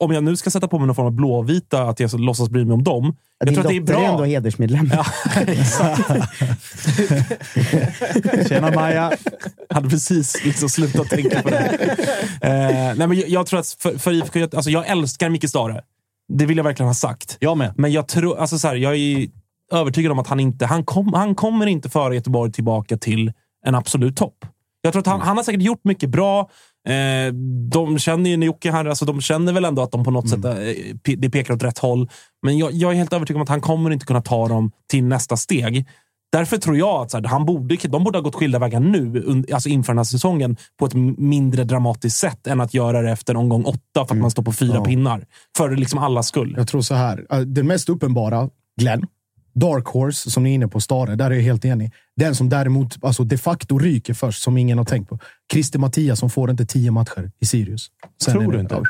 [0.00, 2.64] om jag nu ska sätta på mig någon form av blåvita, att jag låtsas bry
[2.64, 3.16] mig om dem.
[3.38, 4.08] Jag Din tror att det är dotter är bra.
[4.10, 4.90] ändå hedersmedlem.
[4.92, 5.06] Ja.
[8.48, 9.12] Tjena Maja!
[9.70, 11.96] hade precis liksom slutat tänka på det.
[12.40, 12.60] Eh,
[12.96, 15.80] nej, men jag, jag tror att för, för IFK alltså jag älskar Micke Stare.
[16.28, 17.36] Det vill jag verkligen ha sagt.
[17.40, 17.72] Jag med.
[17.76, 19.28] Men jag tror, alltså så här, jag är
[19.72, 23.32] övertygad om att han inte, han, kom, han kommer inte föra Göteborg tillbaka till
[23.66, 24.44] en absolut topp.
[24.82, 26.50] Jag tror att han, han har säkert gjort mycket bra.
[26.88, 27.32] Eh,
[27.70, 30.44] de känner ju Jocke här, alltså de känner väl ändå att de på något sätt,
[30.44, 32.08] eh, det pekar åt rätt håll.
[32.42, 35.04] Men jag, jag är helt övertygad om att han kommer inte kunna ta dem till
[35.04, 35.86] nästa steg.
[36.36, 39.24] Därför tror jag att så här, han borde, de borde ha gått skilda vägar nu,
[39.52, 43.36] alltså inför den här säsongen, på ett mindre dramatiskt sätt än att göra det efter
[43.36, 44.84] omgång åtta för att man står på fyra Ja.
[44.84, 45.24] pinnar.
[45.56, 46.54] För liksom allas skull.
[46.58, 47.26] Jag tror så här.
[47.30, 49.02] eh, Den mest uppenbara, Glenn.
[49.54, 51.14] Dark Horse, som ni är inne på, Stare.
[51.16, 51.92] Där är jag helt enig.
[52.16, 55.18] Den som däremot alltså de facto ryker först, som ingen har tänkt på.
[55.52, 57.90] Christer Mattias som får inte tio matcher i Sirius.
[58.22, 58.82] Sen Tror är du det- inte?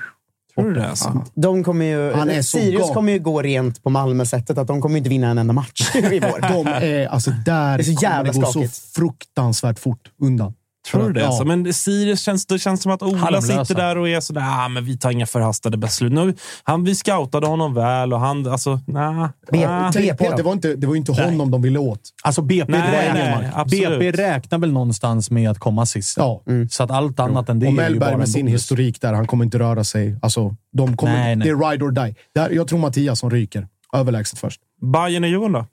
[0.57, 0.89] Tror du det?
[0.89, 1.25] Alltså?
[1.35, 4.59] De kommer ju, Han är så Sirius kommer ju gå rent på Malmö-sättet.
[4.59, 6.49] Att de kommer inte vinna en enda match i vår.
[6.53, 8.77] De är, alltså där Det är så kommer jävla det gå så skakigt.
[8.77, 10.55] fruktansvärt fort undan.
[10.91, 11.21] Tror du det?
[11.21, 11.27] Ja.
[11.27, 13.65] Alltså, men Sirius känns, det känns som att Ola Halvlösa.
[13.65, 16.13] sitter där och är sådär, ah, men vi tar inga förhastade beslut.
[16.13, 16.35] Nu,
[16.65, 19.93] han, vi scoutade honom väl och han, alltså, nah, B- nah.
[19.93, 22.01] BP det var inte, det var inte honom de ville åt.
[22.23, 23.97] Alltså BP, Nej, räknar, nej.
[23.97, 26.17] BP räknar väl någonstans med att komma sist.
[26.19, 26.43] Ja.
[26.71, 28.55] Så att allt annat än det och är ju bara med sin bonus.
[28.63, 30.19] historik där, han kommer inte röra sig.
[30.23, 31.49] Alltså, de kommer, Nej, nej.
[31.49, 32.15] Det är ride or die.
[32.35, 33.67] Där, jag tror Mattias som ryker.
[33.95, 34.61] Överlägset först.
[34.93, 35.67] Bayern och Djurgården då?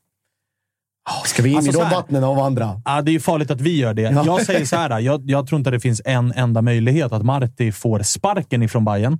[1.25, 2.81] Ska vi in Alltså, i de vattnen av andra?
[2.85, 4.01] Ja, det är ju farligt att vi gör det.
[4.01, 7.23] Jag säger så här, jag, jag tror inte att det finns en enda möjlighet att
[7.23, 9.19] Marti får sparken ifrån Bayern.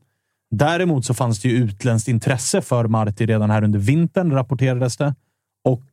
[0.52, 5.16] Däremot så fanns det ju utländskt intresse för Marti redan här under vintern, rapporterades det.
[5.64, 5.84] Och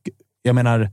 [0.41, 0.89] jag menar,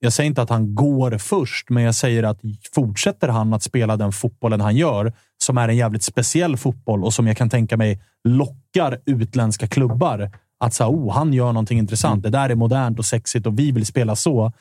[0.00, 2.40] jag säger inte att han går först, men jag säger att
[2.74, 5.12] fortsätter han att spela den fotbollen han gör,
[5.44, 10.30] som är en jävligt speciell fotboll och som jag kan tänka mig lockar utländska klubbar.
[10.62, 12.22] Att säga, oh, han gör någonting intressant.
[12.22, 14.52] Det där är modernt och sexigt och vi vill spela så.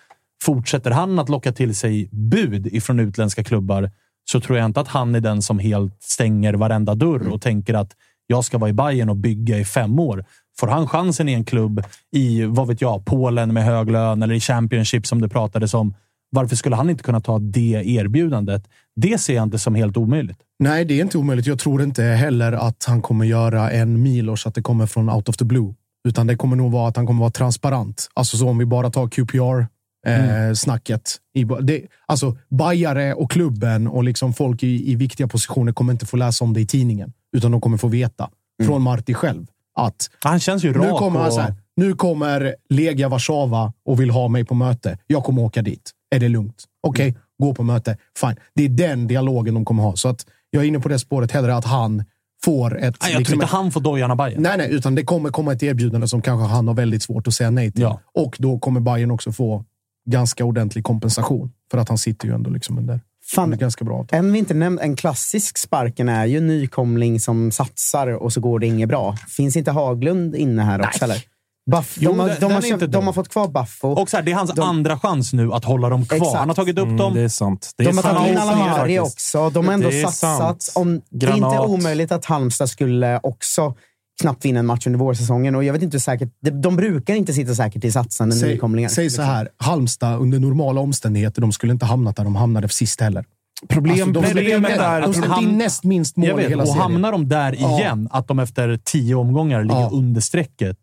[0.43, 3.91] Fortsätter han att locka till sig bud ifrån utländska klubbar
[4.31, 7.73] så tror jag inte att han är den som helt stänger varenda dörr och tänker
[7.73, 7.91] att
[8.27, 10.25] jag ska vara i Bayern och bygga i fem år.
[10.59, 14.35] Får han chansen i en klubb i, vad vet jag, Polen med hög lön eller
[14.35, 15.93] i Championship som det pratades om.
[16.29, 18.67] Varför skulle han inte kunna ta det erbjudandet?
[18.95, 20.37] Det ser jag inte som helt omöjligt.
[20.59, 21.47] Nej, det är inte omöjligt.
[21.47, 25.29] Jag tror inte heller att han kommer göra en Milos, att det kommer från out
[25.29, 25.73] of the blue.
[26.07, 28.09] Utan det kommer nog vara att han kommer vara transparent.
[28.13, 31.15] Alltså så om vi bara tar QPR-snacket.
[31.61, 36.17] det, alltså bajare och klubben och liksom folk i, i viktiga positioner kommer inte få
[36.17, 37.13] läsa om det i tidningen.
[37.37, 38.29] Utan de kommer få veta
[38.65, 40.85] från Marti själv att Han känns ju rak.
[40.85, 41.41] nu kommer, och...
[41.41, 44.97] här, nu kommer Legia Warszawa och vill ha mig på möte.
[45.07, 45.91] Jag kommer åka dit.
[46.15, 46.63] Är det lugnt?
[46.87, 47.97] Okej, gå på möte.
[48.19, 48.35] Fine.
[48.55, 49.95] Det är den dialogen de kommer ha.
[49.95, 52.03] Så att jag är inne på det spåret hellre att han
[52.45, 52.81] får ett...
[52.81, 54.41] Nej, jag tror liksom inte ett- han får dojan av Bayern.
[54.41, 57.33] Nej, nej, utan det kommer komma ett erbjudande som kanske han har väldigt svårt att
[57.33, 57.81] säga nej till.
[57.81, 57.99] Ja.
[58.13, 59.65] Och då kommer Bayern också få
[60.09, 61.51] ganska ordentlig kompensation.
[61.71, 62.99] För att han sitter ju ändå liksom under,
[63.35, 64.19] Fan, under ganska bra avtal.
[64.19, 68.59] En vi inte nämnt, en klassisk sparken är ju nykomling som satsar och så går
[68.59, 69.17] det inget bra.
[69.27, 71.03] Finns inte Haglund inne här också?
[71.05, 71.23] Eller?
[71.72, 73.88] Buff, Jo, de, har, den- de, har, är inte köpt, de har fått kvar Buffo.
[73.88, 76.18] Och så här, det är hans De- andra chans nu att hålla dem kvar.
[76.18, 76.38] Exakt.
[76.38, 77.14] Han har tagit upp Mm, dem.
[77.14, 77.72] det är sant.
[77.78, 78.18] Det är de har sant.
[78.18, 79.49] tagit in har Alamari också.
[79.49, 80.38] De har ändå är satsat.
[80.38, 80.72] sant.
[80.76, 83.76] Om, det är inte omöjligt att Halmstad skulle också
[84.22, 85.55] knappt vinna en match under vårsäsongen.
[85.55, 88.49] Och jag vet inte hur säkert, de, de brukar inte sitta säkert i satsande Säg,
[88.53, 88.89] nykomlingar.
[88.89, 93.01] säg så här, Halmstad under normala omständigheter, de skulle inte hamnat där de hamnade sist
[93.01, 93.26] heller.
[93.70, 96.39] Problem, Alltså, de släppte problemet är de att släppte han- in näst minst mål Jag
[96.39, 96.82] i vet, hela och serien.
[96.82, 97.80] hamnar de där Ja.
[97.80, 99.89] igen, att de efter tio omgångar ligger Ja.
[99.93, 100.78] under strecket,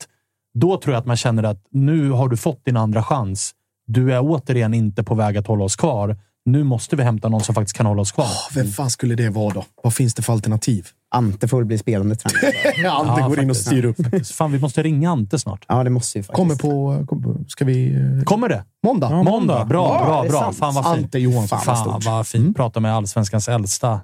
[0.55, 3.53] då tror jag att man känner att nu har du fått din andra chans.
[3.87, 6.17] Du är återigen inte på väg att hålla oss kvar.
[6.45, 8.25] Nu måste vi hämta någon som faktiskt kan hålla oss kvar.
[8.25, 9.65] Åh, Vem fan skulle det vara då?
[9.83, 10.87] Vad finns det för alternativ?
[11.15, 12.53] Ante får bli spelande tränare.
[12.83, 13.67] Ja, Ante Ja, går in och faktiskt.
[13.67, 14.27] styr upp.
[14.27, 15.65] Fan, vi måste ringa Ante snart.
[15.69, 16.37] ja, det måste ju faktiskt.
[16.37, 17.45] Kommer på...
[17.49, 17.95] Ska vi...
[18.19, 18.65] eh, Kommer det?
[18.87, 19.11] Måndag?
[19.23, 19.65] Måndag.
[19.65, 20.41] Bra, Ja, bra, bra.
[20.41, 20.57] sant.
[20.59, 21.05] Fan vad fint.
[21.05, 21.59] Ante Johansson.
[21.61, 22.57] Fan vad fint.
[22.57, 24.01] Prata med allsvenskans äldsta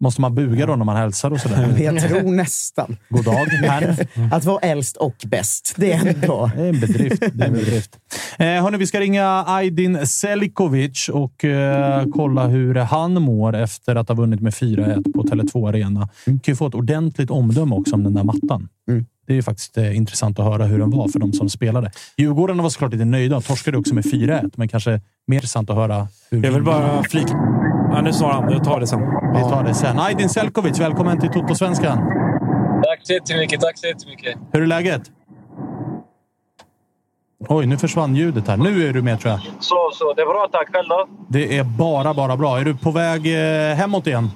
[0.00, 1.76] Måste man buga då när man hälsar och sådär?
[1.82, 2.96] Jag tror nästan.
[3.08, 4.06] God dag, herr.
[4.32, 6.50] Att vara äldst och bäst, det är ändå...
[6.56, 7.22] Det är en bedrift.
[7.32, 7.98] Det är en bedrift.
[8.38, 14.08] Eh, hörni, vi ska ringa Aydin Selikovic och eh, kolla hur han mår efter att
[14.08, 16.08] ha vunnit med 4-1 på Tele2 Arena.
[16.26, 18.68] Vi kan ju få ett ordentligt omdöme också om den där mattan.
[18.88, 19.06] Mm.
[19.26, 21.90] Det är ju faktiskt eh, intressant att höra hur den var för de som spelade.
[22.16, 23.34] Djurgården var såklart lite nöjda.
[23.34, 27.02] De torskade också med 4-1, men kanske mer intressant att höra hur Jag vill bara
[27.02, 27.32] flika...
[27.92, 28.52] Ja, nu svarar han.
[28.52, 29.00] Jag tar det sen.
[29.34, 29.98] Vi tar det sen.
[29.98, 31.98] Aydin Selkovic, välkommen till Toto-svenskan.
[32.84, 33.60] Tack så jättemycket.
[33.60, 34.38] Tack så jättemycket.
[34.52, 35.02] Hur är läget?
[37.48, 38.56] Oj, nu försvann ljudet här.
[38.56, 39.40] Nu är du med tror jag.
[39.60, 40.14] Så, så.
[40.14, 40.48] Det är bra.
[40.52, 40.68] Tack.
[40.72, 41.08] Själv då?
[41.28, 42.58] Det är bara, bara bra.
[42.60, 44.30] Är du på väg eh, hemåt igen?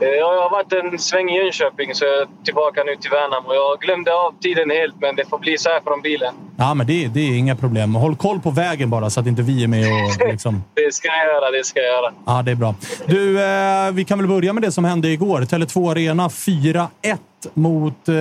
[0.00, 3.54] Eh, Jag har varit en sväng i Jönköping, så jag är tillbaka nu till Värnamo.
[3.54, 6.34] Jag glömde av tiden helt, men det får bli så här från bilen.
[6.56, 7.94] Ja, men det, det är inga problem.
[7.94, 10.64] Håll koll på vägen bara så att inte vi är med och liksom...
[10.74, 11.50] Det ska jag göra.
[11.50, 12.12] Det ska jag göra.
[12.26, 12.74] Ja, det är bra.
[13.06, 15.40] Du, eh, vi kan väl börja med det som hände igår.
[15.40, 16.88] Tele2 Arena 4-1
[17.54, 18.14] mot eh,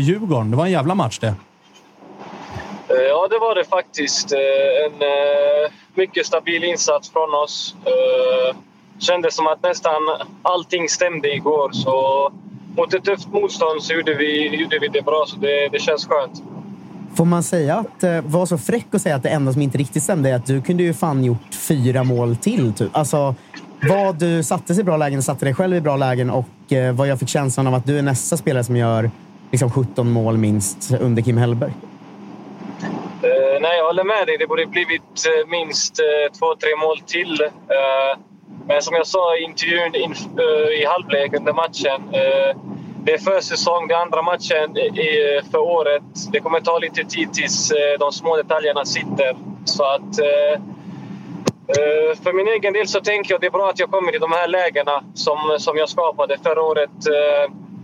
[0.00, 0.50] Djurgården.
[0.50, 1.26] Det var en jävla match det.
[2.88, 4.32] Eh, Ja, det var det faktiskt.
[4.32, 4.38] Eh,
[4.86, 7.74] En eh, mycket stabil insats från oss.
[7.84, 8.56] Eh,
[8.98, 10.02] Kändes som att nästan
[10.42, 11.70] allting stämde igår.
[11.72, 12.30] Så
[12.76, 16.06] mot ett tufft motstånd så gjorde vi, gjorde vi det bra, så det, det känns
[16.06, 16.42] skönt.
[17.14, 19.78] Får man säga att, eh, vara så fräck och säga att det enda som inte
[19.78, 22.72] riktigt stämde är att du kunde ju fan gjort fyra mål till.
[22.72, 22.96] Typ.
[22.96, 23.34] Alltså,
[23.88, 26.94] vad du satte sig i bra lägen, satte dig själv i bra lägen och eh,
[26.94, 29.10] vad jag fick känslan av att du är nästa spelare som gör
[29.50, 31.72] liksom 17 mål minst under Kim Hellberg.
[33.22, 34.38] Eh, nej, jag håller med dig.
[34.38, 37.40] Det borde blivit minst eh, två, tre mål till.
[37.42, 38.18] Eh,
[38.66, 40.44] men som jag sa i intervjun in, uh,
[40.80, 42.02] i eh, halvlek under matchen.
[42.14, 42.60] Uh,
[43.04, 46.02] det är försäsong, det är andra matchen i, för året.
[46.32, 49.36] Det kommer ta lite tid tills uh, de små detaljerna sitter.
[49.64, 50.18] Så att...
[52.22, 54.18] För min egen del så tänker jag att det är bra att jag kommer i
[54.18, 56.38] de här lägena som, som jag skapade.
[56.42, 56.90] Förra året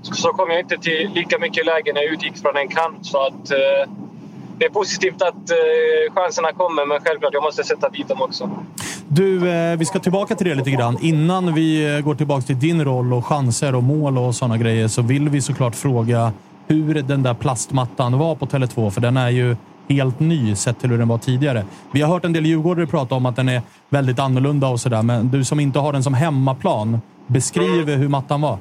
[0.03, 3.07] så kom jag inte till lika mycket lägen när jag utgick från en kant.
[3.07, 3.53] Så att,
[4.61, 8.51] det är positivt att eh, chanserna kommer, men självklart jag måste sätta dit dem också.
[9.09, 10.99] Du, eh, vi ska tillbaka till det lite grann.
[11.01, 14.89] Innan vi eh, går tillbaka till din roll och chanser och mål och sådana grejer
[14.89, 16.33] så vill vi såklart fråga
[16.67, 19.57] hur den där plastmattan var på Tele2, för den är ju
[19.89, 21.65] helt ny sett till hur den var tidigare.
[21.93, 25.03] Vi har hört en del djurgårdare prata om att den är väldigt annorlunda och sådär,
[25.03, 28.59] men du som inte har den som hemmaplan, beskriv hur mattan var.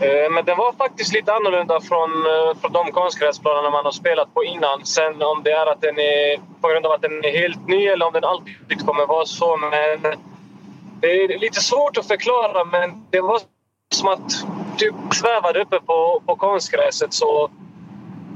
[0.00, 4.34] Eh, men den var faktiskt lite annorlunda från, eh, från de konstgräsplanerna man har spelat
[4.34, 4.84] på innan.
[4.84, 7.86] Sen om det är att den är på grund av att den är helt ny
[7.86, 9.56] eller om den alltid kommer vara så.
[9.56, 9.70] Men
[11.00, 13.40] det är lite svårt att förklara, men det var
[13.94, 14.30] som att
[14.78, 17.14] typ svävade uppe på, på konstgräset.
[17.14, 17.50] Så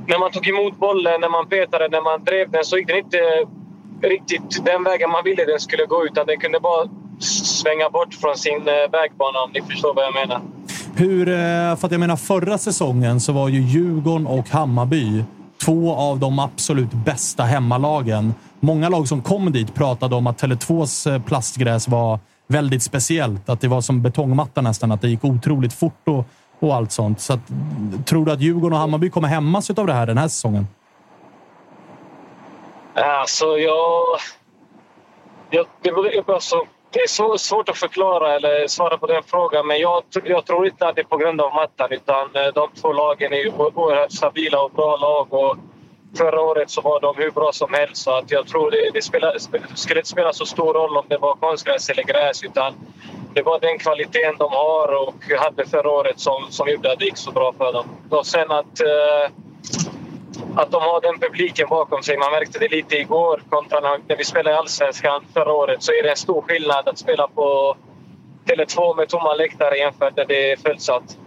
[0.06, 2.96] när man tog emot bollen, när man petade, när man drev den så gick den
[2.96, 3.46] inte
[4.02, 6.88] riktigt den vägen man ville den skulle gå utan den kunde bara
[7.62, 10.40] svänga bort från sin eh, vägbana om ni förstår vad jag menar.
[10.97, 15.24] Hur, eh, för att jag menar förra säsongen så var ju Djurgården och Hammarby
[15.64, 18.34] två av de absolut bästa hemmalagen.
[18.61, 22.18] Många lag som kom dit pratade om att Tele2s eh, plastgräs var
[22.49, 23.49] väldigt speciellt.
[23.49, 26.24] Att det var som betongmatta nästan, att det gick otroligt fort och,
[26.61, 27.20] och allt sånt.
[27.20, 27.40] Så att,
[28.07, 30.66] tror du att Djurgården och Hammarby kommer hämmas av det här den här säsongen?
[32.95, 34.03] Alltså, jag...
[35.51, 36.57] jag det, beror- alltså,
[36.95, 40.66] det är så svårt att förklara eller svara på den frågan, men jag, jag tror
[40.66, 41.88] inte att det är på grund av mattan.
[41.92, 45.32] Utan eh, de två lagen är oerhört stabila och bra lag.
[45.32, 45.57] Och
[46.18, 48.03] förra året så var de hur bra som helst.
[48.03, 49.36] Så att jag tror det, det spelar,
[49.74, 52.45] skulle inte spela så stor roll om det var konstgräs eller gräs.
[52.45, 52.74] Utan
[53.34, 57.05] det var den kvaliteten de har och hade förra året som, som gjorde att det
[57.05, 57.86] gick så bra för dem.
[58.11, 58.80] Och sen att...
[58.80, 59.32] Eh,
[60.57, 62.18] att de har den publiken bakom sig.
[62.18, 65.82] Man märkte det lite igår kontra när när vi spelade i Allsvenskan förra året.
[65.82, 67.76] Så är det en stor skillnad att spela på
[68.46, 71.18] Tele2 med tomma läktare jämfört med det är fullsatt.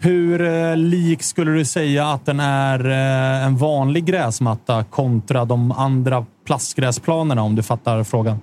[0.00, 5.72] Hur eh, lik skulle du säga att den är eh, en vanlig gräsmatta kontra de
[5.72, 8.40] andra plastgräsplanerna om du fattar frågan?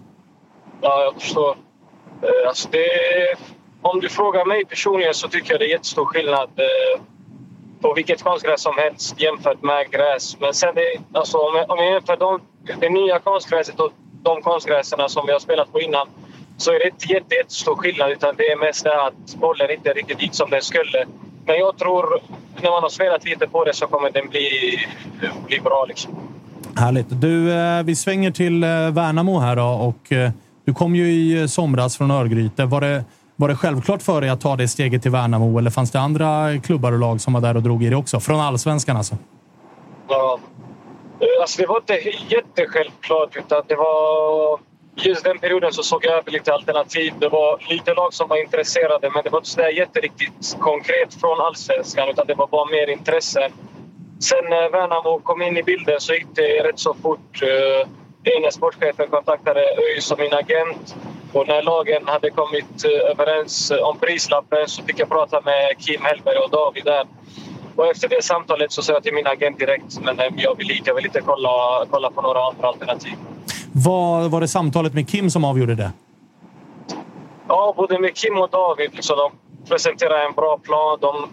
[0.82, 1.50] Ja, jag förstår.
[2.22, 2.88] Eh, Alltså det,
[3.82, 6.50] om du frågar mig personligen så tycker jag det är jättestor skillnad
[7.82, 10.38] på vilket konstgräs som helst jämfört med gräs.
[10.40, 12.42] Men sen det, alltså om, jag, om jag jämför de,
[12.80, 13.92] det nya konstgräset och
[14.24, 16.08] de konstgräserna som vi har spelat på innan
[16.58, 19.94] så är det inte jätte, jättestor skillnad utan det är mest det att bollen inte
[19.94, 21.06] riktigt gick som den skulle.
[21.46, 22.20] Men jag tror
[22.62, 24.50] när man har spelat lite på det så kommer den bli,
[25.48, 25.86] bli bra.
[25.86, 26.16] Liksom.
[26.76, 27.08] Härligt.
[27.10, 30.32] Du, eh, vi svänger till eh, Värnamo här då och eh,
[30.66, 32.66] du kom ju i somras från Örgryte.
[32.66, 33.04] Var det,
[33.40, 36.58] var det självklart för dig att ta det steget till Värnamo eller fanns det andra
[36.64, 38.20] klubbar och lag som var där och drog i det också?
[38.20, 39.16] Från allsvenskan alltså?
[40.08, 40.40] Ja.
[41.20, 41.94] Eh, alltså det var inte
[42.30, 44.60] jättesjälvklart utan det var...
[44.96, 47.14] just den perioden så såg jag över lite alternativ.
[47.20, 51.42] Det var lite lag som var intresserade men det var inte sådär jätteriktigt konkret från
[51.42, 53.50] allsvenskan utan det var bara mer intresse.
[54.20, 57.42] Sen när Värnamo kom in i bilden så gick det rätt så fort.
[57.42, 57.90] Eh,
[58.38, 60.96] ena sportchefen kontaktade ÖIS som min agent
[61.34, 66.02] och när lagen hade kommit eh, överens om prislappen så fick jag prata med Kim
[66.02, 67.06] Hellberg och David där.
[67.76, 70.82] Och efter det samtalet så sa jag till min agent direkt men eh, jag vill,
[70.86, 73.14] jag vill inte kolla, kolla på några andra alternativ.
[73.72, 75.92] Vad var det samtalet med Kim som avgjorde det?
[77.48, 78.96] Ja, både med Kim och David.
[78.96, 79.32] Liksom, de
[79.70, 80.98] presenterar en bra plan.
[81.02, 81.30] De,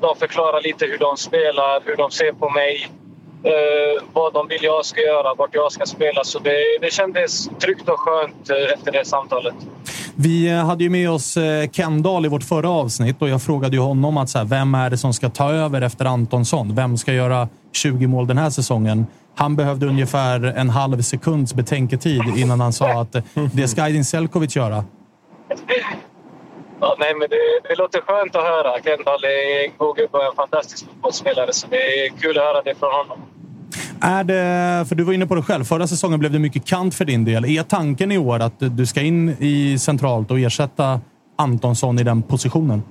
[0.00, 2.88] de förklarar lite hur de spelar, hur de ser på mig.
[3.44, 6.24] Eh, vad de vill jag ska göra, vart jag ska spela.
[6.24, 9.54] Så det, det kändes tryggt och skönt eh, efter det samtalet.
[10.16, 13.42] Vi eh, hade ju med oss eh, Ken Dahl i vårt förra avsnitt och jag
[13.42, 16.74] frågade ju honom att så här, vem är det som ska ta över efter Antonsson?
[16.74, 19.06] Vem ska göra 20 mål den här säsongen?
[19.36, 23.16] Han behövde ungefär en halv sekunds betänketid innan han sa att
[23.52, 24.84] det ska Aydin Selkovic göra.
[26.80, 28.82] Ja, nej, men det, det låter skönt att höra.
[28.82, 31.52] Kendall är en god gubbe och en fantastisk fotbollsspelare.
[31.52, 33.18] Så det är kul att höra det från honom.
[34.04, 36.94] Är det, för du var inne på det själv, förra säsongen blev det mycket kant
[36.94, 37.44] för din del.
[37.44, 41.00] Är tanken i år att du ska in i centralt och ersätta
[41.38, 42.82] Antonsson i den positionen?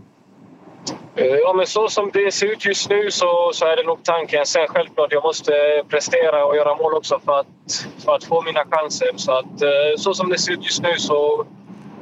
[1.15, 4.03] Eh, ja, men så som det ser ut just nu så, så är det nog
[4.03, 4.45] tanken.
[4.45, 5.51] Sen självklart, jag måste
[5.89, 9.09] prestera och göra mål också för att, för att få mina chanser.
[9.15, 11.45] Så, att, eh, så som det ser ut just nu så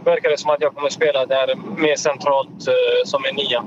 [0.05, 2.73] verkar det som att jag kommer spela där mer centralt eh,
[3.05, 3.63] som en nia.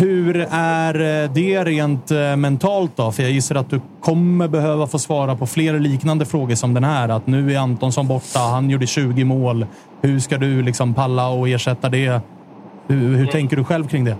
[0.00, 3.12] Hur är eh, det rent eh, mentalt då?
[3.12, 6.84] För jag gissar att du kommer behöva få svara på fler liknande frågor som den
[6.84, 7.08] här.
[7.08, 9.66] Att nu är Antonsson borta, han gjorde 20 mål.
[10.02, 12.20] Hur ska du liksom palla och ersätta det?
[12.88, 14.16] Hur, hur tänker du själv kring det?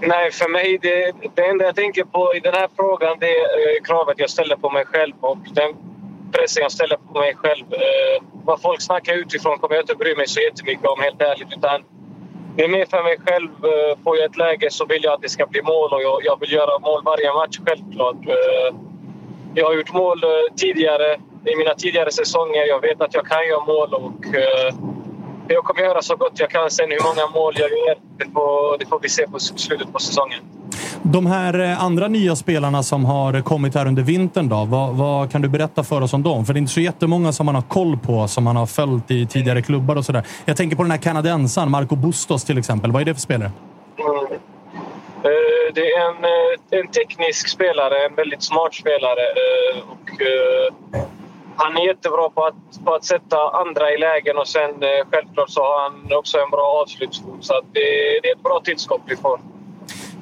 [0.00, 3.40] Nej, för mig, det, det enda jag tänker på i den här frågan det är
[3.40, 5.70] eh, kravet jag ställer på mig själv och den
[6.32, 7.64] pressen jag ställer på mig själv.
[7.70, 11.48] Eh, vad folk snackar utifrån kommer jag inte bry mig så jättemycket om, helt ärligt.
[11.56, 11.82] Utan
[12.58, 13.50] det är mer för mig själv.
[13.64, 16.20] Eh, får jag ett läge så vill jag att det ska bli mål och jag,
[16.24, 18.16] jag vill göra mål varje match, självklart.
[18.26, 18.76] Eh,
[19.54, 22.66] jag har gjort mål eh, tidigare, i mina tidigare säsonger.
[22.66, 24.26] Jag vet att jag kan göra mål och
[25.48, 26.70] jag kommer göra så gott jag kan.
[26.70, 29.98] Sen hur många mål jag gör, det får, det får vi se på slutet på
[29.98, 30.40] säsongen.
[31.02, 35.32] De här eh, andra nya spelarna som har kommit här under vintern, då, vad, vad
[35.32, 36.46] kan du berätta för oss om dem?
[36.46, 39.10] För det är inte så jättemånga som man har koll på, som man har följt
[39.10, 40.26] i tidigare klubbar och sådär.
[40.44, 42.92] Jag tänker på den här kanadensaren, Marco Bustos till exempel.
[42.92, 43.50] Vad är det för spelare?
[43.98, 44.40] Mm.
[45.74, 49.20] Det är en, eh, en teknisk spelare, en väldigt smart spelare.
[49.90, 50.10] Och,
[51.56, 54.70] han är jättebra på att, på att sätta andra i lägen och sen
[55.10, 57.44] självklart så har han också en bra avslutsfot.
[57.44, 59.40] Så att det, det är ett bra tillskott vi får.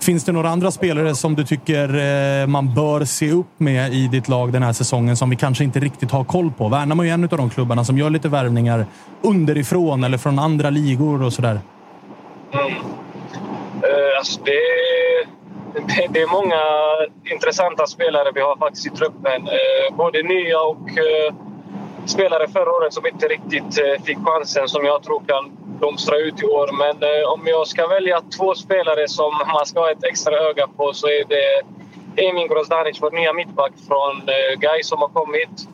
[0.07, 4.09] Finns det några andra spelare som du tycker eh, man bör se upp med i
[4.09, 6.69] ditt lag den här säsongen som vi kanske inte riktigt har koll på?
[6.69, 8.87] Värnamo är ju en av de klubbarna som gör lite värvningar
[9.23, 11.61] underifrån eller från andra ligor och sådär.
[12.53, 12.73] Mm.
[14.19, 14.61] Alltså det,
[15.75, 16.61] det, det är många
[17.35, 19.43] intressanta spelare vi har faktiskt i truppen.
[19.43, 20.89] Eh, både nya och
[22.05, 26.47] spelare förra året som inte riktigt fick chansen som jag tror kan blomstra ut i
[26.47, 26.69] år.
[26.73, 30.67] Men eh, om jag ska välja två spelare som man ska ha ett extra öga
[30.77, 31.63] på så är det
[32.23, 35.69] Emin Grozdanic, vår nya mittback från eh, som har kommit.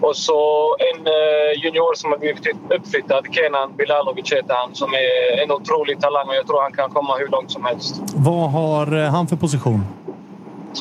[0.00, 5.42] Och så en eh, junior som har blivit uppflyttad, Kenan Bilalovic heter han, som är
[5.42, 8.02] en otrolig talang och jag tror han kan komma hur långt som helst.
[8.14, 9.84] Vad har eh, han för position?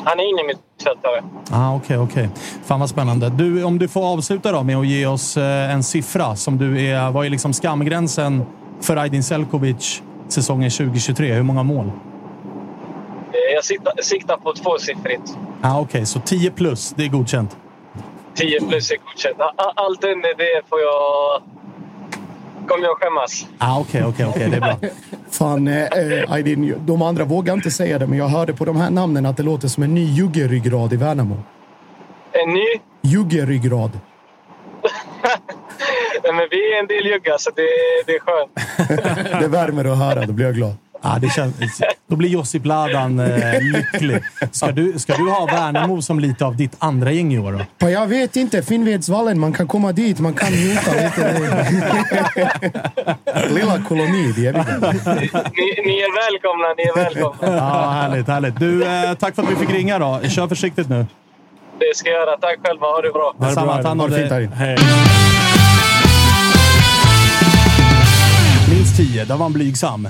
[0.04, 1.24] Han är inne mittfältare.
[1.52, 2.30] Ah, Okej, okej.
[2.66, 3.30] Fan vad spännande.
[3.30, 6.36] Du, om du får avsluta då med att ge oss eh, en siffra.
[6.36, 8.44] som du är, Vad är liksom skamgränsen
[8.82, 11.34] för Aydin Selkovic säsongen 2023?
[11.34, 11.86] Hur många mål?
[11.86, 15.38] Eh, Jag siktar, siktar på tvåsiffrigt.
[15.62, 16.94] Ah, Okej, så 10 plus.
[16.98, 17.58] Det är godkänt.
[18.36, 19.38] 10 plus är godkänt.
[19.76, 21.42] Allt under det får jag...
[22.72, 23.46] kommer jag skämmas.
[23.58, 24.50] Ah, Okej, okej, okej.
[24.50, 24.78] Det är bra.
[25.32, 28.78] Fan, eh, eh, Aydin, de andra vågar inte säga det, men jag hörde på de
[28.78, 31.38] här namnen att det låter som en ny juggeryggrad i Värnamo.
[32.32, 32.66] En ny?
[33.02, 33.92] Juggeryggrad.
[36.24, 37.68] Nej, men vi är en del juggar, så det,
[38.06, 38.52] det är skönt.
[39.42, 40.76] Det värmer att höra, då blir jag glad.
[41.04, 41.56] Ah, det känns,
[42.08, 44.24] då blir Josip Ladan eh, lycklig.
[44.52, 47.52] Ska du, ska du ha Värnamo som lite av ditt andra gäng i år?
[47.52, 47.60] Då?
[47.78, 48.62] Pa, Jag vet inte.
[48.64, 51.68] Finnvedsvallen, man kan komma dit, man kan njuta lite.
[53.50, 54.60] Lilla koloni, det är vi.
[55.56, 57.58] Ni, ni är välkomna, ni är välkomna.
[57.58, 58.60] Ja, härligt, härligt.
[58.60, 60.00] Du, eh, tack för att vi fick ringa.
[60.00, 60.20] då.
[60.30, 61.06] Kör försiktigt nu.
[61.80, 62.38] Det ska jag göra.
[62.38, 62.86] Tack själva.
[62.88, 63.34] Ha det bra.
[63.40, 63.82] Detsamma.
[63.82, 64.46] Ta hand Ha om det fint dig.
[64.56, 64.78] här inne.
[64.78, 65.61] Hej.
[68.98, 70.08] Minst 10, där var han blygsam.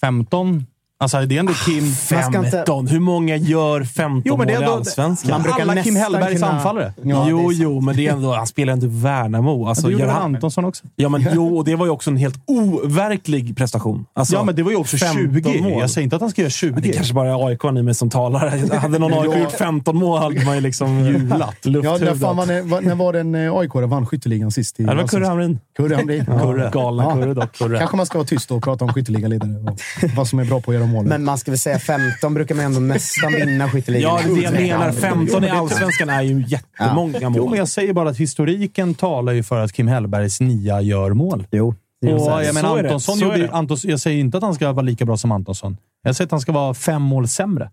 [0.00, 0.66] 15?
[1.04, 1.84] Alltså, det är ändå Kim...
[1.84, 2.86] Man ska inte- 15.
[2.86, 5.30] Hur många gör 15 Jo, men det är mål i Allsvenskan?
[5.30, 6.92] Man brukar Alla Kim Hellbergs kunna- anfallare.
[7.02, 9.66] Ja, jo, jo, men det är ändå, han spelar inte Värnamo.
[9.66, 10.84] Alltså, det gjorde han, Antonsson också?
[10.96, 14.04] ja, men, jo, och det var ju också en helt overklig prestation.
[14.14, 15.62] Alltså, ja, men det var ju också 15 20.
[15.62, 15.80] mål.
[15.80, 16.80] Jag säger inte att han ska göra 20.
[16.80, 18.76] Det kanske bara är AIK i mig som talar.
[18.78, 21.56] Hade någon AIK gjort 15 mål hade man ju liksom jublat.
[21.62, 21.70] Ja,
[22.00, 24.80] när, fan var var- när var den eh, AIK vann skytteligan sist?
[24.80, 25.58] I Ja, det var Kurre Hamrin.
[25.76, 26.24] Kurre Hamrin.
[26.26, 26.70] Kurre.
[26.72, 27.12] Galna Ja.
[27.14, 27.52] Kurre dock.
[27.58, 27.78] Kurre.
[27.78, 29.78] Kanske man ska vara tyst och prata om skytteligaledare och
[30.16, 30.93] vad som är bra på att göra mål.
[31.02, 34.20] Men man ska väl säga 15 brukar man ändå nästan vinna skytteligan.
[34.26, 34.92] Ja, det jag menar.
[34.92, 37.56] 15 i Allsvenskan är ju jättemånga Jo, men mål.
[37.56, 41.46] jag säger bara att historiken talar ju för att Kim Hellbergs nia gör mål.
[41.50, 41.74] Jo.
[42.06, 42.78] Och jag, menar.
[42.78, 43.50] Antonsson gjorde.
[43.52, 45.76] Antons, jag säger inte att han ska vara lika bra som Antonsson.
[46.02, 47.70] Jag säger att han ska vara fem mål sämre.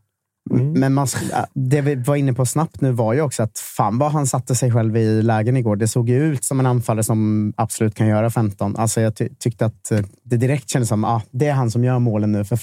[0.49, 1.07] Men man,
[1.53, 4.55] det vi var inne på snabbt nu var ju också att fan vad han satte
[4.55, 5.75] sig själv i lägen igår.
[5.75, 8.75] Det såg ju ut som en anfallare som absolut kan göra 15.
[8.75, 11.71] Alltså jag ty tyckte att eh, det direkt kändes som att ah, det är han
[11.71, 12.45] som gör målen nu.
[12.45, 12.59] För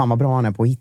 [0.00, 0.80] fan vad bra han är på att hitta,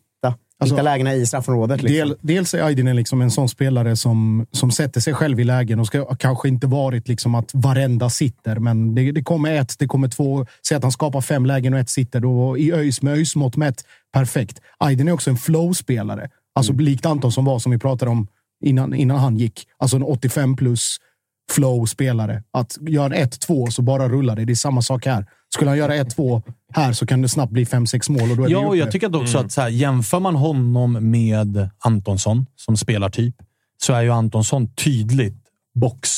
[0.61, 1.81] Alltså, hitta lägena i straffområdet.
[1.81, 2.09] Liksom.
[2.09, 5.79] Del, dels är Aydin liksom en sån spelare som, som sätter sig själv i lägen
[5.79, 9.87] och ska kanske inte varit liksom att varenda sitter, men det, det kommer ett, det
[9.87, 10.45] kommer två.
[10.67, 12.19] Säg att han skapar fem lägen och ett sitter.
[12.19, 13.83] Då, I ÖIS med ÖIS mått mätt,
[14.13, 14.61] perfekt.
[14.77, 16.29] Aydin är också en flow-spelare.
[16.55, 18.27] Alltså likt Antonsson var, som vi pratade om
[18.65, 19.67] innan, innan han gick.
[19.77, 20.97] Alltså en 85 plus
[21.51, 22.43] flow-spelare.
[22.51, 24.45] Att göra 1-2 så bara rullar det.
[24.45, 25.25] Det är samma sak här.
[25.53, 26.41] Skulle han göra 1-2
[26.73, 29.15] här så kan det snabbt bli 5-6 mål och då är Ja, och jag tycker
[29.15, 33.35] också att så här, jämför man honom med Antonsson som spelartyp
[33.77, 35.43] så är ju Antonsson tydligt
[35.75, 36.09] box.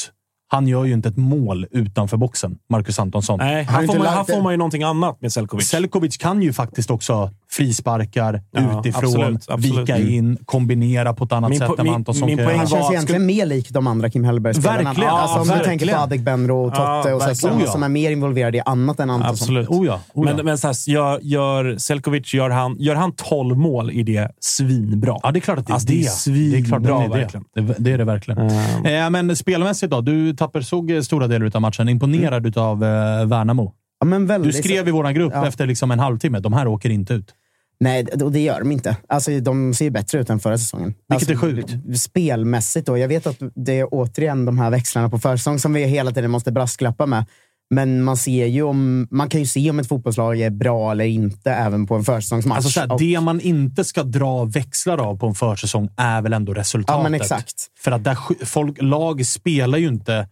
[0.48, 3.40] Han gör ju inte ett mål utanför boxen, Marcus Antonsson.
[3.40, 5.68] Nej, här får, man, här får man ju någonting annat med Selkovic.
[5.68, 9.80] Selkovic kan ju faktiskt också frisparkar Ja, utifrån, absolut, absolut.
[9.90, 12.58] vika in, kombinera på ett annat Min sätt po- än min- Antonsson min kan poäng
[12.60, 14.84] känns var- egentligen mer lik de andra Kim Hellberg-spelarna.
[14.84, 15.10] Verkligen.
[15.10, 16.04] Alltså, om Ja, du tänker på verkligen.
[16.04, 17.36] Adegbenro och Totte Ja, och verkligen.
[17.36, 17.72] som, Oh, ja.
[17.72, 19.34] som är mer involverade i annat än Antonsson.
[19.34, 19.68] Absolut.
[19.70, 20.36] Oh ja, oh ja.
[20.36, 24.32] Men, men så här, gör, gör Selkovic, gör han, gör han 12 mål i det
[24.40, 25.18] svinbra.
[25.24, 25.94] Ja, det är klart att det är Alltså, det.
[25.94, 27.46] det är svinbra, det är det är verkligen.
[27.56, 27.76] det.
[27.78, 28.48] Det, är det verkligen.
[28.86, 30.02] Eh, men spelmässigt då?
[30.02, 31.90] Du Tapper såg eh, stora delar av matchen.
[31.90, 33.74] Imponerad av eh, Värnamo.
[34.00, 35.48] Ja, men Du skrev i vår grupp Ja.
[35.48, 36.40] efter liksom en halvtimme.
[36.40, 37.34] De här åker inte ut.
[37.82, 38.98] Nej, och det gör de inte.
[39.08, 40.94] Alltså, de ser ju bättre ut än förra säsongen.
[41.10, 42.00] Vilket alltså, är sjukt.
[42.00, 42.98] Spelmässigt då.
[42.98, 46.32] Jag vet att det är återigen de här växlarna på försäsong som vi hela tiden
[46.32, 47.26] måste brasklappa med.
[47.74, 51.06] Men man, ser ju om, man kan ju se om ett fotbollslag är bra eller
[51.06, 52.56] inte även på en försäsongsmatch.
[52.56, 56.34] Alltså, såhär, Och- det man inte ska dra växlar av på en försäsong är väl
[56.34, 56.98] ändå resultatet.
[56.98, 57.68] Ja, men exakt.
[57.80, 60.28] För att där, folk, lag spelar ju inte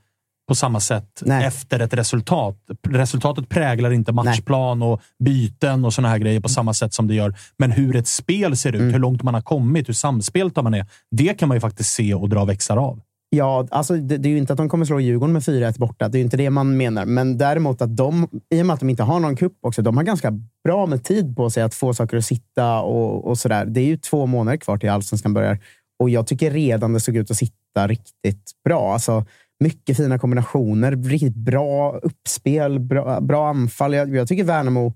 [0.50, 1.46] på samma sätt Nej.
[1.46, 2.56] efter ett resultat.
[2.90, 7.16] Resultatet präglar inte matchplan och byten och såna här grejer på samma sätt som det
[7.16, 7.36] gör.
[7.58, 8.88] Men hur ett spel ser Mm.
[8.88, 10.86] ut, hur långt man har kommit, hur samspelta man är.
[11.12, 13.00] Det kan man ju faktiskt se och dra växlar av.
[13.32, 16.10] Ja, alltså det, det är ju inte att de kommer slå Djurgården med 4-1 borta.
[16.10, 17.06] Det är ju inte det man menar.
[17.06, 19.98] Men däremot att de, i och med att de inte har någon kupp också, de
[19.98, 20.32] har ganska
[20.64, 23.66] bra med tid på sig att få saker att sitta och, och sådär.
[23.66, 25.60] Det är ju två månader kvar till allsvenskan börjar.
[26.00, 28.94] Och jag tycker redan det såg ut att sitta riktigt bra.
[28.94, 29.26] Alltså,
[29.60, 33.94] mycket fina kombinationer, riktigt bra uppspel, bra, bra anfall.
[33.94, 34.94] Jag, jag tycker Värnamo,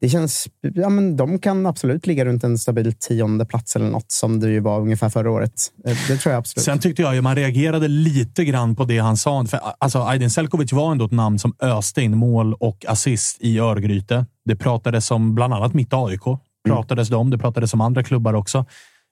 [0.00, 4.12] det känns, ja, men de kan absolut ligga runt en stabil tionde plats eller något
[4.12, 5.52] som det ju var ungefär förra året.
[5.86, 6.64] Eh, det tror jag absolut.
[6.64, 9.44] Sen tyckte jag ju man reagerade lite grann på det han sa.
[9.44, 13.58] För, alltså, Aydin Selkovic var ändå ett namn som öste in mål och assist i
[13.58, 14.26] Örgryte.
[14.44, 16.22] Det pratades om bland annat mitt AIK.
[16.68, 17.30] Pratades det om.
[17.30, 18.64] Det pratades om andra klubbar också.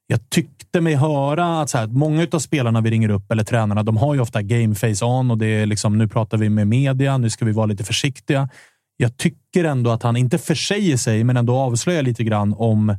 [0.06, 3.82] Jag tyckte mig höra att så här, många av spelarna vi ringer upp, eller tränarna,
[3.82, 6.66] de har ju ofta game face on och det är liksom, nu pratar vi med
[6.66, 8.48] media, nu ska vi vara lite försiktiga.
[8.96, 12.96] Jag tycker ändå att han, inte försäger sig, men ändå avslöjar lite grann om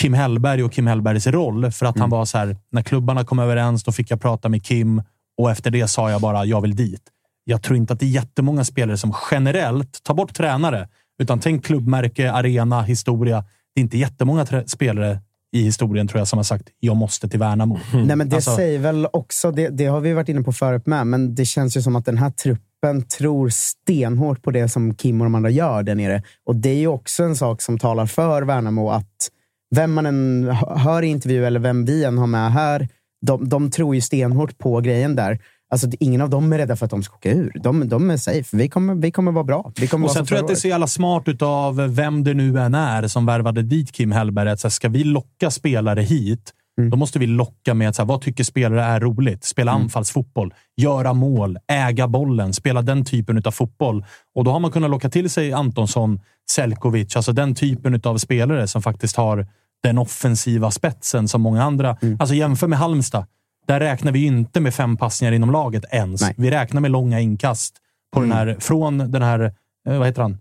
[0.00, 1.72] Kim Hellberg och Kim Hellbergs roll.
[1.72, 4.64] För att han var så här, när klubbarna kom överens, då fick jag prata med
[4.64, 5.02] Kim
[5.38, 7.02] och efter det sa jag bara, jag vill dit.
[7.44, 10.88] Jag tror inte att det är jättemånga spelare som generellt, tar bort tränare,
[11.22, 13.44] utan tänk klubbmärke, arena, historia.
[13.74, 15.20] Det är inte jättemånga spelare
[15.52, 17.78] i historien tror jag som har sagt, jag måste till Värnamo.
[17.94, 20.86] Nej, men det Alltså- säger väl också, det, det har vi varit inne på förut
[20.86, 24.94] med, men det känns ju som att den här truppen tror stenhårt på det som
[24.94, 26.22] Kim och de andra gör där nere.
[26.46, 29.28] Och det är ju också en sak som talar för Värnamo, att
[29.74, 32.88] vem man än hö- hör i intervju eller vem vi än har med här,
[33.26, 35.38] de, de tror ju stenhårt på grejen där.
[35.70, 37.52] Alltså, ingen av dem är rädda för att de ska åka ur.
[37.62, 38.56] De, de är safe.
[38.56, 39.72] Vi kommer, vi kommer vara bra.
[39.80, 42.34] Vi kommer Och sen tror jag att det är så jävla smart utav vem det
[42.34, 44.50] nu än är som värvade dit Kim Hellberg.
[44.50, 46.90] Att så här, ska vi locka spelare hit, Mm.
[46.90, 49.44] då måste vi locka med att så här, vad tycker spelare är roligt?
[49.44, 49.82] Spela Mm.
[49.82, 54.04] anfallsfotboll, göra mål, äga bollen, spela den typen av fotboll.
[54.34, 56.20] Och då har man kunnat locka till sig Antonsson,
[56.50, 59.46] Selkovic, alltså den typen av spelare som faktiskt har
[59.82, 61.96] den offensiva spetsen som många andra.
[62.02, 62.16] Mm.
[62.20, 63.24] Alltså jämför med Halmstad.
[63.70, 66.20] Där räknar vi inte med fem passningar inom laget ens.
[66.20, 66.34] Nej.
[66.36, 67.76] Vi räknar med långa inkast
[68.14, 69.40] på den här, från den här,
[69.88, 70.38] eh, vad heter han?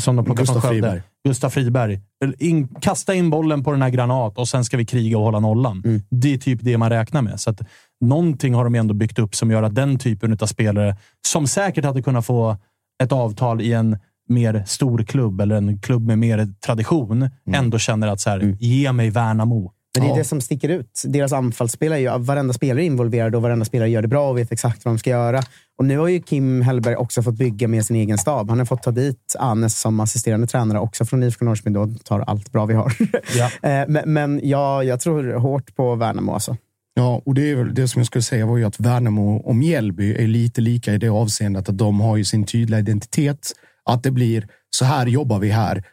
[0.00, 0.68] Som de plockar från Skövde.
[0.68, 1.02] Friberg.
[1.24, 2.00] Gustav Friberg.
[2.38, 5.40] in, kasta in bollen på den här granat och sen ska vi kriga och hålla
[5.40, 5.82] nollan.
[5.84, 6.02] Mm.
[6.10, 7.40] Det är typ det man räknar med.
[7.40, 7.60] Så att
[8.00, 11.84] någonting har de ändå byggt upp som gör att den typen av spelare, som säkert
[11.84, 12.56] hade kunnat få
[13.02, 13.98] ett avtal i en
[14.28, 18.92] mer stor klubb eller en klubb med mer tradition, ändå känner att så här, ge
[18.92, 19.72] mig Värnamo.
[19.98, 21.02] Men det är det som sticker ut.
[21.06, 24.38] Deras anfallsspelare, är ju- varenda spelare är involverad och varenda spelare gör det bra och
[24.38, 25.42] vet exakt vad de ska göra.
[25.78, 28.48] Och nu har ju Kim Hellberg också fått bygga med sin egen stab.
[28.50, 31.72] Han har fått ta dit Anes som assisterande tränare också från IFK Norrköping.
[31.72, 32.92] Då tar allt bra vi har.
[33.36, 33.70] Ja.
[33.70, 36.32] Eh, men men ja, jag tror hårt på Värnamo.
[36.32, 36.56] Alltså.
[36.94, 40.14] Ja, och det, är det som jag skulle säga var ju att Värnamo och Mjällby
[40.14, 43.52] är lite lika i det avseendet att de har ju sin tydliga identitet.
[43.90, 44.46] Att det blir
[44.76, 45.84] så här jobbar vi här.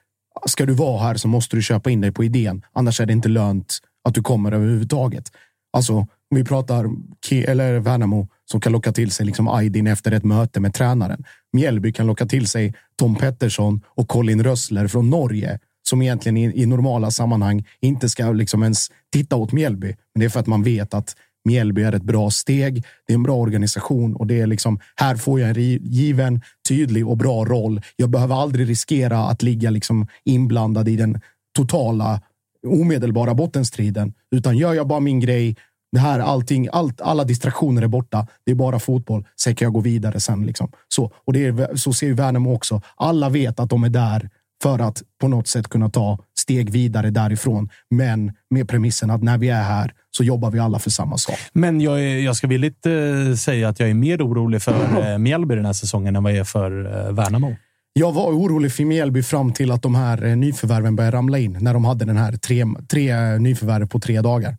[0.46, 2.62] Ska du vara här så måste du köpa in dig på idén.
[2.74, 5.32] Annars är det inte lönt att du kommer överhuvudtaget.
[5.74, 5.94] Alltså,
[6.32, 6.86] om vi pratar
[7.26, 11.24] Ke eller Värnamo som kan locka till sig liksom Aydin efter ett möte med tränaren.
[11.54, 16.62] Mjällby kan locka till sig Tom Pettersson och Colin Rössler från Norge som egentligen i,
[16.62, 19.88] i normala sammanhang inte ska liksom ens titta åt Mjällby.
[19.88, 21.16] Men det är för att man vet att
[21.46, 22.84] Mjällby är ett bra steg.
[23.08, 27.08] Det är en bra organisation och det är liksom här får jag en given, tydlig
[27.08, 27.82] och bra roll.
[27.96, 31.22] Jag behöver aldrig riskera att ligga liksom inblandad i den
[31.56, 32.22] totala
[32.68, 35.56] omedelbara bottenstriden, utan gör jag bara min grej.
[35.92, 38.28] Det här, allting, allt, alla distraktioner är borta.
[38.46, 39.26] Det är bara fotboll.
[39.40, 40.46] Sen kan jag gå vidare sen.
[40.46, 40.72] Liksom.
[40.88, 42.82] Så, och det är, så ser ju Värnamo också.
[42.96, 44.30] Alla vet att de är där
[44.64, 47.70] för att på något sätt kunna ta steg vidare därifrån.
[47.90, 51.36] Men med premissen att när vi är här så jobbar vi alla för samma sak.
[51.54, 54.74] Men jag, är, jag ska villigt eh, säga att jag är mer orolig för
[55.12, 57.56] eh, Mjällby den här säsongen än vad jag är för eh, Värnamo.
[57.94, 61.58] Jag var orolig för Mjällby fram till att de här eh, nyförvärven började ramla in.
[61.62, 64.58] När de hade den här tre, tre eh, nyförvärv på tre dagar.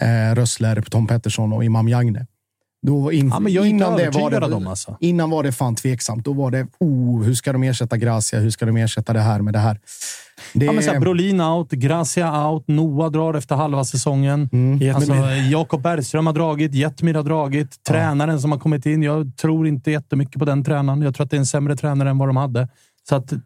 [0.00, 2.26] Eh, Rössler, Tom Pettersson och Imam Jagne.
[2.86, 4.96] Då in, Ja, innan det var det, dem, alltså.
[5.00, 6.24] Innan var det fan tveksamt.
[6.24, 8.40] Då var det, oh, hur ska de ersätta Gracia?
[8.40, 9.80] Hur ska de ersätta det här med det här?
[10.52, 14.48] Det, Ja, men så här, Brolin out, Gracia out, Noah drar efter halva säsongen.
[14.94, 15.12] Alltså,
[15.50, 17.84] Jakob Bergström har dragit, Jetmir har dragit.
[17.88, 21.02] Tränaren som har kommit in, jag tror inte jättemycket på den tränaren.
[21.02, 22.68] Jag tror att det är en sämre tränare än vad de hade.
[23.08, 23.38] Så att, eh,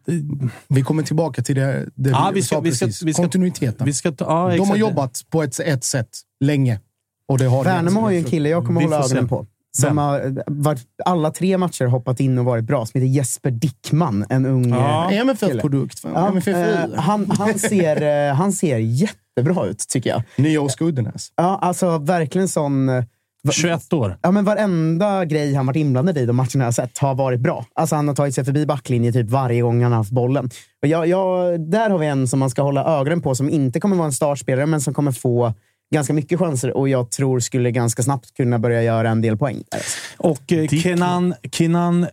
[0.67, 3.03] vi kommer tillbaka till det, det Ja, vi, ska- sa vi ska- precis.
[3.03, 3.85] vi ska- Kontinuiteten.
[3.85, 6.09] vi ska ja, de har jobbat på ett, ett sätt
[6.39, 6.79] länge.
[7.27, 9.45] Och det har Värnamo har ju en kille jag kommer hålla ögonen på.
[9.81, 12.85] Som har varit, alla tre matcher hoppat in och varit bra.
[12.85, 14.25] Som heter Jesper Dickman.
[14.29, 15.11] En ung Ja.
[15.11, 16.01] eh, MFF-produkt.
[16.03, 20.21] Ja, MFF eh, han, han, ser, eh, han ser jättebra ut, tycker jag.
[20.35, 21.31] Nya Oskar Uddenäs.
[21.35, 22.89] Ja, alltså verkligen sån...
[22.89, 23.03] eh,
[23.43, 24.17] va- 21 år.
[24.21, 27.39] Ja, men varenda grej han varit inblandad i de matcherna jag har sett har varit
[27.39, 27.65] bra.
[27.75, 30.49] Alltså han har tagit sig förbi backlinjen typ varje gång han har haft bollen.
[30.81, 33.79] Och jag, jag, där har vi en som man ska hålla ögonen på som inte
[33.79, 35.53] kommer vara en startspelare, men som kommer få
[35.93, 39.63] ganska mycket chanser och jag tror skulle ganska snabbt kunna börja göra en del poäng.
[39.71, 39.81] där.
[40.17, 42.07] Och eh, Kenan, Kenan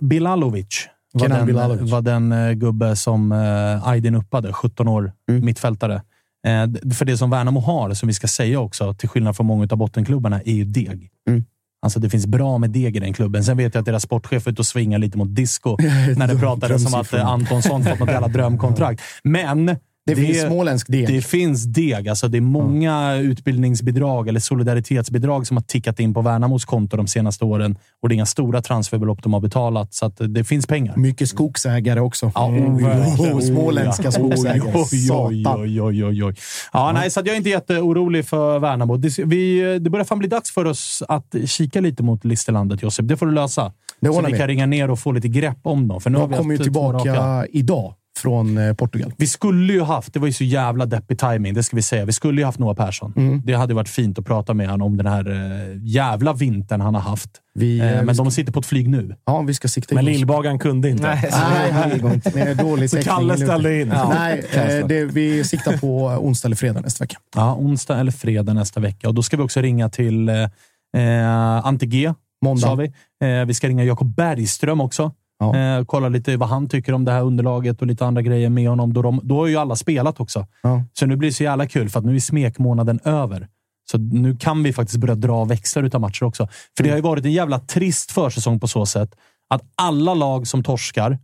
[0.00, 1.90] Bilalovic var Kenan den, Bilalovic.
[1.90, 4.52] var den eh, gubbe som eh, Aydin uppade.
[4.52, 5.44] 17 år, Mm.
[5.44, 5.94] mittfältare.
[6.46, 9.68] Eh, för det som Värnamo har, som vi ska säga också, till skillnad från många
[9.70, 11.08] av bottenklubbarna, är ju deg.
[11.28, 11.44] Mm.
[11.82, 13.44] Alltså det finns bra med deg i den klubben.
[13.44, 15.76] Sen vet jag att deras sportchef är ute och svingar lite mot disco
[16.16, 19.00] när det pratades om att eh, Antonsson fått något jävla drömkontrakt.
[19.22, 19.76] Men
[20.16, 21.06] Det finns småländsk deg.
[21.06, 22.08] det finns deg.
[22.08, 27.06] Alltså det är många utbildningsbidrag eller solidaritetsbidrag som har tickat in på Värnamos konto de
[27.06, 27.78] senaste åren.
[28.02, 30.96] Och det är inga stora transferbelopp de har betalat, så att det finns pengar.
[30.96, 32.32] Mycket skogsägare också.
[32.34, 32.76] Ja, Mm.
[32.84, 33.32] verkligen.
[33.34, 34.72] Oh, småländska skogsägare.
[34.74, 35.60] Oj, oj, Satan.
[35.60, 36.34] oj, oj, oj, oj.
[36.72, 38.96] Ja, nej, så att jag är inte jätteorolig för Värnamo.
[38.96, 43.08] Det, vi, det börjar fan bli dags för oss att kika lite mot Listerlandet, Josip.
[43.08, 43.72] Det får du lösa.
[44.00, 46.00] Det så vi kan ringa ner och få lite grepp om dem.
[46.00, 49.12] För nu Jag vi kommer ju tillbaka idag från eh, Portugal.
[49.16, 52.04] Vi skulle ju haft, det var ju så jävla deppig timing, det ska vi säga.
[52.04, 53.12] Vi skulle ju haft Noah Persson.
[53.16, 53.42] Mm.
[53.44, 56.94] Det hade varit fint att prata med honom om den här eh, jävla vintern han
[56.94, 57.30] har haft.
[57.54, 59.14] Vi, Eh, men vi ska, de sitter på ett flyg nu.
[59.26, 60.14] ja, vi ska sikta Men in.
[60.14, 61.02] Lillbagan kunde inte.
[61.02, 61.30] Nej,
[61.72, 62.54] Nej, går inte.
[62.54, 63.02] Dålig Så.
[63.02, 63.88] Kalle ställde in.
[63.88, 67.16] Nej, eh, det, vi siktar på onsdag eller fredag nästa vecka.
[67.36, 69.08] Ja, onsdag eller fredag nästa vecka.
[69.08, 72.14] Och Då ska vi också ringa till eh, Ante G.
[72.44, 72.74] Måndag.
[72.74, 72.84] Vi.
[73.28, 75.12] Eh, vi ska ringa Jakob Bergström också.
[75.38, 75.56] Ja.
[75.56, 78.68] Eh, kolla lite vad han tycker om det här underlaget och lite andra grejer med
[78.68, 78.92] honom.
[78.92, 80.46] Då, de, då har ju alla spelat också.
[80.62, 80.82] Ja.
[80.92, 83.48] Så nu blir det så jävla kul, för att nu är smekmånaden över.
[83.90, 86.48] Så nu kan vi faktiskt börja dra växlar utav matcher också.
[86.76, 89.14] För det har ju varit en jävla trist försäsong på så sätt
[89.50, 91.18] att alla lag som torskar,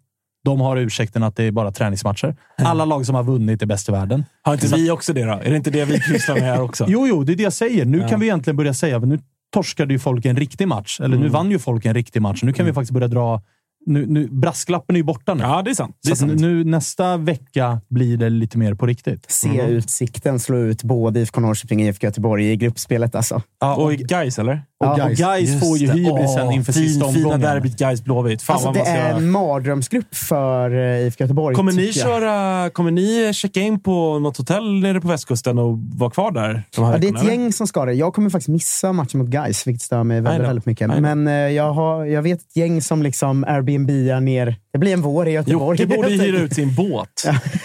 [0.44, 2.36] de har ursäkten att det är bara träningsmatcher.
[2.58, 4.24] Alla lag som har vunnit är bäst i världen.
[4.42, 5.32] Har inte vi också det då?
[5.32, 6.86] Är det inte det vi pysslar med här också?
[6.88, 7.84] Jo, jo, det är det jag säger.
[7.84, 9.18] Nu kan vi egentligen börja säga, nu
[9.52, 11.00] torskade ju folk en riktig match.
[11.00, 12.42] Eller nu vann ju folk en riktig match.
[12.42, 13.42] Nu kan vi faktiskt börja dra
[13.86, 15.42] nu, nu, brasklappen är ju borta nu.
[15.42, 15.98] Ja, det är sant.
[16.02, 16.40] Det är sant.
[16.40, 19.30] nu, nästa vecka blir det lite mer på riktigt.
[19.30, 23.14] Se utsikten slå ut både IFK Norrköping och IFK Göteborg i gruppspelet.
[23.14, 23.42] Alltså.
[23.60, 24.62] Ja, Och Gais eller?
[24.80, 25.60] Och Ja, Gais, Gais.
[25.60, 25.92] får ju det.
[25.92, 27.40] hybrisen inför fin, sista Fina omgången.
[27.40, 28.44] derbyt Gais-Blåvitt.
[28.46, 29.16] Alltså, det är göra.
[29.16, 31.56] en mardrömsgrupp för eh, IFK Göteborg.
[31.56, 36.10] Kommer ni, köra, kommer ni checka in på något hotell nere på västkusten och vara
[36.10, 36.62] kvar där?
[36.76, 37.30] De Ja, det är ett eller?
[37.30, 37.92] gäng som ska det.
[37.92, 40.88] Jag kommer faktiskt missa matchen mot Gais, vilket stör mig väldigt, väldigt mycket.
[41.00, 44.56] Men eh, jag, har, jag vet ett gäng som liksom Airbnb-ar ner.
[44.72, 45.80] Det blir en vår i Göteborg.
[45.82, 47.08] Jocke borde ju hyra ut sin båt.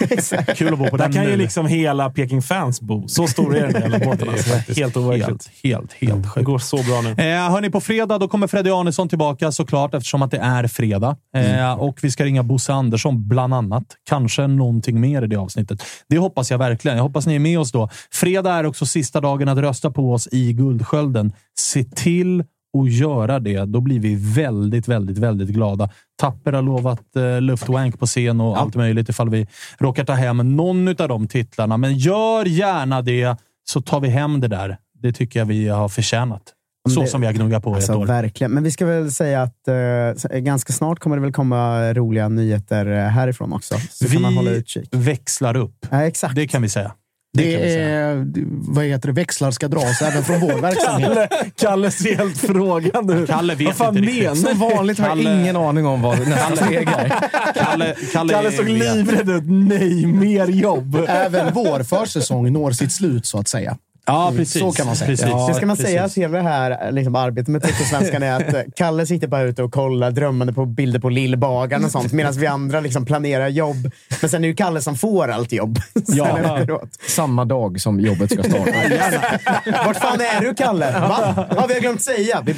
[0.00, 0.56] Exakt.
[0.58, 1.36] Kul att bo på Där den kan ju nu.
[1.36, 3.08] liksom hela Peking Fans bo.
[3.08, 4.28] Så stor är den jävla båten.
[4.28, 4.54] Alltså.
[4.80, 5.28] Helt overkligt.
[5.28, 6.46] Helt, helt, helt Det sjukt.
[6.46, 7.10] går så bra nu.
[7.10, 11.16] Eh, hörni, på fredag då kommer Freddy Arnesson tillbaka såklart eftersom att det är fredag.
[11.36, 13.84] Eh, Och vi ska ringa Bosse Andersson bland annat.
[14.08, 15.82] Kanske någonting mer i det avsnittet.
[16.08, 16.96] Det hoppas jag verkligen.
[16.96, 17.88] Jag hoppas ni är med oss då.
[18.12, 21.32] Fredag är också sista dagen att rösta på oss i Guldskölden.
[21.58, 22.44] Se till
[22.78, 23.64] att göra det.
[23.64, 25.88] Då blir vi väldigt, väldigt, väldigt glada.
[26.20, 29.46] Tapper har lovat eh, luftwank på scen och allt möjligt ifall vi
[29.78, 31.76] råkar ta hem någon av de titlarna.
[31.76, 33.36] Men gör gärna det
[33.70, 34.76] så tar vi hem det där.
[35.02, 36.42] Det tycker jag vi har förtjänat.
[36.94, 38.06] Så det- som vi har gnuggat på Alltså, ett år.
[38.06, 38.50] verkligen.
[38.52, 42.86] Men vi ska väl säga att eh, ganska snart kommer det väl komma roliga nyheter
[42.86, 43.74] eh, härifrån också.
[43.90, 44.88] Så kan man hålla Vi utkik.
[44.92, 45.86] växlar upp.
[45.90, 46.34] Ja, exakt.
[46.34, 46.92] Det kan vi säga.
[47.38, 47.88] vi Det säga.
[47.88, 48.26] är,
[48.74, 51.08] vad heter det, växlar ska dras även från vår verksamhet.
[51.08, 53.28] Kalle, Kalle ser helt frågande ut.
[53.30, 54.22] Kalle vet Vad fan inte riktigt.
[54.22, 57.12] menar Som vanligt har jag ingen aning om vad nästa steg är.
[57.54, 59.42] Kalle, Kalle, Kalle såg livrädd ut.
[59.46, 60.96] Nej, mer jobb.
[61.08, 63.76] Även vår försäsong når sitt slut, så att säga.
[64.10, 64.60] Ja, precis.
[64.62, 65.06] Så kan man säga.
[65.08, 65.26] Precis.
[65.48, 65.90] det ska man precis.
[65.92, 69.42] säga att hela det här liksom, arbetet med Tuttosvenskan är att eh, Kalle sitter bara
[69.42, 73.48] ute och kollar drömmande på bilder på Lillbagaren och sånt, medan vi andra liksom planerar
[73.48, 73.90] jobb.
[74.20, 75.78] Men sen är det ju Kalle som får allt jobb.
[76.06, 76.38] Ja.
[77.08, 78.70] Samma dag som jobbet ska starta.
[79.86, 80.92] Vart fan är du, Kalle?
[80.92, 81.46] Va?
[81.56, 82.42] Ja, vi har glömt säga.
[82.46, 82.54] Vi...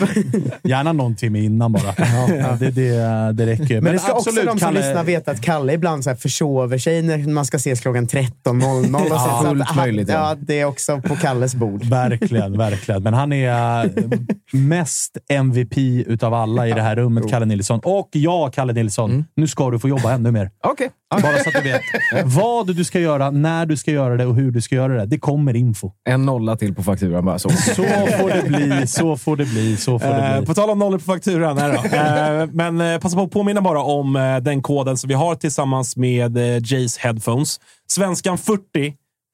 [0.62, 1.94] Gärna någon timme innan bara.
[2.38, 2.92] Ja, det, det,
[3.32, 3.80] det räcker.
[3.80, 6.16] Men, det ska också absolut, de som Kalle- lyssnar veta att Kalle ibland så här
[6.16, 8.94] försover sig när man ska ses klockan 13.00.
[9.02, 10.14] och så- Ja, så att fullt möjligt, ja.
[10.14, 11.84] Ja, det är också på Kalles bord.
[11.84, 13.02] Verkligen, verkligen.
[13.02, 13.90] Men han är eh,
[14.52, 17.80] mest MVP utav alla i det här rummet, Kalle Nilsson.
[17.84, 20.50] Och ja, Kalle Nilsson, nu ska du få jobba ännu mer.
[20.64, 20.90] Okej.
[21.22, 21.80] Bara så att du vet.
[22.24, 25.06] Vad du ska göra, när du ska göra det och hur du ska göra det.
[25.06, 25.90] Det kommer info.
[26.08, 27.38] En nolla till på fakturan bara.
[27.38, 27.48] Så.
[27.50, 30.46] Så får det bli, så får det bli, så får det Eh, bli.
[30.46, 31.58] på tal om nollor på fakturan.
[31.58, 31.82] Här då.
[32.42, 35.34] Eh, men eh, passa på att påminna bara om eh, den koden som vi har
[35.34, 37.60] tillsammans med eh, Jays Headphones.
[37.88, 38.60] Svenskan 40.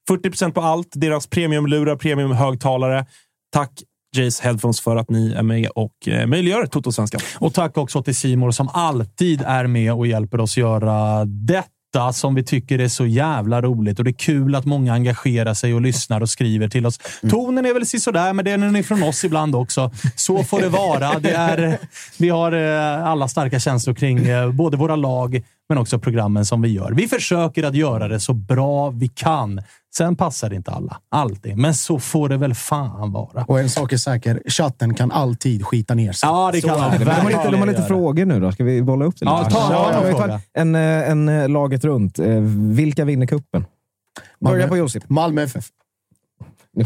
[0.09, 0.87] 40% på allt.
[0.91, 3.05] Deras premiumlurar, premiumhögtalare.
[3.53, 3.71] Tack
[4.15, 7.21] Jays Headphones för att ni är med och eh, möjliggör Toto-svenskan.
[7.39, 12.35] Och tack också till Simor som alltid är med och hjälper oss göra detta som
[12.35, 13.99] vi tycker är så jävla roligt.
[13.99, 16.99] Och det är kul att många engagerar sig och lyssnar och skriver till oss.
[17.29, 19.91] Tonen är väl sådär, men det är den är från oss ibland också.
[20.15, 21.19] Så får det vara.
[21.19, 21.77] Det är,
[22.17, 26.61] vi har eh, alla starka känslor kring eh, både våra lag, men också programmen som
[26.61, 26.91] vi gör.
[26.91, 29.61] Vi försöker att göra det så bra vi kan.
[29.97, 30.97] Sen passar det inte alla.
[31.11, 31.57] Alltid.
[31.57, 33.43] Men så får det väl fan vara.
[33.47, 36.29] Och en sak är säker, chatten kan alltid skita ner sig.
[36.29, 38.51] Ja, det kan man De har lite, de har lite frågor nu då.
[38.51, 39.51] Ska vi bolla upp det Ja, lite?
[39.55, 40.41] ta- ta en fråga.
[40.53, 42.19] en, eh, en, eh, laget runt.
[42.19, 42.25] Eh,
[42.75, 43.65] Vilka vinner kuppen?
[44.39, 45.09] Börja på Josip.
[45.09, 45.65] Malmö FF.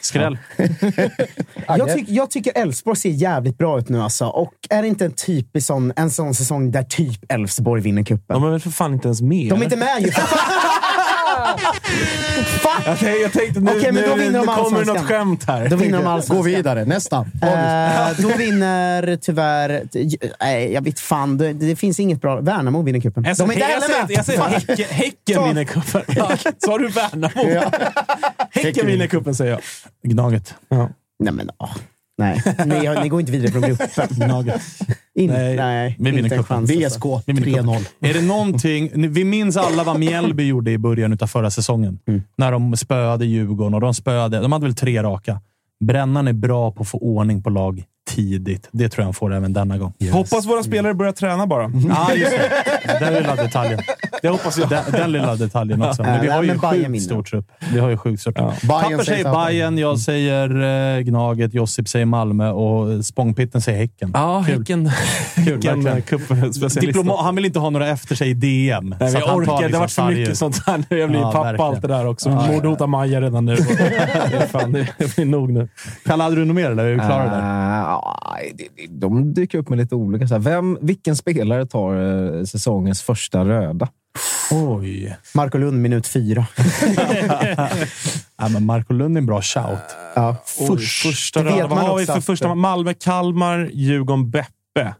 [0.00, 0.38] Skräll.
[1.68, 4.26] Jag, tyck, jag tycker Elfsborg ser jävligt bra ut nu alltså.
[4.26, 8.34] Och är det inte en typisk sån, en sån säsong där typ Elfsborg vinner cupen?
[8.40, 9.50] De är väl för fan inte ens med?
[9.50, 10.10] De är inte med ju!
[12.46, 12.86] Fuck!
[12.86, 14.96] Jag tänkte, jag tänkte nu, Okej, men då nu, vinner nu de kommer det allsvenskan.
[14.96, 15.68] något skämt här.
[15.68, 16.44] Då vinner de Gå allsvenskan.
[16.44, 16.84] vidare.
[16.84, 17.16] Nästa.
[17.42, 19.82] Eh, då vinner tyvärr...
[20.40, 21.38] Nej, jag vet fan.
[21.38, 22.40] Det, det finns inget bra.
[22.40, 23.24] Värnamo vinner cupen.
[23.24, 24.10] Jag De är säger, inte jag heller säger, med!
[24.10, 24.90] jag säger Fuck.
[24.90, 26.02] häcken, vinner cupen.
[26.58, 27.60] Sa du Värnamo?
[28.50, 29.60] Häcken vinner cupen, säger jag.
[30.02, 30.54] Gnaget.
[31.18, 31.76] Nej, men åh.
[32.22, 33.88] Nej, ni, har- ni går inte vidare från gruppen.
[35.14, 36.56] In, Nej, nej, vi vinner inte en cupen.
[36.56, 36.70] chans.
[36.70, 37.30] VSK alltså.
[37.32, 37.86] 3-0.
[38.00, 39.12] Är det någonting...
[39.12, 41.98] Vi minns alla vad Mjällby gjorde i början av förra säsongen.
[42.36, 44.40] När de spöade Djurgården och de spöade...
[44.40, 45.40] De hade väl tre raka.
[45.84, 48.68] Brännan är bra på att få ordning på lag tidigt.
[48.72, 49.92] Det tror jag han får även denna gång.
[50.12, 51.70] Hoppas våra spelare börjar träna bara.
[51.88, 52.98] Ja, just det.
[53.00, 53.78] Den lilla detaljen.
[54.22, 54.68] Det hoppas jag.
[54.68, 56.02] Den, den lilla detaljen också.
[56.02, 57.46] Men vi Ja, har ju Bayern sjukt stor trupp.
[57.72, 58.62] Vi har ju sjukt stor trupp.
[58.62, 59.46] Bayern Tapper säger.
[59.46, 60.62] Bayern, jag säger
[60.96, 64.10] eh, Gnaget, Josip säger Malmö och Spångpitten säger Häcken.
[64.14, 64.56] Ja, Kul.
[64.58, 64.90] Häcken.
[66.06, 66.20] Kul.
[66.80, 68.94] Diploma- han vill inte ha några efter sig i DM.
[69.00, 69.52] Nej, jag orkar.
[69.52, 70.38] tar Det har liksom varit för mycket ut.
[70.38, 70.98] sånt här nu.
[70.98, 71.70] Jag blir Ja, pappa verkligen.
[71.72, 72.30] allt det där också.
[72.30, 73.54] Mordhota Maja redan nu.
[73.54, 73.62] det,
[74.36, 75.68] är fan, det blir nog nu.
[76.04, 77.91] Kalle, hade du något mer eller är vi klara där?
[77.92, 78.38] Ja,
[78.88, 80.28] de dyker upp med lite olika.
[80.28, 81.94] Så här, vem, vilken spelare tar
[82.38, 83.88] eh, säsongens första röda?
[84.50, 85.16] Oj.
[85.34, 86.46] Marco Lund, minut fyra.
[88.36, 89.96] Ja, men Marco Lund är en bra shout.
[90.14, 90.36] Ja.
[90.68, 91.66] Först, första röda.
[91.66, 92.54] Vad har vi för första?
[92.54, 94.94] Malmö, Kalmar, Djurgården, Beppe.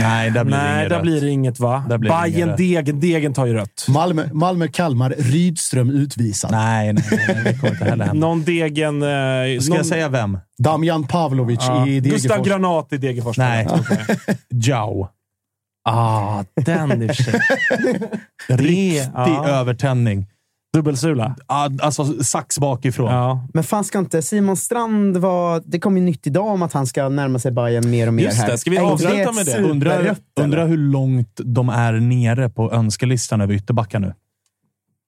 [0.00, 1.84] Nej, där blir det Nej, inget där blir det inget va?
[1.88, 3.86] Där blir det Bajen inget Degen, Degen tar ju rött.
[3.88, 6.50] Malmö, Malmö Kalmar, Rydström utvisad.
[6.50, 8.26] Nej, nej, nej, det kommer inte heller hända.
[8.26, 9.02] Någon Degen...
[9.02, 9.08] Eh,
[9.60, 10.38] Ska någon, jag säga vem?
[10.58, 11.86] Damjan Pavlovic Ja.
[11.86, 12.46] i Gustav Degerfors.
[12.46, 13.38] Granat i Degerfors.
[13.38, 13.66] Nej.
[14.50, 15.08] Jao.
[15.88, 17.40] Ah, den i och för sig.
[18.48, 19.48] Riktig ja.
[19.48, 20.26] övertändning.
[20.76, 21.36] Dubbelsula.
[21.46, 23.12] Ah, Alltså sax bakifrån.
[23.12, 23.46] Ja.
[23.54, 25.60] Men fan ska inte Simon Strand vara...
[25.60, 28.24] Det kom ju nytt idag om att han ska närma sig Bayern mer och mer
[28.24, 28.50] Just här.
[28.50, 29.62] det, ska vi avsluta med det?
[29.62, 34.14] Undrar, undrar hur långt de är nere på önskelistan över ytterbackar nu.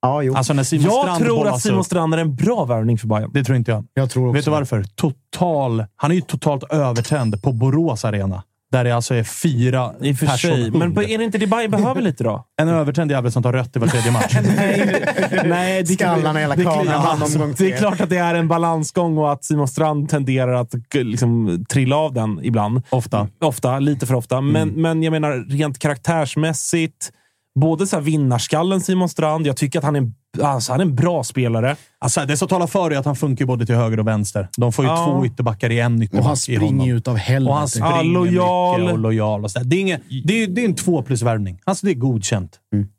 [0.03, 0.35] Ja, jo.
[0.35, 1.85] Alltså när Simon Jag Strand tror att Simon.
[1.85, 3.31] Strand är en bra värvning för Bayern.
[3.35, 3.85] Det tror inte jag.
[3.95, 4.83] Jag tror också Vet du varför?
[4.83, 8.43] Total, han är ju totalt övertänd på Borås Arena.
[8.73, 10.71] Där det alltså är fyra I för sig.
[10.71, 12.45] Men på- är det inte det Bayern behöver lite då?
[12.61, 14.37] En övertänd jävel som tar rött i var tredje match.
[15.45, 19.19] Nej, det, Skallarna i hela kameran, alltså, det är klart att det är en balansgång
[19.19, 22.83] och att Simon Strand tenderar att liksom, trilla av den ibland.
[22.91, 23.29] Ofta.
[23.41, 24.41] Ofta, lite för ofta.
[24.41, 27.13] Men, men jag menar rent karaktärsmässigt.
[27.61, 29.47] Både så här vinnarskallen Simon Strand.
[29.47, 30.13] Jag tycker att han är,
[30.43, 31.77] alltså, han är en bra spelare.
[31.99, 34.49] Alltså, det som talar för är att han funkar både till höger och vänster.
[34.57, 35.07] De får ju Ja.
[35.07, 36.87] två ytterbackar i en ytterback Och han i springer honom.
[36.87, 37.51] ju utav helvete.
[37.51, 38.81] Och han springer Ja, lojal.
[38.81, 39.45] mycket och lojal.
[39.45, 41.61] Och så det, är inget, det, är, det är en två plus-värvning.
[41.65, 42.59] Alltså, det är godkänt.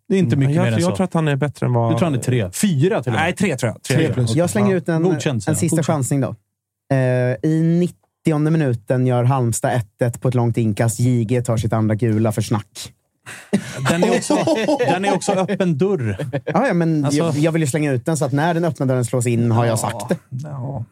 [0.09, 0.95] Det är inte mycket jag mer än jag så.
[0.95, 1.91] tror att han är bättre än vad...
[1.93, 2.51] Du tror han är tre?
[2.51, 3.23] Fyra till och med?
[3.23, 3.83] Nej, tre tror jag.
[3.83, 4.35] Tre plus.
[4.35, 5.57] Jag slänger ut en, Godkänt, säger en jag.
[5.57, 5.85] sista Godkänt.
[5.85, 6.35] chansning då.
[6.93, 7.61] Eh, I
[8.25, 10.99] 90 minuten gör Halmstad 1-1 på ett långt inkast.
[10.99, 12.93] JG tar sitt andra gula för snack.
[13.89, 14.37] Den är också,
[14.79, 16.17] den är också öppen dörr.
[16.45, 18.65] Ja, ja, men Alltså- jag, jag vill ju slänga ut den så att när den
[18.65, 20.17] öppna dörren slås in har jag sagt det.
[20.29, 20.85] Ja.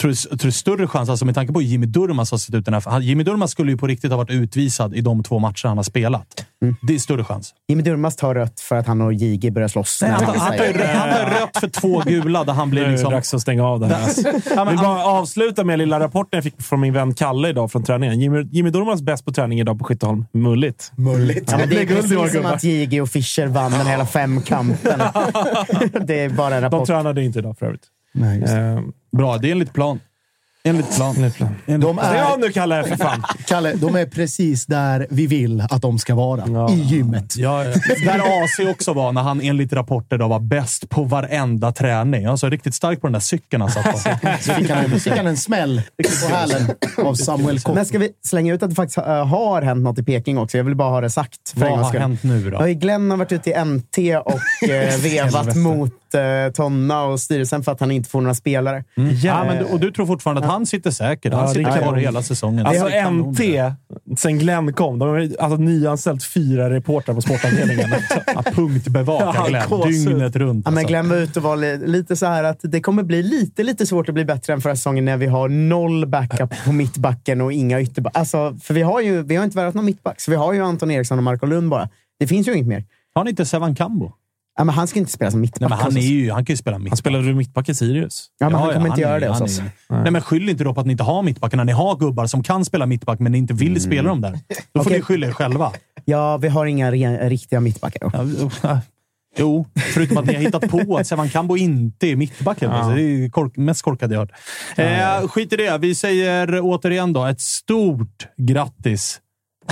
[0.00, 2.54] Tror du, tror du större chans, alltså med tanke på hur Jimmy Durmaz har sett
[2.54, 3.00] ut den här...
[3.00, 5.84] Jimmy Durmaz skulle ju på riktigt ha varit utvisad i de två matcher han har
[5.84, 6.46] spelat.
[6.82, 7.54] Det är större chans.
[7.68, 9.98] Jimmy Durmaz tar rött för att han och JG börjar slåss.
[10.02, 12.86] Nej, han, han tar, han tar rött för två gula där han Nu blir är
[12.86, 13.12] det liksom...
[13.12, 14.02] dags att stänga av det här.
[14.04, 14.22] alltså.
[14.54, 17.84] Jag vill bara avsluta med lilla rapporten jag fick från min vän Kalle idag från
[17.84, 18.20] träningen.
[18.20, 20.24] Jimmy, Jimmy Durmaz bäst på träning idag på Skytteholm.
[20.32, 20.92] Mulligt.
[20.96, 21.50] Mulligt.
[21.50, 22.52] Ja, men det är precis som gubbar.
[22.52, 24.98] att JG och Fischer vann den hela femkampen.
[26.06, 26.86] det är bara en De rapport.
[26.86, 27.82] tränade inte idag för övrigt.
[28.12, 28.60] Nej, just det.
[28.60, 28.80] Eh,
[29.16, 30.00] Bra, det är enligt plan.
[30.64, 31.14] Enligt plan.
[31.16, 31.54] Enligt plan.
[31.66, 33.22] De Stäng av är, nu Kalle, för fan!
[33.46, 36.70] Kalle, de är precis där vi vill att de ska vara.
[36.70, 37.36] I gymmet.
[37.36, 37.70] Ja, ja.
[38.04, 42.26] Där AC också var när han enligt rapporter då var bäst på varenda träning.
[42.26, 43.98] Alltså riktigt stark på den där cykeln han satt på.
[44.40, 45.82] Så fick han, en- fick han en smäll
[46.20, 47.74] på hälen av Samuel Kopp.
[47.74, 50.56] Men ska vi slänga ut att det faktiskt äh, har hänt något i Peking också?
[50.56, 51.52] Jag vill bara ha det sagt.
[51.54, 52.64] Vad har hänt nu Ja, då?
[52.66, 54.40] Glenn har varit ute i NT och
[54.70, 58.84] eh, vevat mot eh, Tonna och styrelsen för att han inte får några spelare.
[59.22, 61.32] Ja, men, du- och du tror fortfarande att han sitter säkert?
[61.32, 62.66] Han Ja, sitter kvar hela säsongen.
[62.66, 62.88] Alltså.
[63.10, 63.40] NT,
[64.18, 67.88] sen Glenn kom, de har alltså nyanställt fyra reportrar på sportavdelningen.
[68.34, 69.68] Ja, punktbevaka Ja, Glenn.
[69.68, 70.06] gåshud.
[70.08, 70.62] Dygnet runt.
[70.64, 70.88] Ja, men Alltså.
[70.88, 73.86] Glenn var ute och var li- lite så här att det kommer bli lite, lite
[73.86, 77.52] svårt att bli bättre än förra säsongen när vi har noll backup på mittbacken och
[77.52, 78.20] inga ytterbackar.
[78.20, 80.60] Alltså, för vi har ju vi har inte värvat någon mittback, så vi har ju
[80.60, 81.88] Anton Eriksson och Marco Lund bara.
[82.18, 82.84] Det finns ju inget mer.
[83.14, 84.12] Har ni inte Sevan Kambo?
[84.58, 85.60] Ja, men han ska inte spela som mittback.
[85.60, 86.00] Nej, men han, alltså.
[86.00, 86.88] är ju, han kan ju spela mitt.
[86.90, 88.26] Han spelade ju mittback i Sirius.
[88.38, 89.58] ja, men han kommer inte är- göra det hos han oss.
[89.58, 91.96] är- Nej, men skyll inte då på att ni inte har mittbackar när ni har
[91.96, 94.30] gubbar som kan spela mittback men ni inte vill spela dem där.
[94.72, 94.96] Då får Okej.
[94.98, 95.72] ni skylla er själva.
[96.04, 98.00] Ja, vi har inga re- riktiga mittbackar.
[98.10, 98.50] Då.
[98.62, 98.80] Ja,
[99.38, 102.58] Jo, förutom att ni har hittat på att Sevan Kambo inte är mittback.
[102.58, 102.96] plötsligt.
[102.96, 104.30] Det är kork, mest korkade jag hört.
[104.76, 105.78] Eh, skit i det.
[105.78, 109.20] Vi säger återigen då ett stort grattis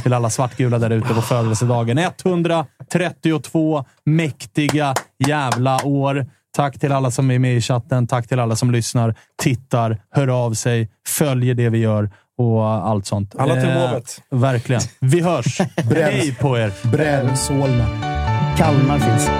[0.02, 1.98] till alla svartgula där ute på födelsedagen.
[1.98, 4.94] 132 mäktiga
[5.26, 6.26] jävla år.
[6.56, 8.06] Tack till alla som är med i chatten.
[8.06, 13.06] Tack till alla som lyssnar, tittar, hör av sig, följer det vi gör och allt
[13.06, 13.34] sånt.
[13.38, 14.20] Alla till hovet.
[14.30, 14.82] Verkligen.
[15.00, 15.60] Vi hörs.
[15.76, 16.72] Hej på er!
[16.90, 17.86] Bränn Solna.
[18.56, 19.30] Kalmar finns.